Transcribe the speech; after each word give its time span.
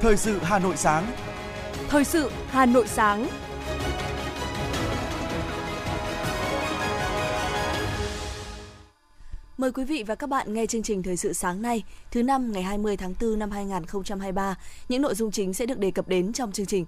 Thời 0.00 0.16
sự 0.16 0.38
Hà 0.42 0.58
Nội 0.58 0.76
sáng. 0.76 1.06
Thời 1.88 2.04
sự 2.04 2.30
Hà 2.48 2.66
Nội 2.66 2.88
sáng. 2.88 3.28
Mời 9.56 9.72
quý 9.72 9.84
vị 9.84 10.04
và 10.06 10.14
các 10.14 10.26
bạn 10.30 10.54
nghe 10.54 10.66
chương 10.66 10.82
trình 10.82 11.02
Thời 11.02 11.16
sự 11.16 11.32
sáng 11.32 11.62
nay, 11.62 11.84
thứ 12.10 12.22
năm 12.22 12.52
ngày 12.52 12.62
20 12.62 12.96
tháng 12.96 13.14
4 13.20 13.38
năm 13.38 13.50
2023. 13.50 14.56
Những 14.88 15.02
nội 15.02 15.14
dung 15.14 15.30
chính 15.30 15.54
sẽ 15.54 15.66
được 15.66 15.78
đề 15.78 15.90
cập 15.90 16.08
đến 16.08 16.32
trong 16.32 16.52
chương 16.52 16.66
trình. 16.66 16.86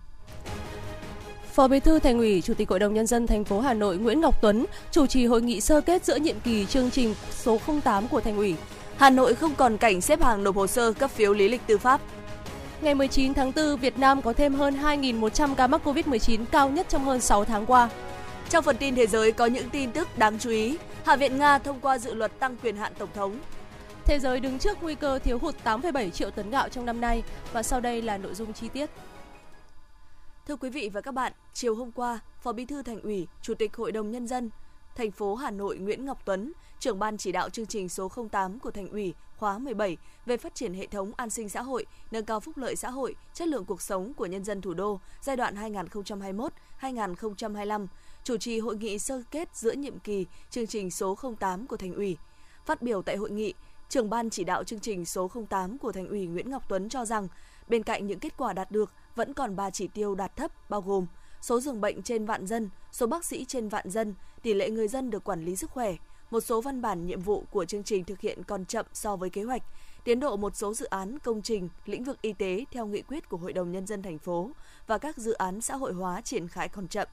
Phó 1.52 1.68
Bí 1.68 1.80
thư 1.80 1.98
Thành 1.98 2.18
ủy, 2.18 2.40
Chủ 2.40 2.54
tịch 2.54 2.68
Hội 2.68 2.78
đồng 2.78 2.94
nhân 2.94 3.06
dân 3.06 3.26
thành 3.26 3.44
phố 3.44 3.60
Hà 3.60 3.74
Nội 3.74 3.98
Nguyễn 3.98 4.20
Ngọc 4.20 4.42
Tuấn 4.42 4.66
chủ 4.90 5.06
trì 5.06 5.26
hội 5.26 5.42
nghị 5.42 5.60
sơ 5.60 5.80
kết 5.80 6.04
giữa 6.04 6.16
nhiệm 6.16 6.40
kỳ 6.40 6.66
chương 6.66 6.90
trình 6.90 7.14
số 7.30 7.58
08 7.84 8.08
của 8.08 8.20
Thành 8.20 8.36
ủy. 8.36 8.54
Hà 8.96 9.10
Nội 9.10 9.34
không 9.34 9.54
còn 9.54 9.76
cảnh 9.76 10.00
xếp 10.00 10.22
hàng 10.22 10.44
nộp 10.44 10.56
hồ 10.56 10.66
sơ 10.66 10.92
cấp 10.92 11.10
phiếu 11.10 11.32
lý 11.32 11.48
lịch 11.48 11.66
tư 11.66 11.78
pháp. 11.78 12.00
Ngày 12.82 12.94
19 12.94 13.34
tháng 13.34 13.52
4, 13.56 13.76
Việt 13.76 13.98
Nam 13.98 14.22
có 14.22 14.32
thêm 14.32 14.54
hơn 14.54 14.74
2.100 14.74 15.54
ca 15.54 15.66
mắc 15.66 15.80
COVID-19 15.84 16.44
cao 16.50 16.70
nhất 16.70 16.86
trong 16.88 17.04
hơn 17.04 17.20
6 17.20 17.44
tháng 17.44 17.66
qua. 17.66 17.90
Trong 18.50 18.64
phần 18.64 18.76
tin 18.76 18.94
thế 18.94 19.06
giới 19.06 19.32
có 19.32 19.46
những 19.46 19.70
tin 19.70 19.92
tức 19.92 20.18
đáng 20.18 20.38
chú 20.38 20.50
ý. 20.50 20.78
Hạ 21.04 21.16
viện 21.16 21.38
Nga 21.38 21.58
thông 21.58 21.80
qua 21.80 21.98
dự 21.98 22.14
luật 22.14 22.38
tăng 22.38 22.56
quyền 22.62 22.76
hạn 22.76 22.92
tổng 22.98 23.08
thống. 23.14 23.38
Thế 24.04 24.18
giới 24.18 24.40
đứng 24.40 24.58
trước 24.58 24.82
nguy 24.82 24.94
cơ 24.94 25.18
thiếu 25.18 25.38
hụt 25.38 25.54
8,7 25.64 26.10
triệu 26.10 26.30
tấn 26.30 26.50
gạo 26.50 26.68
trong 26.68 26.86
năm 26.86 27.00
nay 27.00 27.22
và 27.52 27.62
sau 27.62 27.80
đây 27.80 28.02
là 28.02 28.18
nội 28.18 28.34
dung 28.34 28.52
chi 28.52 28.68
tiết. 28.68 28.90
Thưa 30.48 30.56
quý 30.56 30.70
vị 30.70 30.90
và 30.92 31.00
các 31.00 31.14
bạn, 31.14 31.32
chiều 31.52 31.74
hôm 31.74 31.92
qua, 31.92 32.18
Phó 32.42 32.52
Bí 32.52 32.64
thư 32.64 32.82
Thành 32.82 33.00
ủy, 33.00 33.26
Chủ 33.42 33.54
tịch 33.54 33.76
Hội 33.76 33.92
đồng 33.92 34.10
nhân 34.10 34.26
dân 34.26 34.50
thành 35.00 35.10
phố 35.10 35.34
Hà 35.34 35.50
Nội 35.50 35.78
Nguyễn 35.78 36.04
Ngọc 36.04 36.22
Tuấn, 36.24 36.52
trưởng 36.78 36.98
ban 36.98 37.16
chỉ 37.16 37.32
đạo 37.32 37.50
chương 37.50 37.66
trình 37.66 37.88
số 37.88 38.10
08 38.30 38.58
của 38.58 38.70
Thành 38.70 38.88
ủy 38.88 39.14
khóa 39.36 39.58
17 39.58 39.96
về 40.26 40.36
phát 40.36 40.54
triển 40.54 40.74
hệ 40.74 40.86
thống 40.86 41.12
an 41.16 41.30
sinh 41.30 41.48
xã 41.48 41.62
hội, 41.62 41.86
nâng 42.10 42.24
cao 42.24 42.40
phúc 42.40 42.56
lợi 42.56 42.76
xã 42.76 42.90
hội, 42.90 43.14
chất 43.34 43.48
lượng 43.48 43.64
cuộc 43.64 43.82
sống 43.82 44.14
của 44.14 44.26
nhân 44.26 44.44
dân 44.44 44.60
thủ 44.60 44.74
đô 44.74 45.00
giai 45.22 45.36
đoạn 45.36 45.72
2021-2025, 46.80 47.86
chủ 48.24 48.36
trì 48.36 48.58
hội 48.58 48.76
nghị 48.76 48.98
sơ 48.98 49.22
kết 49.30 49.48
giữa 49.56 49.72
nhiệm 49.72 49.98
kỳ 49.98 50.26
chương 50.50 50.66
trình 50.66 50.90
số 50.90 51.18
08 51.40 51.66
của 51.66 51.76
Thành 51.76 51.94
ủy. 51.94 52.16
Phát 52.66 52.82
biểu 52.82 53.02
tại 53.02 53.16
hội 53.16 53.30
nghị, 53.30 53.54
trưởng 53.88 54.10
ban 54.10 54.30
chỉ 54.30 54.44
đạo 54.44 54.64
chương 54.64 54.80
trình 54.80 55.04
số 55.04 55.30
08 55.50 55.78
của 55.78 55.92
Thành 55.92 56.08
ủy 56.08 56.26
Nguyễn 56.26 56.50
Ngọc 56.50 56.62
Tuấn 56.68 56.88
cho 56.88 57.04
rằng, 57.04 57.28
bên 57.68 57.82
cạnh 57.82 58.06
những 58.06 58.18
kết 58.18 58.36
quả 58.36 58.52
đạt 58.52 58.70
được, 58.70 58.92
vẫn 59.14 59.34
còn 59.34 59.56
ba 59.56 59.70
chỉ 59.70 59.88
tiêu 59.88 60.14
đạt 60.14 60.36
thấp 60.36 60.70
bao 60.70 60.80
gồm 60.80 61.06
số 61.40 61.60
giường 61.60 61.80
bệnh 61.80 62.02
trên 62.02 62.26
vạn 62.26 62.46
dân, 62.46 62.70
số 62.92 63.06
bác 63.06 63.24
sĩ 63.24 63.44
trên 63.44 63.68
vạn 63.68 63.90
dân, 63.90 64.14
tỷ 64.42 64.54
lệ 64.54 64.70
người 64.70 64.88
dân 64.88 65.10
được 65.10 65.24
quản 65.24 65.44
lý 65.44 65.56
sức 65.56 65.70
khỏe, 65.70 65.94
một 66.30 66.40
số 66.40 66.60
văn 66.60 66.82
bản 66.82 67.06
nhiệm 67.06 67.20
vụ 67.20 67.44
của 67.50 67.64
chương 67.64 67.84
trình 67.84 68.04
thực 68.04 68.20
hiện 68.20 68.42
còn 68.42 68.64
chậm 68.64 68.86
so 68.92 69.16
với 69.16 69.30
kế 69.30 69.42
hoạch, 69.42 69.62
tiến 70.04 70.20
độ 70.20 70.36
một 70.36 70.56
số 70.56 70.74
dự 70.74 70.86
án 70.86 71.18
công 71.18 71.42
trình 71.42 71.68
lĩnh 71.86 72.04
vực 72.04 72.22
y 72.22 72.32
tế 72.32 72.64
theo 72.72 72.86
nghị 72.86 73.02
quyết 73.02 73.28
của 73.28 73.36
Hội 73.36 73.52
đồng 73.52 73.72
nhân 73.72 73.86
dân 73.86 74.02
thành 74.02 74.18
phố 74.18 74.50
và 74.86 74.98
các 74.98 75.16
dự 75.16 75.32
án 75.32 75.60
xã 75.60 75.76
hội 75.76 75.92
hóa 75.92 76.20
triển 76.20 76.48
khai 76.48 76.68
còn 76.68 76.88
chậm. 76.88 77.08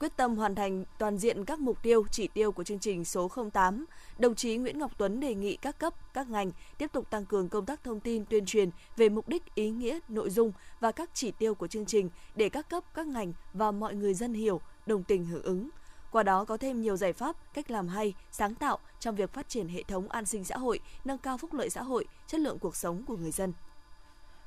Quyết 0.00 0.16
tâm 0.16 0.36
hoàn 0.36 0.54
thành 0.54 0.84
toàn 0.98 1.18
diện 1.18 1.44
các 1.44 1.60
mục 1.60 1.82
tiêu, 1.82 2.04
chỉ 2.10 2.28
tiêu 2.28 2.52
của 2.52 2.64
chương 2.64 2.78
trình 2.78 3.04
số 3.04 3.30
08, 3.52 3.84
đồng 4.18 4.34
chí 4.34 4.56
Nguyễn 4.56 4.78
Ngọc 4.78 4.92
Tuấn 4.98 5.20
đề 5.20 5.34
nghị 5.34 5.56
các 5.56 5.78
cấp, 5.78 5.94
các 6.14 6.30
ngành 6.30 6.50
tiếp 6.78 6.92
tục 6.92 7.10
tăng 7.10 7.26
cường 7.26 7.48
công 7.48 7.66
tác 7.66 7.84
thông 7.84 8.00
tin 8.00 8.24
tuyên 8.24 8.46
truyền 8.46 8.70
về 8.96 9.08
mục 9.08 9.28
đích, 9.28 9.54
ý 9.54 9.70
nghĩa, 9.70 9.98
nội 10.08 10.30
dung 10.30 10.52
và 10.80 10.92
các 10.92 11.10
chỉ 11.14 11.30
tiêu 11.30 11.54
của 11.54 11.66
chương 11.66 11.86
trình 11.86 12.10
để 12.34 12.48
các 12.48 12.70
cấp, 12.70 12.84
các 12.94 13.06
ngành 13.06 13.32
và 13.52 13.70
mọi 13.70 13.94
người 13.94 14.14
dân 14.14 14.34
hiểu, 14.34 14.60
đồng 14.86 15.02
tình 15.02 15.24
hưởng 15.24 15.42
ứng 15.42 15.70
qua 16.10 16.22
đó 16.22 16.44
có 16.44 16.56
thêm 16.56 16.82
nhiều 16.82 16.96
giải 16.96 17.12
pháp, 17.12 17.36
cách 17.54 17.70
làm 17.70 17.88
hay, 17.88 18.14
sáng 18.30 18.54
tạo 18.54 18.78
trong 19.00 19.16
việc 19.16 19.32
phát 19.32 19.48
triển 19.48 19.68
hệ 19.68 19.82
thống 19.82 20.08
an 20.08 20.26
sinh 20.26 20.44
xã 20.44 20.56
hội, 20.56 20.80
nâng 21.04 21.18
cao 21.18 21.38
phúc 21.38 21.54
lợi 21.54 21.70
xã 21.70 21.82
hội, 21.82 22.04
chất 22.26 22.40
lượng 22.40 22.58
cuộc 22.58 22.76
sống 22.76 23.02
của 23.06 23.16
người 23.16 23.30
dân. 23.30 23.52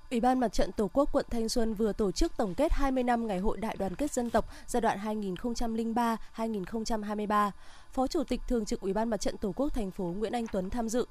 Ủy 0.10 0.20
ban 0.20 0.40
Mặt 0.40 0.54
trận 0.54 0.72
Tổ 0.72 0.90
quốc 0.94 1.10
quận 1.14 1.26
Thanh 1.30 1.50
Xuân 1.50 1.74
vừa 1.74 1.94
tổ 1.94 2.12
chức 2.12 2.38
tổng 2.38 2.54
kết 2.56 2.72
20 2.72 3.04
năm 3.04 3.28
Ngày 3.28 3.40
hội 3.40 3.58
Đại 3.58 3.76
đoàn 3.80 3.96
kết 3.96 4.12
dân 4.12 4.30
tộc 4.30 4.46
giai 4.68 4.82
đoạn 4.82 5.00
2003-2023. 6.36 7.52
Phó 7.92 8.08
Chủ 8.08 8.24
tịch 8.24 8.42
Thường 8.48 8.66
trực 8.66 8.82
Ủy 8.82 8.94
ban 8.94 9.10
Mặt 9.10 9.18
trận 9.18 9.38
Tổ 9.38 9.52
quốc 9.56 9.74
thành 9.74 9.92
phố 9.92 10.04
Nguyễn 10.04 10.32
Anh 10.32 10.48
Tuấn 10.48 10.70
tham 10.70 10.90
dự. 10.90 11.06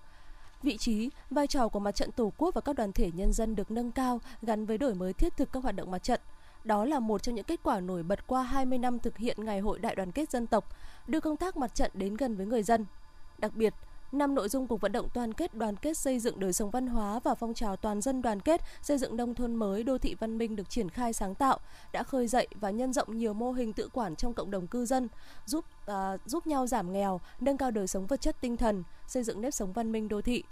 Vị 0.62 0.76
trí, 0.76 1.10
vai 1.30 1.46
trò 1.46 1.68
của 1.68 1.78
Mặt 1.78 1.92
trận 1.92 2.12
Tổ 2.12 2.32
quốc 2.36 2.54
và 2.54 2.60
các 2.60 2.76
đoàn 2.76 2.92
thể 2.92 3.10
nhân 3.14 3.32
dân 3.32 3.54
được 3.54 3.70
nâng 3.70 3.92
cao 3.92 4.20
gắn 4.42 4.66
với 4.66 4.78
đổi 4.78 4.94
mới 4.94 5.12
thiết 5.12 5.36
thực 5.36 5.52
các 5.52 5.62
hoạt 5.62 5.76
động 5.76 5.90
mặt 5.90 6.02
trận– 6.02 6.20
đó 6.64 6.84
là 6.84 7.00
một 7.00 7.22
trong 7.22 7.34
những 7.34 7.44
kết 7.44 7.60
quả 7.62 7.80
nổi 7.80 8.02
bật 8.02 8.26
qua 8.26 8.42
20 8.42 8.78
năm 8.78 8.98
thực 8.98 9.16
hiện 9.16 9.44
Ngày 9.44 9.60
hội 9.60 9.78
Đại 9.78 9.94
đoàn 9.94 10.12
kết 10.12 10.30
dân 10.30 10.46
tộc, 10.46 10.76
đưa 11.06 11.20
công 11.20 11.36
tác 11.36 11.56
mặt 11.56 11.74
trận 11.74 11.90
đến 11.94 12.14
gần 12.14 12.36
với 12.36 12.46
người 12.46 12.62
dân. 12.62 12.86
Đặc 13.38 13.54
biệt, 13.54 13.74
năm 14.12 14.34
nội 14.34 14.48
dung 14.48 14.66
cuộc 14.66 14.80
vận 14.80 14.92
động 14.92 15.08
toàn 15.14 15.34
kết 15.34 15.54
đoàn 15.54 15.76
kết 15.76 15.98
xây 15.98 16.18
dựng 16.18 16.40
đời 16.40 16.52
sống 16.52 16.70
văn 16.70 16.86
hóa 16.86 17.20
và 17.24 17.34
phong 17.34 17.54
trào 17.54 17.76
toàn 17.76 18.00
dân 18.00 18.22
đoàn 18.22 18.40
kết 18.40 18.60
xây 18.82 18.98
dựng 18.98 19.16
nông 19.16 19.34
thôn 19.34 19.54
mới 19.54 19.82
đô 19.82 19.98
thị 19.98 20.14
văn 20.20 20.38
minh 20.38 20.56
được 20.56 20.70
triển 20.70 20.88
khai 20.88 21.12
sáng 21.12 21.34
tạo 21.34 21.58
đã 21.92 22.02
khơi 22.02 22.26
dậy 22.26 22.48
và 22.60 22.70
nhân 22.70 22.92
rộng 22.92 23.16
nhiều 23.18 23.34
mô 23.34 23.52
hình 23.52 23.72
tự 23.72 23.88
quản 23.92 24.16
trong 24.16 24.34
cộng 24.34 24.50
đồng 24.50 24.66
cư 24.66 24.86
dân 24.86 25.08
giúp 25.46 25.64
à, 25.86 26.16
giúp 26.26 26.46
nhau 26.46 26.66
giảm 26.66 26.92
nghèo 26.92 27.20
nâng 27.40 27.56
cao 27.56 27.70
đời 27.70 27.86
sống 27.86 28.06
vật 28.06 28.20
chất 28.20 28.36
tinh 28.40 28.56
thần 28.56 28.82
xây 29.06 29.22
dựng 29.22 29.40
nếp 29.40 29.54
sống 29.54 29.72
văn 29.72 29.92
minh 29.92 30.08
đô 30.08 30.20
thị 30.20 30.42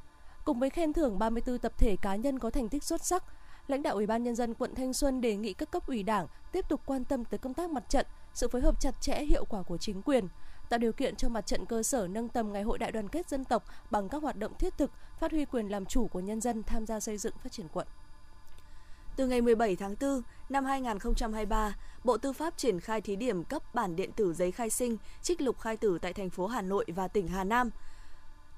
cùng 0.44 0.60
với 0.60 0.70
khen 0.70 0.92
thưởng 0.92 1.18
34 1.18 1.58
tập 1.58 1.72
thể 1.78 1.96
cá 2.02 2.16
nhân 2.16 2.38
có 2.38 2.50
thành 2.50 2.68
tích 2.68 2.84
xuất 2.84 3.04
sắc 3.04 3.24
lãnh 3.70 3.82
đạo 3.82 3.94
Ủy 3.94 4.06
ban 4.06 4.22
nhân 4.22 4.34
dân 4.34 4.54
quận 4.54 4.74
Thanh 4.74 4.92
Xuân 4.92 5.20
đề 5.20 5.36
nghị 5.36 5.52
các 5.52 5.70
cấp 5.70 5.86
ủy 5.86 6.02
Đảng 6.02 6.26
tiếp 6.52 6.64
tục 6.68 6.80
quan 6.86 7.04
tâm 7.04 7.24
tới 7.24 7.38
công 7.38 7.54
tác 7.54 7.70
mặt 7.70 7.84
trận, 7.88 8.06
sự 8.34 8.48
phối 8.48 8.62
hợp 8.62 8.80
chặt 8.80 9.00
chẽ 9.00 9.24
hiệu 9.24 9.44
quả 9.44 9.62
của 9.62 9.76
chính 9.76 10.02
quyền, 10.02 10.28
tạo 10.68 10.78
điều 10.78 10.92
kiện 10.92 11.16
cho 11.16 11.28
mặt 11.28 11.46
trận 11.46 11.66
cơ 11.66 11.82
sở 11.82 12.08
nâng 12.10 12.28
tầm 12.28 12.52
ngày 12.52 12.62
hội 12.62 12.78
đại 12.78 12.92
đoàn 12.92 13.08
kết 13.08 13.28
dân 13.28 13.44
tộc 13.44 13.64
bằng 13.90 14.08
các 14.08 14.22
hoạt 14.22 14.36
động 14.36 14.52
thiết 14.58 14.78
thực, 14.78 14.90
phát 15.18 15.30
huy 15.30 15.44
quyền 15.44 15.68
làm 15.68 15.86
chủ 15.86 16.06
của 16.06 16.20
nhân 16.20 16.40
dân 16.40 16.62
tham 16.62 16.86
gia 16.86 17.00
xây 17.00 17.18
dựng 17.18 17.34
phát 17.42 17.52
triển 17.52 17.68
quận. 17.72 17.86
Từ 19.16 19.26
ngày 19.26 19.40
17 19.40 19.76
tháng 19.76 19.94
4 20.00 20.22
năm 20.48 20.64
2023, 20.64 21.76
Bộ 22.04 22.18
Tư 22.18 22.32
pháp 22.32 22.56
triển 22.56 22.80
khai 22.80 23.00
thí 23.00 23.16
điểm 23.16 23.44
cấp 23.44 23.74
bản 23.74 23.96
điện 23.96 24.12
tử 24.12 24.34
giấy 24.34 24.52
khai 24.52 24.70
sinh, 24.70 24.96
trích 25.22 25.40
lục 25.40 25.60
khai 25.60 25.76
tử 25.76 25.98
tại 26.02 26.12
thành 26.12 26.30
phố 26.30 26.46
Hà 26.46 26.62
Nội 26.62 26.84
và 26.88 27.08
tỉnh 27.08 27.28
Hà 27.28 27.44
Nam. 27.44 27.70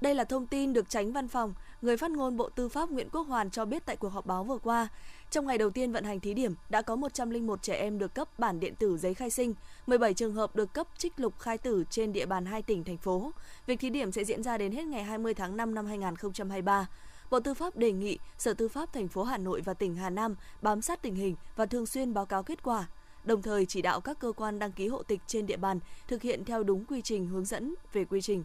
Đây 0.02 0.14
là 0.14 0.24
thông 0.24 0.46
tin 0.46 0.72
được 0.72 0.90
tránh 0.90 1.12
văn 1.12 1.28
phòng, 1.28 1.54
người 1.82 1.96
phát 1.96 2.10
ngôn 2.10 2.36
Bộ 2.36 2.48
Tư 2.48 2.68
pháp 2.68 2.90
Nguyễn 2.90 3.08
Quốc 3.12 3.22
Hoàn 3.22 3.50
cho 3.50 3.64
biết 3.64 3.86
tại 3.86 3.96
cuộc 3.96 4.08
họp 4.08 4.26
báo 4.26 4.44
vừa 4.44 4.58
qua. 4.58 4.88
Trong 5.30 5.46
ngày 5.46 5.58
đầu 5.58 5.70
tiên 5.70 5.92
vận 5.92 6.04
hành 6.04 6.20
thí 6.20 6.34
điểm, 6.34 6.54
đã 6.68 6.82
có 6.82 6.96
101 6.96 7.62
trẻ 7.62 7.74
em 7.74 7.98
được 7.98 8.14
cấp 8.14 8.38
bản 8.38 8.60
điện 8.60 8.74
tử 8.76 8.98
giấy 8.98 9.14
khai 9.14 9.30
sinh, 9.30 9.54
17 9.86 10.14
trường 10.14 10.34
hợp 10.34 10.56
được 10.56 10.72
cấp 10.72 10.86
trích 10.98 11.20
lục 11.20 11.38
khai 11.38 11.58
tử 11.58 11.84
trên 11.90 12.12
địa 12.12 12.26
bàn 12.26 12.46
hai 12.46 12.62
tỉnh, 12.62 12.84
thành 12.84 12.96
phố. 12.96 13.30
Việc 13.66 13.80
thí 13.80 13.90
điểm 13.90 14.12
sẽ 14.12 14.24
diễn 14.24 14.42
ra 14.42 14.58
đến 14.58 14.72
hết 14.72 14.84
ngày 14.84 15.02
20 15.02 15.34
tháng 15.34 15.56
5 15.56 15.74
năm 15.74 15.86
2023. 15.86 16.88
Bộ 17.30 17.40
Tư 17.40 17.54
pháp 17.54 17.76
đề 17.76 17.92
nghị 17.92 18.18
Sở 18.38 18.54
Tư 18.54 18.68
pháp 18.68 18.92
thành 18.92 19.08
phố 19.08 19.22
Hà 19.22 19.38
Nội 19.38 19.60
và 19.64 19.74
tỉnh 19.74 19.94
Hà 19.94 20.10
Nam 20.10 20.36
bám 20.62 20.82
sát 20.82 21.02
tình 21.02 21.14
hình 21.14 21.36
và 21.56 21.66
thường 21.66 21.86
xuyên 21.86 22.14
báo 22.14 22.26
cáo 22.26 22.42
kết 22.42 22.62
quả, 22.62 22.86
đồng 23.24 23.42
thời 23.42 23.66
chỉ 23.66 23.82
đạo 23.82 24.00
các 24.00 24.18
cơ 24.18 24.32
quan 24.32 24.58
đăng 24.58 24.72
ký 24.72 24.88
hộ 24.88 25.02
tịch 25.02 25.20
trên 25.26 25.46
địa 25.46 25.56
bàn 25.56 25.80
thực 26.08 26.22
hiện 26.22 26.44
theo 26.44 26.62
đúng 26.62 26.84
quy 26.84 27.02
trình 27.02 27.26
hướng 27.26 27.44
dẫn 27.44 27.74
về 27.92 28.04
quy 28.04 28.20
trình. 28.20 28.44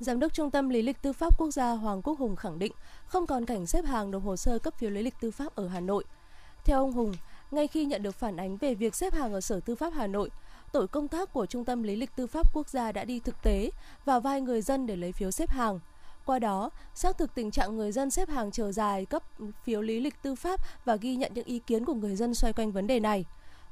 Giám 0.00 0.20
đốc 0.20 0.34
Trung 0.34 0.50
tâm 0.50 0.68
Lý 0.68 0.82
lịch 0.82 1.02
Tư 1.02 1.12
pháp 1.12 1.38
Quốc 1.38 1.50
gia 1.50 1.70
Hoàng 1.70 2.02
Quốc 2.02 2.18
Hùng 2.18 2.36
khẳng 2.36 2.58
định 2.58 2.72
không 3.06 3.26
còn 3.26 3.44
cảnh 3.44 3.66
xếp 3.66 3.84
hàng 3.84 4.10
nộp 4.10 4.24
hồ 4.24 4.36
sơ 4.36 4.58
cấp 4.58 4.74
phiếu 4.78 4.90
lý 4.90 5.02
lịch 5.02 5.14
tư 5.20 5.30
pháp 5.30 5.54
ở 5.54 5.68
Hà 5.68 5.80
Nội. 5.80 6.04
Theo 6.64 6.78
ông 6.78 6.92
Hùng, 6.92 7.12
ngay 7.50 7.66
khi 7.66 7.84
nhận 7.84 8.02
được 8.02 8.14
phản 8.14 8.36
ánh 8.36 8.56
về 8.56 8.74
việc 8.74 8.94
xếp 8.94 9.14
hàng 9.14 9.32
ở 9.32 9.40
Sở 9.40 9.60
Tư 9.60 9.74
pháp 9.74 9.92
Hà 9.96 10.06
Nội, 10.06 10.30
tổ 10.72 10.86
công 10.86 11.08
tác 11.08 11.32
của 11.32 11.46
Trung 11.46 11.64
tâm 11.64 11.82
Lý 11.82 11.96
lịch 11.96 12.16
Tư 12.16 12.26
pháp 12.26 12.54
Quốc 12.54 12.68
gia 12.68 12.92
đã 12.92 13.04
đi 13.04 13.20
thực 13.20 13.42
tế 13.42 13.70
và 14.04 14.20
vai 14.20 14.40
người 14.40 14.62
dân 14.62 14.86
để 14.86 14.96
lấy 14.96 15.12
phiếu 15.12 15.30
xếp 15.30 15.50
hàng. 15.50 15.80
Qua 16.24 16.38
đó, 16.38 16.70
xác 16.94 17.18
thực 17.18 17.34
tình 17.34 17.50
trạng 17.50 17.76
người 17.76 17.92
dân 17.92 18.10
xếp 18.10 18.28
hàng 18.28 18.50
chờ 18.50 18.72
dài 18.72 19.04
cấp 19.04 19.22
phiếu 19.64 19.80
lý 19.80 20.00
lịch 20.00 20.22
tư 20.22 20.34
pháp 20.34 20.60
và 20.84 20.96
ghi 20.96 21.16
nhận 21.16 21.34
những 21.34 21.46
ý 21.46 21.58
kiến 21.58 21.84
của 21.84 21.94
người 21.94 22.16
dân 22.16 22.34
xoay 22.34 22.52
quanh 22.52 22.72
vấn 22.72 22.86
đề 22.86 23.00
này. 23.00 23.24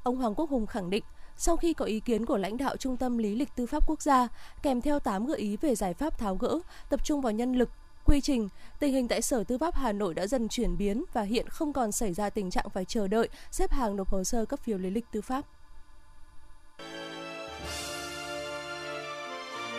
Ông 0.03 0.17
Hoàng 0.17 0.35
Quốc 0.35 0.49
Hùng 0.49 0.65
khẳng 0.65 0.89
định 0.89 1.03
sau 1.37 1.57
khi 1.57 1.73
có 1.73 1.85
ý 1.85 1.99
kiến 1.99 2.25
của 2.25 2.37
lãnh 2.37 2.57
đạo 2.57 2.77
Trung 2.77 2.97
tâm 2.97 3.17
Lý 3.17 3.35
lịch 3.35 3.49
Tư 3.55 3.65
pháp 3.65 3.87
Quốc 3.87 4.01
gia, 4.01 4.27
kèm 4.63 4.81
theo 4.81 4.99
8 4.99 5.25
gợi 5.25 5.37
ý 5.37 5.57
về 5.57 5.75
giải 5.75 5.93
pháp 5.93 6.17
tháo 6.19 6.35
gỡ, 6.35 6.59
tập 6.89 7.05
trung 7.05 7.21
vào 7.21 7.31
nhân 7.31 7.53
lực, 7.53 7.69
quy 8.05 8.21
trình, 8.21 8.49
tình 8.79 8.93
hình 8.93 9.07
tại 9.07 9.21
Sở 9.21 9.43
Tư 9.43 9.57
pháp 9.57 9.75
Hà 9.75 9.91
Nội 9.91 10.13
đã 10.13 10.27
dần 10.27 10.47
chuyển 10.47 10.77
biến 10.77 11.03
và 11.13 11.21
hiện 11.21 11.49
không 11.49 11.73
còn 11.73 11.91
xảy 11.91 12.13
ra 12.13 12.29
tình 12.29 12.49
trạng 12.49 12.69
phải 12.69 12.85
chờ 12.85 13.07
đợi 13.07 13.29
xếp 13.51 13.71
hàng 13.71 13.95
nộp 13.95 14.09
hồ 14.09 14.23
sơ 14.23 14.45
cấp 14.45 14.59
phiếu 14.59 14.77
lý 14.77 14.89
lịch 14.89 15.05
tư 15.11 15.21
pháp. 15.21 15.45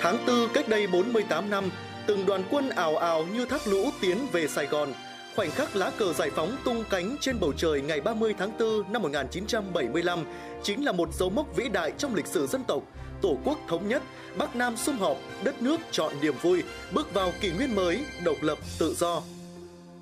Tháng 0.01 0.27
4 0.27 0.49
cách 0.55 0.69
đây 0.69 0.87
48 0.87 1.51
năm, 1.51 1.71
từng 2.07 2.27
đoàn 2.27 2.45
quân 2.51 2.69
ảo 2.69 2.97
ảo 2.97 3.25
như 3.27 3.47
thác 3.47 3.67
lũ 3.67 3.91
tiến 4.01 4.27
về 4.33 4.49
Sài 4.49 4.67
Gòn– 4.67 4.93
khoảnh 5.37 5.51
khắc 5.51 5.77
lá 5.77 5.91
cờ 5.99 6.13
giải 6.13 6.31
phóng 6.31 6.57
tung 6.65 6.85
cánh 6.91 7.17
trên 7.21 7.41
bầu 7.41 7.53
trời 7.57 7.81
ngày 7.81 8.01
30 8.01 8.35
tháng 8.39 8.51
4 8.59 8.93
năm 8.93 9.03
1975 9.03 10.25
chính 10.63 10.85
là 10.85 10.93
một 10.93 11.15
dấu 11.15 11.31
mốc 11.31 11.57
vĩ 11.57 11.69
đại 11.69 11.93
trong 11.99 12.15
lịch 12.15 12.27
sử 12.27 12.47
dân 12.47 12.65
tộc. 12.65 12.83
Tổ 13.23 13.39
quốc 13.45 13.59
thống 13.69 13.89
nhất, 13.89 14.03
Bắc 14.39 14.57
Nam 14.57 14.77
sum 14.77 14.97
họp, 14.97 15.17
đất 15.45 15.63
nước 15.63 15.81
chọn 15.91 16.13
niềm 16.23 16.35
vui, 16.43 16.63
bước 16.93 17.15
vào 17.15 17.33
kỷ 17.41 17.51
nguyên 17.51 17.75
mới, 17.75 18.05
độc 18.25 18.37
lập, 18.41 18.59
tự 18.79 18.95
do. 18.99 19.23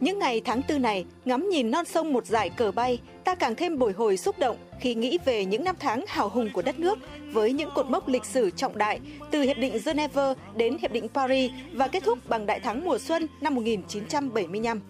Những 0.00 0.18
ngày 0.18 0.40
tháng 0.44 0.62
tư 0.62 0.78
này, 0.78 1.04
ngắm 1.24 1.48
nhìn 1.48 1.70
non 1.70 1.84
sông 1.84 2.12
một 2.12 2.26
dải 2.26 2.50
cờ 2.50 2.70
bay, 2.70 3.00
ta 3.24 3.34
càng 3.34 3.54
thêm 3.54 3.78
bồi 3.78 3.92
hồi 3.92 4.16
xúc 4.16 4.38
động 4.38 4.56
khi 4.80 4.94
nghĩ 4.94 5.18
về 5.24 5.44
những 5.44 5.64
năm 5.64 5.76
tháng 5.80 6.04
hào 6.08 6.28
hùng 6.28 6.50
của 6.52 6.62
đất 6.62 6.78
nước 6.78 6.98
với 7.32 7.52
những 7.52 7.70
cột 7.74 7.86
mốc 7.86 8.08
lịch 8.08 8.24
sử 8.24 8.50
trọng 8.50 8.78
đại 8.78 9.00
từ 9.30 9.42
Hiệp 9.42 9.56
định 9.56 9.78
Geneva 9.84 10.34
đến 10.56 10.78
Hiệp 10.78 10.92
định 10.92 11.08
Paris 11.08 11.50
và 11.72 11.88
kết 11.88 12.02
thúc 12.04 12.18
bằng 12.28 12.46
đại 12.46 12.60
thắng 12.60 12.84
mùa 12.84 12.98
xuân 12.98 13.26
năm 13.40 13.54
1975. 13.54 14.80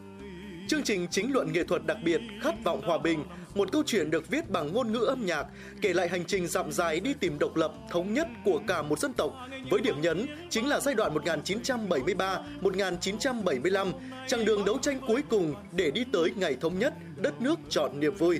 Chương 0.72 0.82
trình 0.82 1.06
chính 1.10 1.32
luận 1.32 1.52
nghệ 1.52 1.64
thuật 1.64 1.86
đặc 1.86 1.96
biệt 2.04 2.20
Khát 2.40 2.54
vọng 2.64 2.80
hòa 2.84 2.98
bình, 2.98 3.24
một 3.54 3.72
câu 3.72 3.82
chuyện 3.86 4.10
được 4.10 4.28
viết 4.28 4.50
bằng 4.50 4.72
ngôn 4.72 4.92
ngữ 4.92 4.98
âm 4.98 5.26
nhạc, 5.26 5.46
kể 5.80 5.92
lại 5.92 6.08
hành 6.08 6.24
trình 6.24 6.46
dặm 6.46 6.72
dài 6.72 7.00
đi 7.00 7.14
tìm 7.14 7.38
độc 7.38 7.56
lập, 7.56 7.72
thống 7.90 8.14
nhất 8.14 8.28
của 8.44 8.60
cả 8.66 8.82
một 8.82 8.98
dân 8.98 9.12
tộc, 9.12 9.34
với 9.70 9.80
điểm 9.80 10.00
nhấn 10.00 10.26
chính 10.50 10.68
là 10.68 10.80
giai 10.80 10.94
đoạn 10.94 11.14
1973-1975, 11.14 13.92
chặng 14.26 14.44
đường 14.44 14.64
đấu 14.64 14.78
tranh 14.82 15.00
cuối 15.06 15.22
cùng 15.30 15.54
để 15.72 15.90
đi 15.90 16.04
tới 16.12 16.32
ngày 16.36 16.56
thống 16.60 16.78
nhất, 16.78 16.94
đất 17.16 17.40
nước 17.40 17.58
chọn 17.68 18.00
niềm 18.00 18.14
vui. 18.14 18.38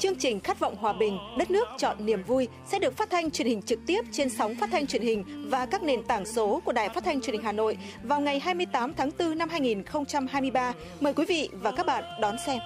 Chương 0.00 0.16
trình 0.16 0.40
Khát 0.40 0.58
vọng 0.58 0.76
hòa 0.76 0.92
bình, 0.92 1.18
đất 1.38 1.50
nước 1.50 1.68
chọn 1.78 2.06
niềm 2.06 2.22
vui 2.22 2.48
sẽ 2.66 2.78
được 2.78 2.96
phát 2.96 3.10
thanh 3.10 3.30
truyền 3.30 3.48
hình 3.48 3.62
trực 3.62 3.78
tiếp 3.86 4.00
trên 4.12 4.30
sóng 4.30 4.54
phát 4.54 4.70
thanh 4.72 4.86
truyền 4.86 5.02
hình 5.02 5.24
và 5.50 5.66
các 5.66 5.82
nền 5.82 6.02
tảng 6.02 6.26
số 6.26 6.60
của 6.64 6.72
Đài 6.72 6.88
Phát 6.88 7.04
thanh 7.04 7.20
Truyền 7.20 7.32
hình 7.32 7.44
Hà 7.44 7.52
Nội 7.52 7.78
vào 8.02 8.20
ngày 8.20 8.40
28 8.40 8.94
tháng 8.94 9.10
4 9.18 9.38
năm 9.38 9.48
2023. 9.48 10.74
Mời 11.00 11.14
quý 11.14 11.24
vị 11.28 11.48
và 11.52 11.72
các 11.76 11.86
bạn 11.86 12.04
đón 12.20 12.36
xem. 12.46 12.58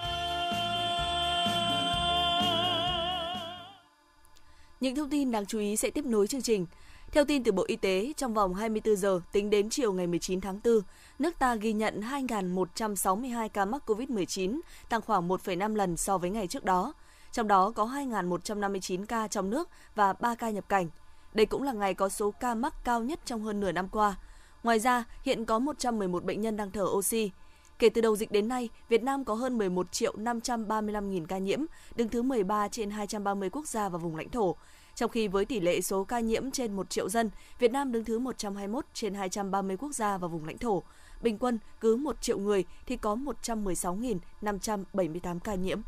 Những 4.79 4.95
thông 4.95 5.09
tin 5.09 5.31
đáng 5.31 5.45
chú 5.45 5.59
ý 5.59 5.75
sẽ 5.75 5.89
tiếp 5.89 6.05
nối 6.05 6.27
chương 6.27 6.41
trình. 6.41 6.65
Theo 7.11 7.25
tin 7.25 7.43
từ 7.43 7.51
Bộ 7.51 7.63
Y 7.67 7.75
tế, 7.75 8.13
trong 8.17 8.33
vòng 8.33 8.53
24 8.53 8.95
giờ 8.95 9.21
tính 9.31 9.49
đến 9.49 9.69
chiều 9.69 9.93
ngày 9.93 10.07
19 10.07 10.41
tháng 10.41 10.59
4, 10.63 10.73
nước 11.19 11.39
ta 11.39 11.55
ghi 11.55 11.73
nhận 11.73 12.01
2.162 12.01 13.49
ca 13.49 13.65
mắc 13.65 13.89
COVID-19, 13.89 14.59
tăng 14.89 15.01
khoảng 15.01 15.27
1,5 15.27 15.75
lần 15.75 15.97
so 15.97 16.17
với 16.17 16.29
ngày 16.29 16.47
trước 16.47 16.65
đó 16.65 16.93
trong 17.35 17.47
đó 17.47 17.71
có 17.71 17.85
2.159 17.85 19.05
ca 19.05 19.27
trong 19.27 19.49
nước 19.49 19.69
và 19.95 20.13
3 20.13 20.35
ca 20.35 20.49
nhập 20.49 20.69
cảnh. 20.69 20.89
Đây 21.33 21.45
cũng 21.45 21.63
là 21.63 21.73
ngày 21.73 21.93
có 21.93 22.09
số 22.09 22.31
ca 22.31 22.55
mắc 22.55 22.73
cao 22.85 23.01
nhất 23.01 23.19
trong 23.25 23.43
hơn 23.43 23.59
nửa 23.59 23.71
năm 23.71 23.89
qua. 23.89 24.15
Ngoài 24.63 24.79
ra, 24.79 25.03
hiện 25.23 25.45
có 25.45 25.59
111 25.59 26.23
bệnh 26.23 26.41
nhân 26.41 26.57
đang 26.57 26.71
thở 26.71 26.83
oxy. 26.83 27.31
Kể 27.79 27.89
từ 27.89 28.01
đầu 28.01 28.15
dịch 28.15 28.31
đến 28.31 28.47
nay, 28.47 28.69
Việt 28.89 29.03
Nam 29.03 29.23
có 29.23 29.33
hơn 29.33 29.57
11 29.57 29.91
triệu 29.91 30.13
535.000 30.17 31.25
ca 31.25 31.37
nhiễm, 31.37 31.59
đứng 31.95 32.09
thứ 32.09 32.21
13 32.21 32.67
trên 32.67 32.89
230 32.89 33.49
quốc 33.49 33.67
gia 33.67 33.89
và 33.89 33.97
vùng 33.97 34.15
lãnh 34.15 34.29
thổ. 34.29 34.55
Trong 34.95 35.09
khi 35.09 35.27
với 35.27 35.45
tỷ 35.45 35.59
lệ 35.59 35.81
số 35.81 36.03
ca 36.03 36.19
nhiễm 36.19 36.51
trên 36.51 36.75
1 36.75 36.89
triệu 36.89 37.09
dân, 37.09 37.29
Việt 37.59 37.71
Nam 37.71 37.91
đứng 37.91 38.05
thứ 38.05 38.19
121 38.19 38.85
trên 38.93 39.13
230 39.13 39.77
quốc 39.77 39.91
gia 39.91 40.17
và 40.17 40.27
vùng 40.27 40.45
lãnh 40.45 40.57
thổ. 40.57 40.83
Bình 41.21 41.37
quân, 41.37 41.59
cứ 41.79 41.95
1 41.95 42.21
triệu 42.21 42.37
người 42.37 42.65
thì 42.85 42.97
có 42.97 43.15
116.578 43.15 45.39
ca 45.39 45.55
nhiễm. 45.55 45.81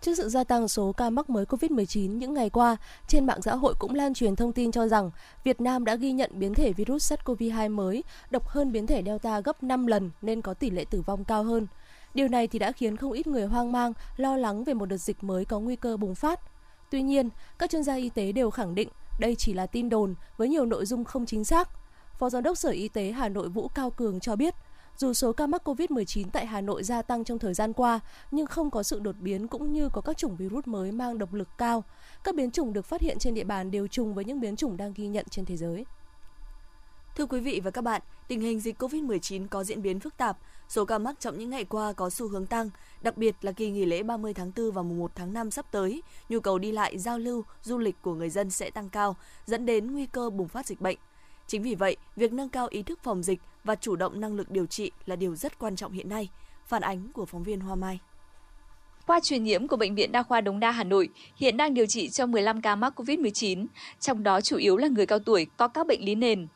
Trước 0.00 0.14
sự 0.14 0.28
gia 0.28 0.44
tăng 0.44 0.68
số 0.68 0.92
ca 0.92 1.10
mắc 1.10 1.30
mới 1.30 1.44
COVID-19 1.44 2.16
những 2.16 2.34
ngày 2.34 2.50
qua, 2.50 2.76
trên 3.08 3.26
mạng 3.26 3.42
xã 3.42 3.54
hội 3.54 3.74
cũng 3.78 3.94
lan 3.94 4.14
truyền 4.14 4.36
thông 4.36 4.52
tin 4.52 4.72
cho 4.72 4.88
rằng 4.88 5.10
Việt 5.44 5.60
Nam 5.60 5.84
đã 5.84 5.94
ghi 5.94 6.12
nhận 6.12 6.30
biến 6.34 6.54
thể 6.54 6.72
virus 6.72 7.12
SARS-CoV-2 7.12 7.74
mới 7.74 8.04
độc 8.30 8.48
hơn 8.48 8.72
biến 8.72 8.86
thể 8.86 9.02
Delta 9.06 9.40
gấp 9.40 9.62
5 9.62 9.86
lần 9.86 10.10
nên 10.22 10.42
có 10.42 10.54
tỷ 10.54 10.70
lệ 10.70 10.84
tử 10.90 11.02
vong 11.02 11.24
cao 11.24 11.44
hơn. 11.44 11.66
Điều 12.14 12.28
này 12.28 12.46
thì 12.46 12.58
đã 12.58 12.72
khiến 12.72 12.96
không 12.96 13.12
ít 13.12 13.26
người 13.26 13.46
hoang 13.46 13.72
mang, 13.72 13.92
lo 14.16 14.36
lắng 14.36 14.64
về 14.64 14.74
một 14.74 14.86
đợt 14.86 14.96
dịch 14.96 15.24
mới 15.24 15.44
có 15.44 15.60
nguy 15.60 15.76
cơ 15.76 15.96
bùng 15.96 16.14
phát. 16.14 16.40
Tuy 16.90 17.02
nhiên, 17.02 17.28
các 17.58 17.70
chuyên 17.70 17.82
gia 17.82 17.94
y 17.94 18.08
tế 18.08 18.32
đều 18.32 18.50
khẳng 18.50 18.74
định 18.74 18.88
đây 19.20 19.34
chỉ 19.34 19.52
là 19.52 19.66
tin 19.66 19.88
đồn 19.88 20.14
với 20.36 20.48
nhiều 20.48 20.66
nội 20.66 20.86
dung 20.86 21.04
không 21.04 21.26
chính 21.26 21.44
xác. 21.44 21.68
Phó 22.18 22.30
Giám 22.30 22.42
đốc 22.42 22.58
Sở 22.58 22.70
Y 22.70 22.88
tế 22.88 23.12
Hà 23.12 23.28
Nội 23.28 23.48
Vũ 23.48 23.68
Cao 23.68 23.90
Cường 23.90 24.20
cho 24.20 24.36
biết, 24.36 24.54
dù 25.00 25.14
số 25.14 25.32
ca 25.32 25.46
mắc 25.46 25.68
COVID-19 25.68 26.26
tại 26.32 26.46
Hà 26.46 26.60
Nội 26.60 26.82
gia 26.82 27.02
tăng 27.02 27.24
trong 27.24 27.38
thời 27.38 27.54
gian 27.54 27.72
qua, 27.72 28.00
nhưng 28.30 28.46
không 28.46 28.70
có 28.70 28.82
sự 28.82 29.00
đột 29.00 29.16
biến 29.18 29.48
cũng 29.48 29.72
như 29.72 29.88
có 29.88 30.00
các 30.00 30.16
chủng 30.16 30.36
virus 30.36 30.66
mới 30.66 30.92
mang 30.92 31.18
độc 31.18 31.34
lực 31.34 31.48
cao. 31.58 31.84
Các 32.24 32.34
biến 32.34 32.50
chủng 32.50 32.72
được 32.72 32.86
phát 32.86 33.00
hiện 33.00 33.18
trên 33.18 33.34
địa 33.34 33.44
bàn 33.44 33.70
đều 33.70 33.86
trùng 33.86 34.14
với 34.14 34.24
những 34.24 34.40
biến 34.40 34.56
chủng 34.56 34.76
đang 34.76 34.92
ghi 34.96 35.06
nhận 35.06 35.26
trên 35.30 35.44
thế 35.44 35.56
giới. 35.56 35.86
Thưa 37.16 37.26
quý 37.26 37.40
vị 37.40 37.60
và 37.64 37.70
các 37.70 37.84
bạn, 37.84 38.02
tình 38.28 38.40
hình 38.40 38.60
dịch 38.60 38.82
COVID-19 38.82 39.48
có 39.48 39.64
diễn 39.64 39.82
biến 39.82 40.00
phức 40.00 40.16
tạp, 40.16 40.38
số 40.68 40.84
ca 40.84 40.98
mắc 40.98 41.20
trong 41.20 41.38
những 41.38 41.50
ngày 41.50 41.64
qua 41.64 41.92
có 41.92 42.10
xu 42.10 42.28
hướng 42.28 42.46
tăng, 42.46 42.70
đặc 43.02 43.16
biệt 43.16 43.36
là 43.40 43.52
kỳ 43.52 43.70
nghỉ 43.70 43.84
lễ 43.84 44.02
30 44.02 44.34
tháng 44.34 44.52
4 44.56 44.70
và 44.70 44.82
mùng 44.82 44.98
1 44.98 45.10
tháng 45.14 45.32
5 45.32 45.50
sắp 45.50 45.66
tới, 45.72 46.02
nhu 46.28 46.40
cầu 46.40 46.58
đi 46.58 46.72
lại, 46.72 46.98
giao 46.98 47.18
lưu, 47.18 47.44
du 47.62 47.78
lịch 47.78 47.96
của 48.02 48.14
người 48.14 48.30
dân 48.30 48.50
sẽ 48.50 48.70
tăng 48.70 48.88
cao, 48.88 49.16
dẫn 49.46 49.66
đến 49.66 49.92
nguy 49.92 50.06
cơ 50.06 50.30
bùng 50.30 50.48
phát 50.48 50.66
dịch 50.66 50.80
bệnh. 50.80 50.98
Chính 51.46 51.62
vì 51.62 51.74
vậy, 51.74 51.96
việc 52.16 52.32
nâng 52.32 52.48
cao 52.48 52.66
ý 52.70 52.82
thức 52.82 52.98
phòng 53.02 53.22
dịch 53.22 53.40
và 53.64 53.74
chủ 53.74 53.96
động 53.96 54.20
năng 54.20 54.34
lực 54.34 54.50
điều 54.50 54.66
trị 54.66 54.90
là 55.06 55.16
điều 55.16 55.34
rất 55.34 55.58
quan 55.58 55.76
trọng 55.76 55.92
hiện 55.92 56.08
nay. 56.08 56.28
Phản 56.66 56.82
ánh 56.82 57.08
của 57.12 57.26
phóng 57.26 57.42
viên 57.42 57.60
Hoa 57.60 57.74
Mai. 57.74 57.98
Khoa 59.06 59.20
truyền 59.20 59.44
nhiễm 59.44 59.68
của 59.68 59.76
Bệnh 59.76 59.94
viện 59.94 60.12
Đa 60.12 60.22
khoa 60.22 60.40
Đống 60.40 60.60
Đa 60.60 60.70
Hà 60.70 60.84
Nội 60.84 61.08
hiện 61.36 61.56
đang 61.56 61.74
điều 61.74 61.86
trị 61.86 62.08
cho 62.08 62.26
15 62.26 62.62
ca 62.62 62.76
mắc 62.76 63.00
COVID-19, 63.00 63.66
trong 64.00 64.22
đó 64.22 64.40
chủ 64.40 64.56
yếu 64.56 64.76
là 64.76 64.88
người 64.88 65.06
cao 65.06 65.18
tuổi 65.18 65.46
có 65.56 65.68
các 65.68 65.86
bệnh 65.86 66.04
lý 66.04 66.14
nền. 66.14 66.46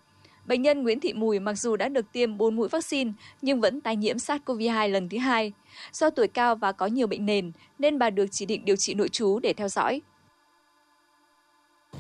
Bệnh 0.47 0.62
nhân 0.62 0.83
Nguyễn 0.83 1.01
Thị 1.01 1.12
Mùi 1.12 1.41
mặc 1.41 1.55
dù 1.55 1.77
đã 1.77 1.89
được 1.89 2.12
tiêm 2.12 2.37
4 2.37 2.56
mũi 2.56 2.69
vaccine 2.69 3.12
nhưng 3.43 3.61
vẫn 3.61 3.81
tái 3.81 3.97
nhiễm 3.97 4.17
SARS-CoV-2 4.17 4.89
lần 4.89 5.09
thứ 5.09 5.19
hai. 5.19 5.53
Do 5.93 6.11
tuổi 6.11 6.29
cao 6.29 6.57
và 6.57 6.73
có 6.73 6.87
nhiều 6.87 7.07
bệnh 7.07 7.27
nền 7.27 7.53
nên 7.79 7.99
bà 7.99 8.11
được 8.11 8.27
chỉ 8.31 8.47
định 8.47 8.65
điều 8.65 8.77
trị 8.77 8.95
nội 8.95 9.09
trú 9.09 9.39
để 9.39 9.53
theo 9.53 9.69
dõi. 9.69 10.00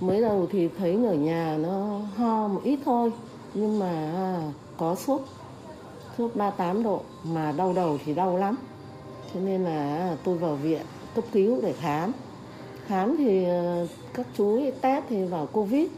Mới 0.00 0.20
đầu 0.20 0.48
thì 0.52 0.68
thấy 0.78 0.92
ở 0.92 1.14
nhà 1.14 1.56
nó 1.60 2.00
ho 2.16 2.48
một 2.48 2.60
ít 2.64 2.78
thôi, 2.84 3.10
nhưng 3.54 3.78
mà 3.78 4.12
à, 4.14 4.52
có 4.76 4.94
sốt, 4.94 5.22
sốt 6.18 6.36
38 6.36 6.82
độ, 6.82 7.02
mà 7.24 7.52
đau 7.56 7.72
đầu 7.72 7.98
thì 8.04 8.14
đau 8.14 8.36
lắm. 8.36 8.56
Cho 9.34 9.40
nên 9.40 9.64
là 9.64 9.96
à, 9.96 10.16
tôi 10.24 10.38
vào 10.38 10.56
viện 10.56 10.82
cấp 11.14 11.24
cứu 11.32 11.60
để 11.62 11.72
khám. 11.72 12.12
Khám 12.86 13.16
thì 13.16 13.44
à, 13.44 13.86
các 14.14 14.26
chú 14.36 14.56
ấy 14.56 14.72
test 14.80 15.04
thì 15.08 15.24
vào 15.24 15.46
Covid. 15.46 15.88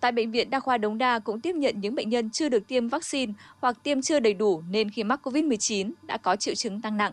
Tại 0.00 0.12
Bệnh 0.12 0.30
viện 0.30 0.50
Đa 0.50 0.60
khoa 0.60 0.78
Đống 0.78 0.98
Đa 0.98 1.18
cũng 1.18 1.40
tiếp 1.40 1.54
nhận 1.54 1.80
những 1.80 1.94
bệnh 1.94 2.08
nhân 2.08 2.30
chưa 2.30 2.48
được 2.48 2.68
tiêm 2.68 2.88
vaccine 2.88 3.32
hoặc 3.60 3.76
tiêm 3.82 4.02
chưa 4.02 4.20
đầy 4.20 4.34
đủ 4.34 4.62
nên 4.70 4.90
khi 4.90 5.04
mắc 5.04 5.20
COVID-19 5.26 5.90
đã 6.02 6.16
có 6.16 6.36
triệu 6.36 6.54
chứng 6.54 6.80
tăng 6.80 6.96
nặng. 6.96 7.12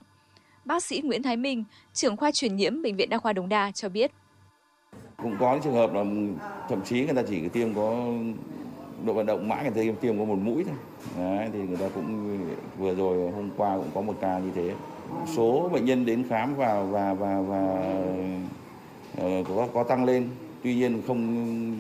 Bác 0.66 0.84
sĩ 0.84 1.02
Nguyễn 1.02 1.24
Thái 1.24 1.38
Minh, 1.38 1.64
trưởng 1.94 2.18
khoa 2.18 2.32
truyền 2.32 2.56
nhiễm 2.56 2.82
Bệnh 2.82 2.96
viện 2.96 3.10
Đa 3.10 3.18
khoa 3.18 3.34
Đống 3.34 3.50
Đa 3.50 3.72
cho 3.72 3.90
biết. 3.90 4.12
Cũng 5.18 5.38
có 5.40 5.54
những 5.54 5.62
trường 5.64 5.74
hợp 5.74 5.94
là 5.94 6.04
thậm 6.70 6.82
chí 6.86 7.06
người 7.06 7.16
ta 7.16 7.24
chỉ 7.30 7.50
tiêm 7.50 7.74
có 7.74 8.06
độ 9.06 9.14
vận 9.14 9.26
động 9.26 9.50
mãi 9.50 9.64
người 9.64 9.72
ta 9.72 9.82
tiêm, 9.82 9.96
tiêm 9.96 10.20
có 10.20 10.26
một 10.26 10.36
mũi 10.36 10.64
thôi. 10.64 10.76
Đấy, 11.18 11.50
thì 11.54 11.60
người 11.60 11.78
ta 11.78 11.86
cũng 11.96 12.38
vừa 12.78 12.96
rồi 12.96 13.32
hôm 13.32 13.50
qua 13.58 13.78
cũng 13.78 13.90
có 13.94 14.02
một 14.02 14.14
ca 14.22 14.40
như 14.40 14.52
thế. 14.56 14.72
Số 15.36 15.70
bệnh 15.74 15.86
nhân 15.86 16.06
đến 16.06 16.24
khám 16.30 16.56
và 16.56 16.84
và 16.84 17.14
và 17.14 17.42
và 17.42 17.94
uh, 19.26 19.48
có 19.48 19.68
có 19.74 19.84
tăng 19.84 20.06
lên. 20.06 20.30
Tuy 20.64 20.76
nhiên 20.76 21.02
không 21.08 21.78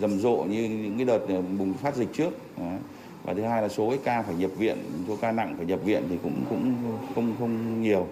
rầm 0.00 0.18
rộ 0.18 0.36
như 0.36 0.68
những 0.68 0.96
cái 0.96 1.04
đợt 1.04 1.26
bùng 1.58 1.72
phát 1.72 1.96
dịch 1.96 2.12
trước. 2.12 2.58
Đấy. 2.58 2.78
Và 3.24 3.34
thứ 3.34 3.42
hai 3.42 3.62
là 3.62 3.68
số 3.68 3.92
ca 4.04 4.22
phải 4.22 4.34
nhập 4.34 4.50
viện, 4.58 4.78
số 5.08 5.16
ca 5.20 5.32
nặng 5.32 5.54
phải 5.56 5.66
nhập 5.66 5.80
viện 5.84 6.02
thì 6.10 6.18
cũng 6.22 6.34
cũng 6.50 6.74
không 7.14 7.32
không 7.38 7.82
nhiều. 7.82 8.06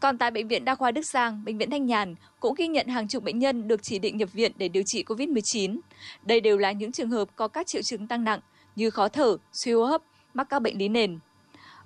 Còn 0.00 0.18
tại 0.18 0.30
Bệnh 0.30 0.48
viện 0.48 0.64
Đa 0.64 0.74
khoa 0.74 0.90
Đức 0.90 1.06
Giang, 1.06 1.44
Bệnh 1.44 1.58
viện 1.58 1.70
Thanh 1.70 1.86
Nhàn 1.86 2.14
cũng 2.40 2.54
ghi 2.54 2.68
nhận 2.68 2.86
hàng 2.86 3.08
chục 3.08 3.24
bệnh 3.24 3.38
nhân 3.38 3.68
được 3.68 3.82
chỉ 3.82 3.98
định 3.98 4.16
nhập 4.16 4.32
viện 4.32 4.52
để 4.56 4.68
điều 4.68 4.82
trị 4.86 5.04
COVID-19. 5.06 5.78
Đây 6.22 6.40
đều 6.40 6.58
là 6.58 6.72
những 6.72 6.92
trường 6.92 7.10
hợp 7.10 7.28
có 7.36 7.48
các 7.48 7.66
triệu 7.66 7.82
chứng 7.82 8.06
tăng 8.06 8.24
nặng 8.24 8.40
như 8.76 8.90
khó 8.90 9.08
thở, 9.08 9.36
suy 9.52 9.72
hô 9.72 9.84
hấp, 9.84 10.02
mắc 10.34 10.46
các 10.50 10.62
bệnh 10.62 10.78
lý 10.78 10.88
nền. 10.88 11.18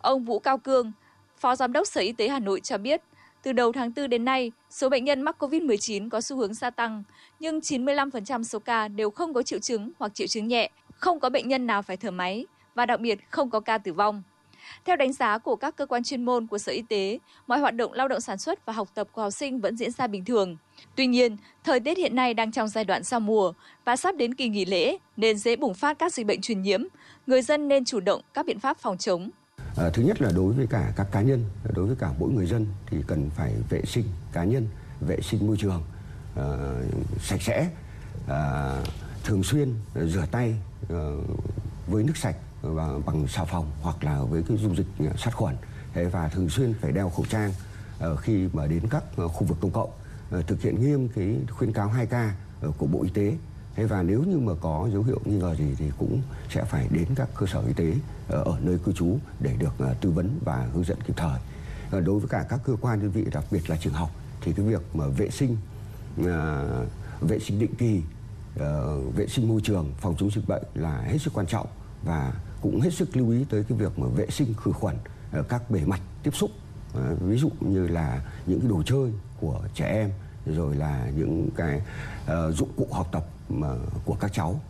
Ông 0.01 0.25
Vũ 0.25 0.39
Cao 0.39 0.59
Cương, 0.59 0.93
Phó 1.39 1.57
Giám 1.57 1.73
đốc 1.73 1.87
Sở 1.87 2.01
Y 2.01 2.13
tế 2.13 2.29
Hà 2.29 2.39
Nội 2.39 2.61
cho 2.61 2.79
biết, 2.79 3.03
từ 3.43 3.53
đầu 3.53 3.73
tháng 3.73 3.93
4 3.97 4.11
đến 4.11 4.25
nay, 4.25 4.53
số 4.71 4.89
bệnh 4.89 5.05
nhân 5.05 5.23
mắc 5.23 5.37
COVID-19 5.43 6.09
có 6.09 6.21
xu 6.21 6.37
hướng 6.37 6.55
gia 6.55 6.71
tăng, 6.71 7.03
nhưng 7.41 7.59
95% 7.59 8.43
số 8.43 8.59
ca 8.59 8.89
đều 8.89 9.11
không 9.11 9.35
có 9.35 9.43
triệu 9.43 9.59
chứng 9.59 9.91
hoặc 9.99 10.15
triệu 10.15 10.27
chứng 10.27 10.49
nhẹ, 10.49 10.71
không 10.95 11.21
có 11.21 11.29
bệnh 11.31 11.49
nhân 11.49 11.67
nào 11.67 11.83
phải 11.83 11.97
thở 11.97 12.11
máy 12.11 12.47
và 12.75 12.87
đặc 12.87 13.01
biệt 13.01 13.31
không 13.31 13.51
có 13.51 13.61
ca 13.61 13.79
tử 13.79 13.93
vong. 13.93 14.23
Theo 14.85 14.97
đánh 14.97 15.13
giá 15.13 15.39
của 15.39 15.57
các 15.57 15.77
cơ 15.77 15.87
quan 15.87 16.03
chuyên 16.03 16.25
môn 16.25 16.47
của 16.47 16.59
Sở 16.59 16.73
Y 16.73 16.83
tế, 16.83 17.19
mọi 17.47 17.59
hoạt 17.59 17.75
động 17.75 17.93
lao 17.93 18.09
động 18.09 18.21
sản 18.21 18.39
xuất 18.39 18.67
và 18.67 18.73
học 18.73 18.89
tập 18.95 19.09
của 19.13 19.23
học 19.23 19.33
sinh 19.33 19.61
vẫn 19.61 19.77
diễn 19.77 19.91
ra 19.91 20.07
bình 20.07 20.25
thường. 20.25 20.57
Tuy 20.97 21.07
nhiên, 21.07 21.37
thời 21.65 21.81
tiết 21.81 21.99
hiện 21.99 22.17
nay 22.17 22.35
đang 22.35 22.53
trong 22.53 22.69
giai 22.69 22.85
đoạn 22.85 23.03
giao 23.03 23.21
mùa 23.21 23.53
và 23.85 23.97
sắp 23.97 24.17
đến 24.17 24.35
kỳ 24.35 24.49
nghỉ 24.49 24.65
lễ 24.65 24.97
nên 25.17 25.39
dễ 25.39 25.57
bùng 25.57 25.75
phát 25.75 25.99
các 25.99 26.13
dịch 26.13 26.27
bệnh 26.27 26.41
truyền 26.41 26.63
nhiễm. 26.63 26.83
Người 27.27 27.43
dân 27.43 27.69
nên 27.69 27.85
chủ 27.85 28.01
động 28.01 28.21
các 28.35 28.47
biện 28.47 28.59
pháp 28.59 28.79
phòng 28.79 28.99
chống. 28.99 29.31
À, 29.77 29.91
thứ 29.95 30.03
nhất 30.03 30.23
là 30.23 30.31
đối 30.37 30.53
với 30.53 30.67
cả 30.71 30.93
các 30.97 31.07
cá 31.13 31.23
nhân, 31.23 31.45
đối 31.75 31.87
với 31.87 31.97
cả 31.97 32.11
mỗi 32.19 32.31
người 32.31 32.47
dân 32.47 32.67
thì 32.87 32.97
cần 33.07 33.31
phải 33.37 33.53
vệ 33.71 33.83
sinh 33.87 34.05
cá 34.33 34.45
nhân, 34.45 34.69
vệ 35.01 35.21
sinh 35.21 35.47
môi 35.47 35.57
trường 35.57 35.83
à, 36.37 36.45
sạch 37.21 37.43
sẽ, 37.43 37.71
à, 38.29 38.73
thường 39.25 39.43
xuyên 39.43 39.75
rửa 39.95 40.27
tay 40.31 40.55
à, 40.91 41.01
với 41.87 42.05
nước 42.05 42.17
sạch 42.17 42.37
và 42.63 42.89
bằng 43.07 43.29
xà 43.29 43.45
phòng 43.45 43.71
hoặc 43.83 44.05
là 44.05 44.23
với 44.23 44.43
cái 44.49 44.57
dung 44.57 44.77
dịch 44.77 44.87
à, 44.99 45.13
sát 45.19 45.31
khuẩn 45.35 45.57
và 45.95 46.29
thường 46.29 46.49
xuyên 46.49 46.75
phải 46.81 46.93
đeo 46.93 47.11
khẩu 47.11 47.25
trang 47.29 47.53
ờ, 47.99 48.17
khi 48.17 48.49
mà 48.53 48.67
đến 48.67 48.83
các 48.91 49.05
ờ, 49.17 49.29
khu 49.29 49.45
vực 49.45 49.59
công 49.61 49.71
cộng 49.71 49.91
ờ, 50.31 50.43
thực 50.43 50.63
hiện 50.63 50.81
nghiêm 50.81 51.09
cái 51.09 51.37
khuyến 51.51 51.73
cáo 51.73 51.93
2K 51.99 52.31
của 52.79 52.87
Bộ 52.87 53.03
Y 53.03 53.11
tế 53.11 53.37
Thế 53.77 53.85
và 53.85 54.03
nếu 54.03 54.23
như 54.23 54.39
mà 54.39 54.53
có 54.61 54.89
dấu 54.93 55.03
hiệu 55.03 55.21
nghi 55.25 55.37
ngờ 55.37 55.55
gì 55.55 55.75
thì 55.79 55.91
cũng 55.99 56.23
sẽ 56.51 56.65
phải 56.65 56.89
đến 56.91 57.07
các 57.17 57.29
cơ 57.35 57.47
sở 57.47 57.63
y 57.67 57.73
tế 57.73 57.95
ở 58.29 58.59
nơi 58.63 58.79
cư 58.79 58.93
trú 58.93 59.19
để 59.41 59.57
được 59.59 59.73
tư 60.01 60.11
vấn 60.11 60.39
và 60.45 60.69
hướng 60.75 60.85
dẫn 60.85 60.99
kịp 61.07 61.15
thời. 61.17 61.41
Đối 62.03 62.19
với 62.19 62.29
cả 62.29 62.45
các 62.49 62.61
cơ 62.65 62.77
quan 62.81 63.01
đơn 63.01 63.11
vị, 63.11 63.25
đặc 63.33 63.45
biệt 63.51 63.71
là 63.71 63.77
trường 63.77 63.93
học, 63.93 64.11
thì 64.41 64.53
cái 64.53 64.67
việc 64.67 64.83
mà 64.95 65.07
vệ 65.07 65.31
sinh 65.31 65.57
à, 66.27 66.65
vệ 67.21 67.39
sinh 67.39 67.59
định 67.59 67.75
kỳ 67.75 68.03
vệ 69.15 69.27
sinh 69.27 69.49
môi 69.49 69.61
trường, 69.65 69.93
phòng 70.01 70.17
chống 70.19 70.31
dịch 70.31 70.49
bệnh 70.49 70.63
là 70.75 71.01
hết 71.01 71.19
sức 71.19 71.33
quan 71.35 71.47
trọng 71.47 71.67
và 72.05 72.33
cũng 72.63 72.81
hết 72.81 72.91
sức 72.91 73.17
lưu 73.17 73.31
ý 73.31 73.45
tới 73.51 73.65
cái 73.69 73.79
việc 73.79 73.99
mà 73.99 74.07
vệ 74.07 74.27
sinh 74.31 74.55
khử 74.55 74.73
khuẩn 74.73 74.97
các 75.49 75.71
bề 75.71 75.81
mặt 75.85 76.01
tiếp 76.23 76.35
xúc. 76.35 76.51
Ví 77.21 77.39
dụ 77.39 77.51
như 77.61 77.87
là 77.87 78.23
những 78.47 78.61
cái 78.61 78.69
đồ 78.69 78.83
chơi 78.83 79.13
của 79.41 79.61
trẻ 79.75 79.87
em 79.87 80.11
rồi 80.47 80.77
là 80.77 81.11
những 81.17 81.49
cái 81.57 81.83
uh, 82.25 82.55
dụng 82.55 82.69
cụ 82.77 82.89
học 82.93 83.09
tập 83.13 83.25
mà, 83.49 83.69
của 84.05 84.17
các 84.21 84.33
cháu. 84.33 84.61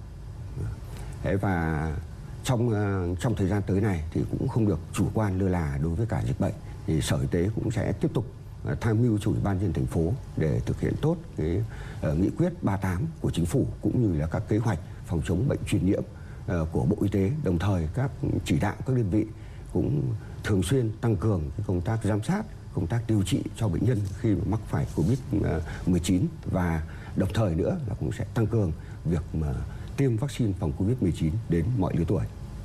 Thế 1.23 1.37
và 1.37 1.97
trong 2.45 2.69
uh, 2.69 3.21
trong 3.21 3.35
thời 3.37 3.49
gian 3.49 3.63
tới 3.67 3.81
này 3.81 4.05
thì 4.13 4.21
cũng 4.31 4.49
không 4.49 4.69
được 4.69 4.79
chủ 4.93 5.07
quan 5.15 5.39
lơ 5.39 5.49
là 5.49 5.79
đối 5.83 5.95
với 5.95 6.07
cả 6.07 6.23
dịch 6.27 6.41
bệnh 6.41 6.55
thì 6.87 7.01
sở 7.01 7.21
y 7.21 7.27
tế 7.27 7.49
cũng 7.55 7.71
sẽ 7.71 7.93
tiếp 7.93 8.09
tục 8.15 8.27
uh, 8.73 8.81
tham 8.81 9.03
mưu 9.03 9.19
cho 9.19 9.31
ủy 9.31 9.41
ban 9.43 9.59
nhân 9.59 9.73
thành 9.73 9.87
phố 9.87 10.13
để 10.37 10.61
thực 10.67 10.81
hiện 10.81 10.95
tốt 11.01 11.17
cái 11.37 11.63
uh, 12.11 12.19
nghị 12.19 12.31
quyết 12.31 12.63
38 12.63 13.07
của 13.21 13.31
chính 13.31 13.47
phủ 13.47 13.67
cũng 13.83 14.03
như 14.03 14.21
là 14.21 14.27
các 14.27 14.43
kế 14.49 14.59
hoạch 14.59 14.79
phòng 15.07 15.23
chống 15.25 15.49
bệnh 15.49 15.61
truyền 15.67 15.87
nhiễm 15.87 16.03
Ờ, 16.47 16.67
của 16.73 16.85
bộ 16.85 16.97
y 17.01 17.09
tế 17.09 17.31
đồng 17.45 17.59
thời 17.59 17.89
các 17.95 18.11
chỉ 18.45 18.59
đạo 18.59 18.75
các 18.87 18.97
đơn 18.97 19.11
vị 19.11 19.27
cũng 19.73 20.03
thường 20.45 20.63
xuyên 20.63 20.93
tăng 21.01 21.17
cường 21.17 21.51
công 21.67 21.81
tác 21.81 21.99
giám 22.05 22.23
sát 22.23 22.43
công 22.75 22.87
tác 22.87 23.01
điều 23.09 23.23
trị 23.23 23.43
cho 23.57 23.69
bệnh 23.69 23.85
nhân 23.85 23.99
khi 24.21 24.29
mà 24.29 24.41
mắc 24.51 24.61
phải 24.71 24.87
Covid-19 24.97 26.21
ờ, 26.21 26.27
và 26.45 26.83
đồng 27.17 27.29
thời 27.35 27.55
nữa 27.55 27.79
là 27.89 27.95
cũng 28.01 28.13
sẽ 28.13 28.25
tăng 28.35 28.47
cường 28.47 28.73
việc 29.05 29.23
mà 29.33 29.55
tiêm 29.97 30.17
vaccine 30.17 30.53
phòng 30.61 30.73
Covid-19 30.79 31.31
đến 31.49 31.65
mọi 31.79 31.93
lứa 31.97 32.05
tuổi. 32.09 32.25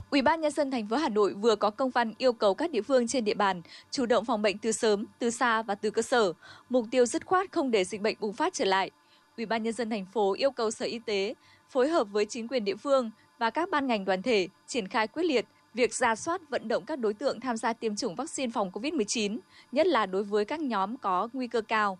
Ủy 0.09 0.21
ban 0.21 0.41
nhân 0.41 0.51
dân 0.51 0.71
thành 0.71 0.87
phố 0.87 0.95
Hà 0.95 1.09
Nội 1.09 1.33
vừa 1.33 1.55
có 1.55 1.69
công 1.69 1.89
văn 1.89 2.13
yêu 2.17 2.33
cầu 2.33 2.53
các 2.53 2.71
địa 2.71 2.81
phương 2.81 3.07
trên 3.07 3.25
địa 3.25 3.33
bàn 3.33 3.61
chủ 3.91 4.05
động 4.05 4.25
phòng 4.25 4.41
bệnh 4.41 4.57
từ 4.57 4.71
sớm, 4.71 5.05
từ 5.19 5.29
xa 5.29 5.61
và 5.61 5.75
từ 5.75 5.89
cơ 5.89 6.01
sở, 6.01 6.33
mục 6.69 6.85
tiêu 6.91 7.05
dứt 7.05 7.25
khoát 7.25 7.51
không 7.51 7.71
để 7.71 7.83
dịch 7.83 8.01
bệnh 8.01 8.17
bùng 8.19 8.33
phát 8.33 8.53
trở 8.53 8.65
lại. 8.65 8.91
Ủy 9.37 9.45
ban 9.45 9.63
nhân 9.63 9.73
dân 9.73 9.89
thành 9.89 10.05
phố 10.13 10.33
yêu 10.33 10.51
cầu 10.51 10.71
Sở 10.71 10.85
Y 10.85 10.99
tế 10.99 11.33
phối 11.69 11.87
hợp 11.87 12.07
với 12.11 12.25
chính 12.25 12.47
quyền 12.47 12.65
địa 12.65 12.75
phương 12.75 13.11
và 13.39 13.49
các 13.49 13.69
ban 13.69 13.87
ngành 13.87 14.05
đoàn 14.05 14.21
thể 14.21 14.47
triển 14.67 14.87
khai 14.87 15.07
quyết 15.07 15.23
liệt 15.23 15.45
việc 15.73 15.93
ra 15.93 16.15
soát 16.15 16.41
vận 16.49 16.67
động 16.67 16.85
các 16.85 16.99
đối 16.99 17.13
tượng 17.13 17.39
tham 17.39 17.57
gia 17.57 17.73
tiêm 17.73 17.95
chủng 17.95 18.15
vaccine 18.15 18.51
phòng 18.53 18.71
COVID-19, 18.73 19.37
nhất 19.71 19.87
là 19.87 20.05
đối 20.05 20.23
với 20.23 20.45
các 20.45 20.59
nhóm 20.59 20.97
có 20.97 21.29
nguy 21.33 21.47
cơ 21.47 21.61
cao. 21.61 21.97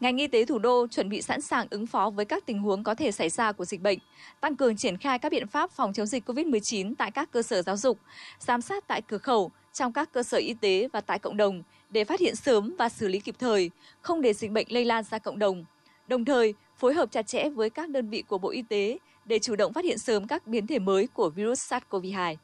Ngành 0.00 0.16
y 0.16 0.26
tế 0.26 0.44
thủ 0.44 0.58
đô 0.58 0.86
chuẩn 0.86 1.08
bị 1.08 1.22
sẵn 1.22 1.40
sàng 1.40 1.66
ứng 1.70 1.86
phó 1.86 2.10
với 2.10 2.24
các 2.24 2.46
tình 2.46 2.58
huống 2.58 2.84
có 2.84 2.94
thể 2.94 3.12
xảy 3.12 3.28
ra 3.28 3.52
của 3.52 3.64
dịch 3.64 3.80
bệnh, 3.80 3.98
tăng 4.40 4.56
cường 4.56 4.76
triển 4.76 4.96
khai 4.96 5.18
các 5.18 5.32
biện 5.32 5.46
pháp 5.46 5.70
phòng 5.70 5.92
chống 5.92 6.06
dịch 6.06 6.28
COVID-19 6.28 6.94
tại 6.98 7.10
các 7.10 7.30
cơ 7.30 7.42
sở 7.42 7.62
giáo 7.62 7.76
dục, 7.76 7.98
giám 8.38 8.60
sát 8.60 8.84
tại 8.86 9.02
cửa 9.02 9.18
khẩu, 9.18 9.50
trong 9.72 9.92
các 9.92 10.12
cơ 10.12 10.22
sở 10.22 10.38
y 10.38 10.54
tế 10.54 10.88
và 10.92 11.00
tại 11.00 11.18
cộng 11.18 11.36
đồng 11.36 11.62
để 11.90 12.04
phát 12.04 12.20
hiện 12.20 12.36
sớm 12.36 12.74
và 12.78 12.88
xử 12.88 13.08
lý 13.08 13.20
kịp 13.20 13.34
thời, 13.38 13.70
không 14.00 14.20
để 14.20 14.32
dịch 14.32 14.50
bệnh 14.50 14.66
lây 14.70 14.84
lan 14.84 15.04
ra 15.04 15.18
cộng 15.18 15.38
đồng. 15.38 15.64
Đồng 16.08 16.24
thời, 16.24 16.54
phối 16.76 16.94
hợp 16.94 17.12
chặt 17.12 17.26
chẽ 17.26 17.48
với 17.48 17.70
các 17.70 17.90
đơn 17.90 18.08
vị 18.08 18.22
của 18.22 18.38
Bộ 18.38 18.50
Y 18.50 18.62
tế 18.62 18.98
để 19.24 19.38
chủ 19.38 19.56
động 19.56 19.72
phát 19.72 19.84
hiện 19.84 19.98
sớm 19.98 20.26
các 20.26 20.46
biến 20.46 20.66
thể 20.66 20.78
mới 20.78 21.06
của 21.06 21.30
virus 21.30 21.72
SARS-CoV-2. 21.72 22.36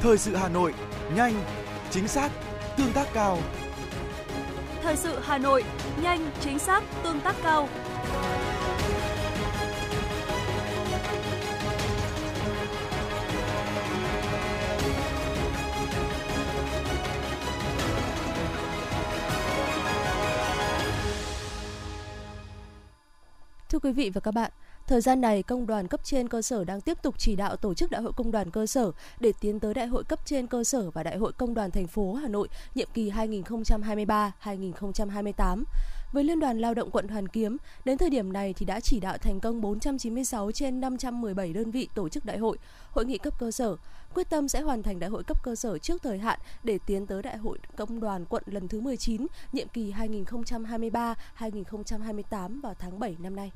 Thời 0.00 0.18
sự 0.18 0.36
Hà 0.36 0.48
Nội, 0.48 0.74
nhanh, 1.16 1.34
chính 1.90 2.08
xác, 2.08 2.30
tương 2.76 2.92
tác 2.92 3.06
cao. 3.14 3.38
Thời 4.82 4.96
sự 4.96 5.18
Hà 5.22 5.38
Nội, 5.38 5.64
nhanh, 6.02 6.30
chính 6.40 6.58
xác, 6.58 6.82
tương 7.02 7.20
tác 7.20 7.36
cao. 7.42 7.68
Quý 23.82 23.92
vị 23.92 24.10
và 24.10 24.20
các 24.20 24.34
bạn, 24.34 24.50
Thời 24.86 25.00
gian 25.00 25.20
này, 25.20 25.42
công 25.42 25.66
đoàn 25.66 25.88
cấp 25.88 26.00
trên 26.04 26.28
cơ 26.28 26.42
sở 26.42 26.64
đang 26.64 26.80
tiếp 26.80 26.98
tục 27.02 27.14
chỉ 27.18 27.36
đạo 27.36 27.56
tổ 27.56 27.74
chức 27.74 27.90
Đại 27.90 28.02
hội 28.02 28.12
Công 28.16 28.30
đoàn 28.30 28.50
cơ 28.50 28.66
sở 28.66 28.92
để 29.20 29.32
tiến 29.40 29.60
tới 29.60 29.74
Đại 29.74 29.86
hội 29.86 30.04
cấp 30.04 30.18
trên 30.24 30.46
cơ 30.46 30.64
sở 30.64 30.90
và 30.90 31.02
Đại 31.02 31.16
hội 31.16 31.32
Công 31.32 31.54
đoàn 31.54 31.70
thành 31.70 31.86
phố 31.86 32.14
Hà 32.14 32.28
Nội 32.28 32.48
nhiệm 32.74 32.88
kỳ 32.94 33.10
2023-2028. 33.10 35.64
Với 36.12 36.24
Liên 36.24 36.40
đoàn 36.40 36.58
Lao 36.58 36.74
động 36.74 36.90
quận 36.90 37.08
Hoàn 37.08 37.28
Kiếm, 37.28 37.56
đến 37.84 37.98
thời 37.98 38.10
điểm 38.10 38.32
này 38.32 38.52
thì 38.52 38.66
đã 38.66 38.80
chỉ 38.80 39.00
đạo 39.00 39.18
thành 39.18 39.40
công 39.40 39.60
496 39.60 40.52
trên 40.52 40.80
517 40.80 41.52
đơn 41.52 41.70
vị 41.70 41.88
tổ 41.94 42.08
chức 42.08 42.24
đại 42.24 42.38
hội, 42.38 42.58
hội 42.90 43.04
nghị 43.04 43.18
cấp 43.18 43.38
cơ 43.38 43.50
sở, 43.50 43.76
quyết 44.14 44.30
tâm 44.30 44.48
sẽ 44.48 44.60
hoàn 44.60 44.82
thành 44.82 44.98
đại 44.98 45.10
hội 45.10 45.24
cấp 45.24 45.42
cơ 45.42 45.54
sở 45.54 45.78
trước 45.78 46.02
thời 46.02 46.18
hạn 46.18 46.38
để 46.64 46.78
tiến 46.86 47.06
tới 47.06 47.22
Đại 47.22 47.36
hội 47.36 47.58
Công 47.76 48.00
đoàn 48.00 48.24
quận 48.24 48.42
lần 48.46 48.68
thứ 48.68 48.80
19, 48.80 49.26
nhiệm 49.52 49.68
kỳ 49.68 49.92
2023-2028 49.92 52.60
vào 52.60 52.74
tháng 52.78 52.98
7 52.98 53.16
năm 53.20 53.36
nay. 53.36 53.52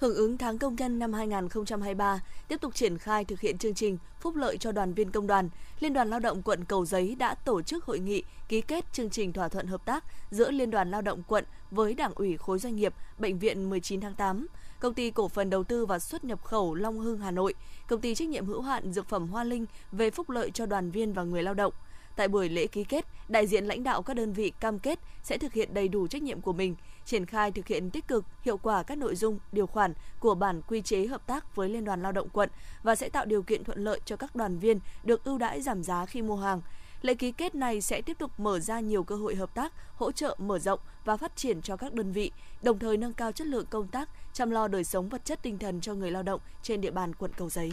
Hưởng 0.00 0.14
ứng 0.14 0.38
tháng 0.38 0.58
công 0.58 0.74
nhân 0.74 0.98
năm 0.98 1.12
2023, 1.12 2.20
tiếp 2.48 2.60
tục 2.60 2.74
triển 2.74 2.98
khai 2.98 3.24
thực 3.24 3.40
hiện 3.40 3.58
chương 3.58 3.74
trình 3.74 3.98
phúc 4.20 4.36
lợi 4.36 4.58
cho 4.58 4.72
đoàn 4.72 4.94
viên 4.94 5.10
công 5.10 5.26
đoàn, 5.26 5.48
Liên 5.80 5.92
đoàn 5.92 6.10
Lao 6.10 6.20
động 6.20 6.42
quận 6.42 6.64
Cầu 6.64 6.86
Giấy 6.86 7.16
đã 7.18 7.34
tổ 7.34 7.62
chức 7.62 7.84
hội 7.84 7.98
nghị 7.98 8.22
ký 8.48 8.60
kết 8.60 8.84
chương 8.92 9.10
trình 9.10 9.32
thỏa 9.32 9.48
thuận 9.48 9.66
hợp 9.66 9.84
tác 9.84 10.04
giữa 10.30 10.50
Liên 10.50 10.70
đoàn 10.70 10.90
Lao 10.90 11.02
động 11.02 11.22
quận 11.22 11.44
với 11.70 11.94
Đảng 11.94 12.12
ủy 12.14 12.36
khối 12.36 12.58
doanh 12.58 12.76
nghiệp 12.76 12.94
Bệnh 13.18 13.38
viện 13.38 13.70
19 13.70 14.00
tháng 14.00 14.14
8, 14.14 14.46
Công 14.80 14.94
ty 14.94 15.10
cổ 15.10 15.28
phần 15.28 15.50
đầu 15.50 15.64
tư 15.64 15.86
và 15.86 15.98
xuất 15.98 16.24
nhập 16.24 16.44
khẩu 16.44 16.74
Long 16.74 16.98
Hưng 16.98 17.18
Hà 17.18 17.30
Nội, 17.30 17.54
Công 17.88 18.00
ty 18.00 18.14
trách 18.14 18.28
nhiệm 18.28 18.46
hữu 18.46 18.62
hạn 18.62 18.92
dược 18.92 19.08
phẩm 19.08 19.28
Hoa 19.28 19.44
Linh 19.44 19.66
về 19.92 20.10
phúc 20.10 20.30
lợi 20.30 20.50
cho 20.50 20.66
đoàn 20.66 20.90
viên 20.90 21.12
và 21.12 21.22
người 21.22 21.42
lao 21.42 21.54
động– 21.54 21.72
Tại 22.16 22.28
buổi 22.28 22.48
lễ 22.48 22.66
ký 22.66 22.84
kết, 22.84 23.06
đại 23.28 23.46
diện 23.46 23.64
lãnh 23.64 23.84
đạo 23.84 24.02
các 24.02 24.14
đơn 24.14 24.32
vị 24.32 24.52
cam 24.60 24.78
kết 24.78 24.98
sẽ 25.22 25.38
thực 25.38 25.52
hiện 25.52 25.74
đầy 25.74 25.88
đủ 25.88 26.06
trách 26.06 26.22
nhiệm 26.22 26.40
của 26.40 26.52
mình, 26.52 26.74
triển 27.04 27.26
khai 27.26 27.52
thực 27.52 27.66
hiện 27.66 27.90
tích 27.90 28.08
cực, 28.08 28.24
hiệu 28.42 28.56
quả 28.56 28.82
các 28.82 28.98
nội 28.98 29.16
dung, 29.16 29.38
điều 29.52 29.66
khoản 29.66 29.94
của 30.20 30.34
bản 30.34 30.62
quy 30.62 30.82
chế 30.82 31.06
hợp 31.06 31.26
tác 31.26 31.56
với 31.56 31.68
Liên 31.68 31.84
đoàn 31.84 32.02
Lao 32.02 32.12
động 32.12 32.28
quận 32.28 32.48
và 32.82 32.94
sẽ 32.94 33.08
tạo 33.08 33.24
điều 33.24 33.42
kiện 33.42 33.64
thuận 33.64 33.84
lợi 33.84 34.00
cho 34.04 34.16
các 34.16 34.36
đoàn 34.36 34.58
viên 34.58 34.80
được 35.04 35.24
ưu 35.24 35.38
đãi 35.38 35.62
giảm 35.62 35.82
giá 35.82 36.06
khi 36.06 36.22
mua 36.22 36.36
hàng. 36.36 36.60
Lễ 37.02 37.14
ký 37.14 37.32
kết 37.32 37.54
này 37.54 37.80
sẽ 37.80 38.02
tiếp 38.02 38.18
tục 38.18 38.30
mở 38.38 38.60
ra 38.60 38.80
nhiều 38.80 39.04
cơ 39.04 39.16
hội 39.16 39.34
hợp 39.34 39.54
tác, 39.54 39.72
hỗ 39.96 40.12
trợ 40.12 40.36
mở 40.38 40.58
rộng 40.58 40.80
và 41.04 41.16
phát 41.16 41.36
triển 41.36 41.62
cho 41.62 41.76
các 41.76 41.94
đơn 41.94 42.12
vị, 42.12 42.32
đồng 42.62 42.78
thời 42.78 42.96
nâng 42.96 43.12
cao 43.12 43.32
chất 43.32 43.46
lượng 43.46 43.66
công 43.70 43.88
tác, 43.88 44.08
chăm 44.32 44.50
lo 44.50 44.68
đời 44.68 44.84
sống 44.84 45.08
vật 45.08 45.24
chất 45.24 45.42
tinh 45.42 45.58
thần 45.58 45.80
cho 45.80 45.94
người 45.94 46.10
lao 46.10 46.22
động 46.22 46.40
trên 46.62 46.80
địa 46.80 46.90
bàn 46.90 47.14
quận 47.14 47.30
Cầu 47.36 47.50
Giấy. 47.50 47.72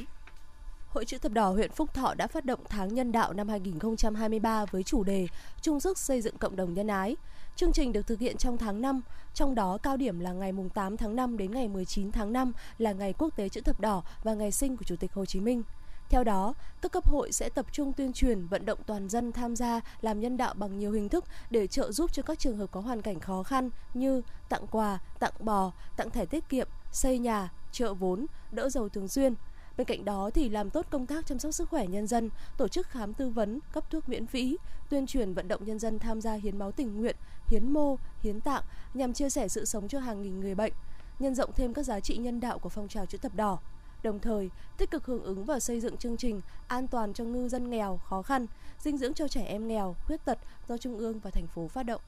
Hội 0.93 1.05
chữ 1.05 1.17
thập 1.17 1.31
đỏ 1.31 1.49
huyện 1.49 1.71
Phúc 1.71 1.93
Thọ 1.93 2.13
đã 2.13 2.27
phát 2.27 2.45
động 2.45 2.59
tháng 2.69 2.93
nhân 2.93 3.11
đạo 3.11 3.33
năm 3.33 3.49
2023 3.49 4.65
với 4.65 4.83
chủ 4.83 5.03
đề 5.03 5.27
"Trung 5.61 5.79
sức 5.79 5.97
xây 5.97 6.21
dựng 6.21 6.37
cộng 6.37 6.55
đồng 6.55 6.73
nhân 6.73 6.87
ái. 6.87 7.15
Chương 7.55 7.71
trình 7.71 7.93
được 7.93 8.07
thực 8.07 8.19
hiện 8.19 8.37
trong 8.37 8.57
tháng 8.57 8.81
5, 8.81 9.01
trong 9.33 9.55
đó 9.55 9.77
cao 9.83 9.97
điểm 9.97 10.19
là 10.19 10.31
ngày 10.31 10.51
8 10.73 10.97
tháng 10.97 11.15
5 11.15 11.37
đến 11.37 11.51
ngày 11.51 11.67
19 11.67 12.11
tháng 12.11 12.33
5 12.33 12.51
là 12.77 12.93
ngày 12.93 13.13
quốc 13.17 13.35
tế 13.35 13.49
chữ 13.49 13.61
thập 13.61 13.79
đỏ 13.79 14.03
và 14.23 14.33
ngày 14.33 14.51
sinh 14.51 14.77
của 14.77 14.83
Chủ 14.83 14.95
tịch 14.95 15.13
Hồ 15.13 15.25
Chí 15.25 15.39
Minh. 15.39 15.63
Theo 16.09 16.23
đó, 16.23 16.53
các 16.81 16.91
cấp 16.91 17.07
hội 17.07 17.31
sẽ 17.31 17.49
tập 17.49 17.65
trung 17.71 17.93
tuyên 17.93 18.13
truyền 18.13 18.47
vận 18.47 18.65
động 18.65 18.79
toàn 18.85 19.09
dân 19.09 19.31
tham 19.31 19.55
gia 19.55 19.81
làm 20.01 20.19
nhân 20.19 20.37
đạo 20.37 20.53
bằng 20.57 20.79
nhiều 20.79 20.91
hình 20.91 21.09
thức 21.09 21.25
để 21.49 21.67
trợ 21.67 21.91
giúp 21.91 22.13
cho 22.13 22.23
các 22.23 22.39
trường 22.39 22.57
hợp 22.57 22.71
có 22.71 22.81
hoàn 22.81 23.01
cảnh 23.01 23.19
khó 23.19 23.43
khăn 23.43 23.69
như 23.93 24.21
tặng 24.49 24.67
quà, 24.71 24.99
tặng 25.19 25.33
bò, 25.39 25.71
tặng 25.97 26.09
thẻ 26.09 26.25
tiết 26.25 26.49
kiệm, 26.49 26.67
xây 26.91 27.19
nhà, 27.19 27.49
trợ 27.71 27.93
vốn, 27.93 28.25
đỡ 28.51 28.69
dầu 28.69 28.89
thường 28.89 29.07
xuyên– 29.07 29.33
Bên 29.77 29.87
cạnh 29.87 30.05
đó 30.05 30.29
thì 30.33 30.49
làm 30.49 30.69
tốt 30.69 30.85
công 30.89 31.05
tác 31.05 31.25
chăm 31.25 31.39
sóc 31.39 31.53
sức 31.53 31.69
khỏe 31.69 31.87
nhân 31.87 32.07
dân, 32.07 32.29
tổ 32.57 32.67
chức 32.67 32.87
khám 32.87 33.13
tư 33.13 33.29
vấn, 33.29 33.59
cấp 33.71 33.83
thuốc 33.89 34.09
miễn 34.09 34.25
phí, 34.25 34.57
tuyên 34.89 35.07
truyền 35.07 35.33
vận 35.33 35.47
động 35.47 35.65
nhân 35.65 35.79
dân 35.79 35.99
tham 35.99 36.21
gia 36.21 36.33
hiến 36.33 36.59
máu 36.59 36.71
tình 36.71 37.01
nguyện, 37.01 37.15
hiến 37.47 37.71
mô, 37.71 37.97
hiến 38.19 38.41
tạng 38.41 38.63
nhằm 38.93 39.13
chia 39.13 39.29
sẻ 39.29 39.47
sự 39.47 39.65
sống 39.65 39.87
cho 39.87 39.99
hàng 39.99 40.21
nghìn 40.21 40.39
người 40.39 40.55
bệnh, 40.55 40.73
nhân 41.19 41.35
rộng 41.35 41.51
thêm 41.55 41.73
các 41.73 41.83
giá 41.83 41.99
trị 41.99 42.17
nhân 42.17 42.39
đạo 42.39 42.59
của 42.59 42.69
phong 42.69 42.87
trào 42.87 43.05
chữ 43.05 43.17
thập 43.17 43.35
đỏ. 43.35 43.59
Đồng 44.03 44.19
thời, 44.19 44.49
tích 44.77 44.91
cực 44.91 45.05
hưởng 45.05 45.23
ứng 45.23 45.45
và 45.45 45.59
xây 45.59 45.79
dựng 45.79 45.97
chương 45.97 46.17
trình 46.17 46.41
an 46.67 46.87
toàn 46.87 47.13
cho 47.13 47.23
ngư 47.23 47.49
dân 47.49 47.69
nghèo, 47.69 47.97
khó 47.97 48.21
khăn, 48.21 48.45
dinh 48.79 48.97
dưỡng 48.97 49.13
cho 49.13 49.27
trẻ 49.27 49.43
em 49.43 49.67
nghèo, 49.67 49.95
khuyết 50.05 50.25
tật 50.25 50.39
do 50.67 50.77
Trung 50.77 50.97
ương 50.97 51.19
và 51.19 51.29
thành 51.29 51.47
phố 51.47 51.67
phát 51.67 51.83
động. 51.83 52.01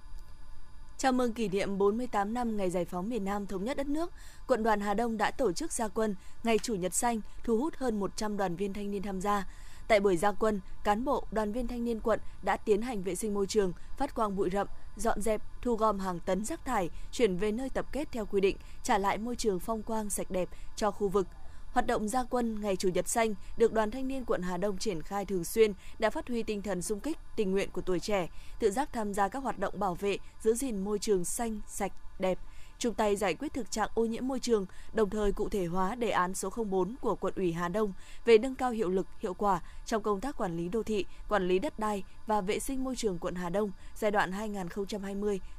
Chào 0.97 1.11
mừng 1.11 1.33
kỷ 1.33 1.47
niệm 1.47 1.77
48 1.77 2.33
năm 2.33 2.57
ngày 2.57 2.69
giải 2.69 2.85
phóng 2.85 3.09
miền 3.09 3.25
Nam 3.25 3.47
thống 3.47 3.63
nhất 3.63 3.77
đất 3.77 3.87
nước, 3.87 4.11
quận 4.47 4.63
đoàn 4.63 4.79
Hà 4.79 4.93
Đông 4.93 5.17
đã 5.17 5.31
tổ 5.31 5.53
chức 5.53 5.73
gia 5.73 5.87
quân 5.87 6.15
ngày 6.43 6.59
Chủ 6.59 6.75
nhật 6.75 6.93
xanh, 6.93 7.21
thu 7.43 7.57
hút 7.57 7.73
hơn 7.77 7.99
100 7.99 8.37
đoàn 8.37 8.55
viên 8.55 8.73
thanh 8.73 8.91
niên 8.91 9.01
tham 9.01 9.21
gia. 9.21 9.47
Tại 9.87 9.99
buổi 9.99 10.17
gia 10.17 10.31
quân, 10.31 10.61
cán 10.83 11.05
bộ, 11.05 11.23
đoàn 11.31 11.51
viên 11.51 11.67
thanh 11.67 11.85
niên 11.85 11.99
quận 11.99 12.19
đã 12.41 12.57
tiến 12.57 12.81
hành 12.81 13.03
vệ 13.03 13.15
sinh 13.15 13.33
môi 13.33 13.47
trường, 13.47 13.73
phát 13.97 14.15
quang 14.15 14.35
bụi 14.35 14.49
rậm, 14.53 14.67
dọn 14.97 15.21
dẹp, 15.21 15.41
thu 15.61 15.75
gom 15.75 15.99
hàng 15.99 16.19
tấn 16.19 16.45
rác 16.45 16.65
thải, 16.65 16.89
chuyển 17.11 17.37
về 17.37 17.51
nơi 17.51 17.69
tập 17.69 17.85
kết 17.91 18.07
theo 18.11 18.25
quy 18.25 18.41
định, 18.41 18.57
trả 18.83 18.97
lại 18.97 19.17
môi 19.17 19.35
trường 19.35 19.59
phong 19.59 19.83
quang 19.83 20.09
sạch 20.09 20.31
đẹp 20.31 20.49
cho 20.75 20.91
khu 20.91 21.07
vực, 21.07 21.27
Hoạt 21.75 21.87
động 21.87 22.07
gia 22.07 22.23
quân 22.23 22.61
ngày 22.61 22.75
Chủ 22.75 22.89
nhật 22.89 23.07
xanh 23.07 23.33
được 23.57 23.73
Đoàn 23.73 23.91
Thanh 23.91 24.07
niên 24.07 24.25
quận 24.25 24.41
Hà 24.41 24.57
Đông 24.57 24.77
triển 24.77 25.01
khai 25.01 25.25
thường 25.25 25.43
xuyên 25.43 25.73
đã 25.99 26.09
phát 26.09 26.27
huy 26.27 26.43
tinh 26.43 26.61
thần 26.61 26.81
sung 26.81 26.99
kích, 26.99 27.17
tình 27.35 27.51
nguyện 27.51 27.69
của 27.71 27.81
tuổi 27.81 27.99
trẻ, 27.99 28.27
tự 28.59 28.71
giác 28.71 28.89
tham 28.93 29.13
gia 29.13 29.27
các 29.27 29.43
hoạt 29.43 29.59
động 29.59 29.79
bảo 29.79 29.95
vệ, 29.95 30.17
giữ 30.41 30.53
gìn 30.53 30.83
môi 30.83 30.99
trường 30.99 31.25
xanh, 31.25 31.61
sạch, 31.67 31.91
đẹp, 32.19 32.39
chung 32.79 32.93
tay 32.93 33.15
giải 33.15 33.33
quyết 33.33 33.53
thực 33.53 33.71
trạng 33.71 33.89
ô 33.93 34.05
nhiễm 34.05 34.27
môi 34.27 34.39
trường, 34.39 34.65
đồng 34.93 35.09
thời 35.09 35.31
cụ 35.31 35.49
thể 35.49 35.65
hóa 35.65 35.95
đề 35.95 36.09
án 36.09 36.33
số 36.33 36.49
04 36.49 36.95
của 37.01 37.15
quận 37.15 37.33
ủy 37.35 37.53
Hà 37.53 37.69
Đông 37.69 37.93
về 38.25 38.37
nâng 38.37 38.55
cao 38.55 38.71
hiệu 38.71 38.89
lực, 38.89 39.07
hiệu 39.19 39.33
quả 39.33 39.61
trong 39.85 40.03
công 40.03 40.21
tác 40.21 40.37
quản 40.37 40.57
lý 40.57 40.69
đô 40.69 40.83
thị, 40.83 41.05
quản 41.29 41.47
lý 41.47 41.59
đất 41.59 41.79
đai 41.79 42.03
và 42.27 42.41
vệ 42.41 42.59
sinh 42.59 42.83
môi 42.83 42.95
trường 42.95 43.17
quận 43.17 43.35
Hà 43.35 43.49
Đông 43.49 43.71
giai 43.95 44.11
đoạn 44.11 44.31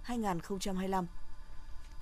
2020-2025. 0.06 1.04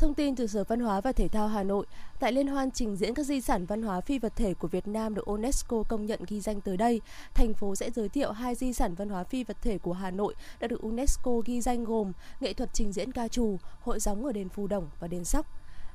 Thông 0.05 0.15
tin 0.15 0.37
từ 0.37 0.47
Sở 0.47 0.65
Văn 0.65 0.81
hóa 0.81 1.01
và 1.01 1.13
Thể 1.13 1.29
thao 1.29 1.49
Hà 1.49 1.63
Nội, 1.63 1.87
tại 2.21 2.33
Liên 2.33 2.47
hoan 2.47 2.71
trình 2.71 2.97
diễn 2.97 3.15
các 3.15 3.23
di 3.23 3.41
sản 3.41 3.67
văn 3.67 3.83
hóa 3.83 4.01
phi 4.01 4.19
vật 4.19 4.37
thể 4.37 4.55
của 4.55 4.69
Việt 4.69 4.87
Nam 4.87 5.15
được 5.15 5.25
UNESCO 5.25 5.83
công 5.89 6.07
nhận 6.07 6.21
ghi 6.29 6.41
danh 6.41 6.61
tới 6.61 6.77
đây, 6.77 7.01
thành 7.35 7.55
phố 7.55 7.75
sẽ 7.75 7.91
giới 7.91 8.09
thiệu 8.09 8.33
hai 8.33 8.55
di 8.55 8.73
sản 8.73 8.95
văn 8.95 9.09
hóa 9.09 9.25
phi 9.25 9.45
vật 9.45 9.57
thể 9.63 9.79
của 9.79 9.93
Hà 9.93 10.11
Nội 10.11 10.35
đã 10.61 10.67
được 10.67 10.81
UNESCO 10.81 11.33
ghi 11.45 11.61
danh 11.61 11.85
gồm 11.85 12.13
nghệ 12.41 12.53
thuật 12.53 12.71
trình 12.73 12.93
diễn 12.93 13.13
ca 13.13 13.29
trù, 13.29 13.57
hội 13.81 14.01
gióng 14.01 14.25
ở 14.27 14.33
đền 14.33 14.49
Phù 14.49 14.67
Đồng 14.67 14.89
và 15.01 15.09
đền 15.09 15.25
Sóc. 15.25 15.47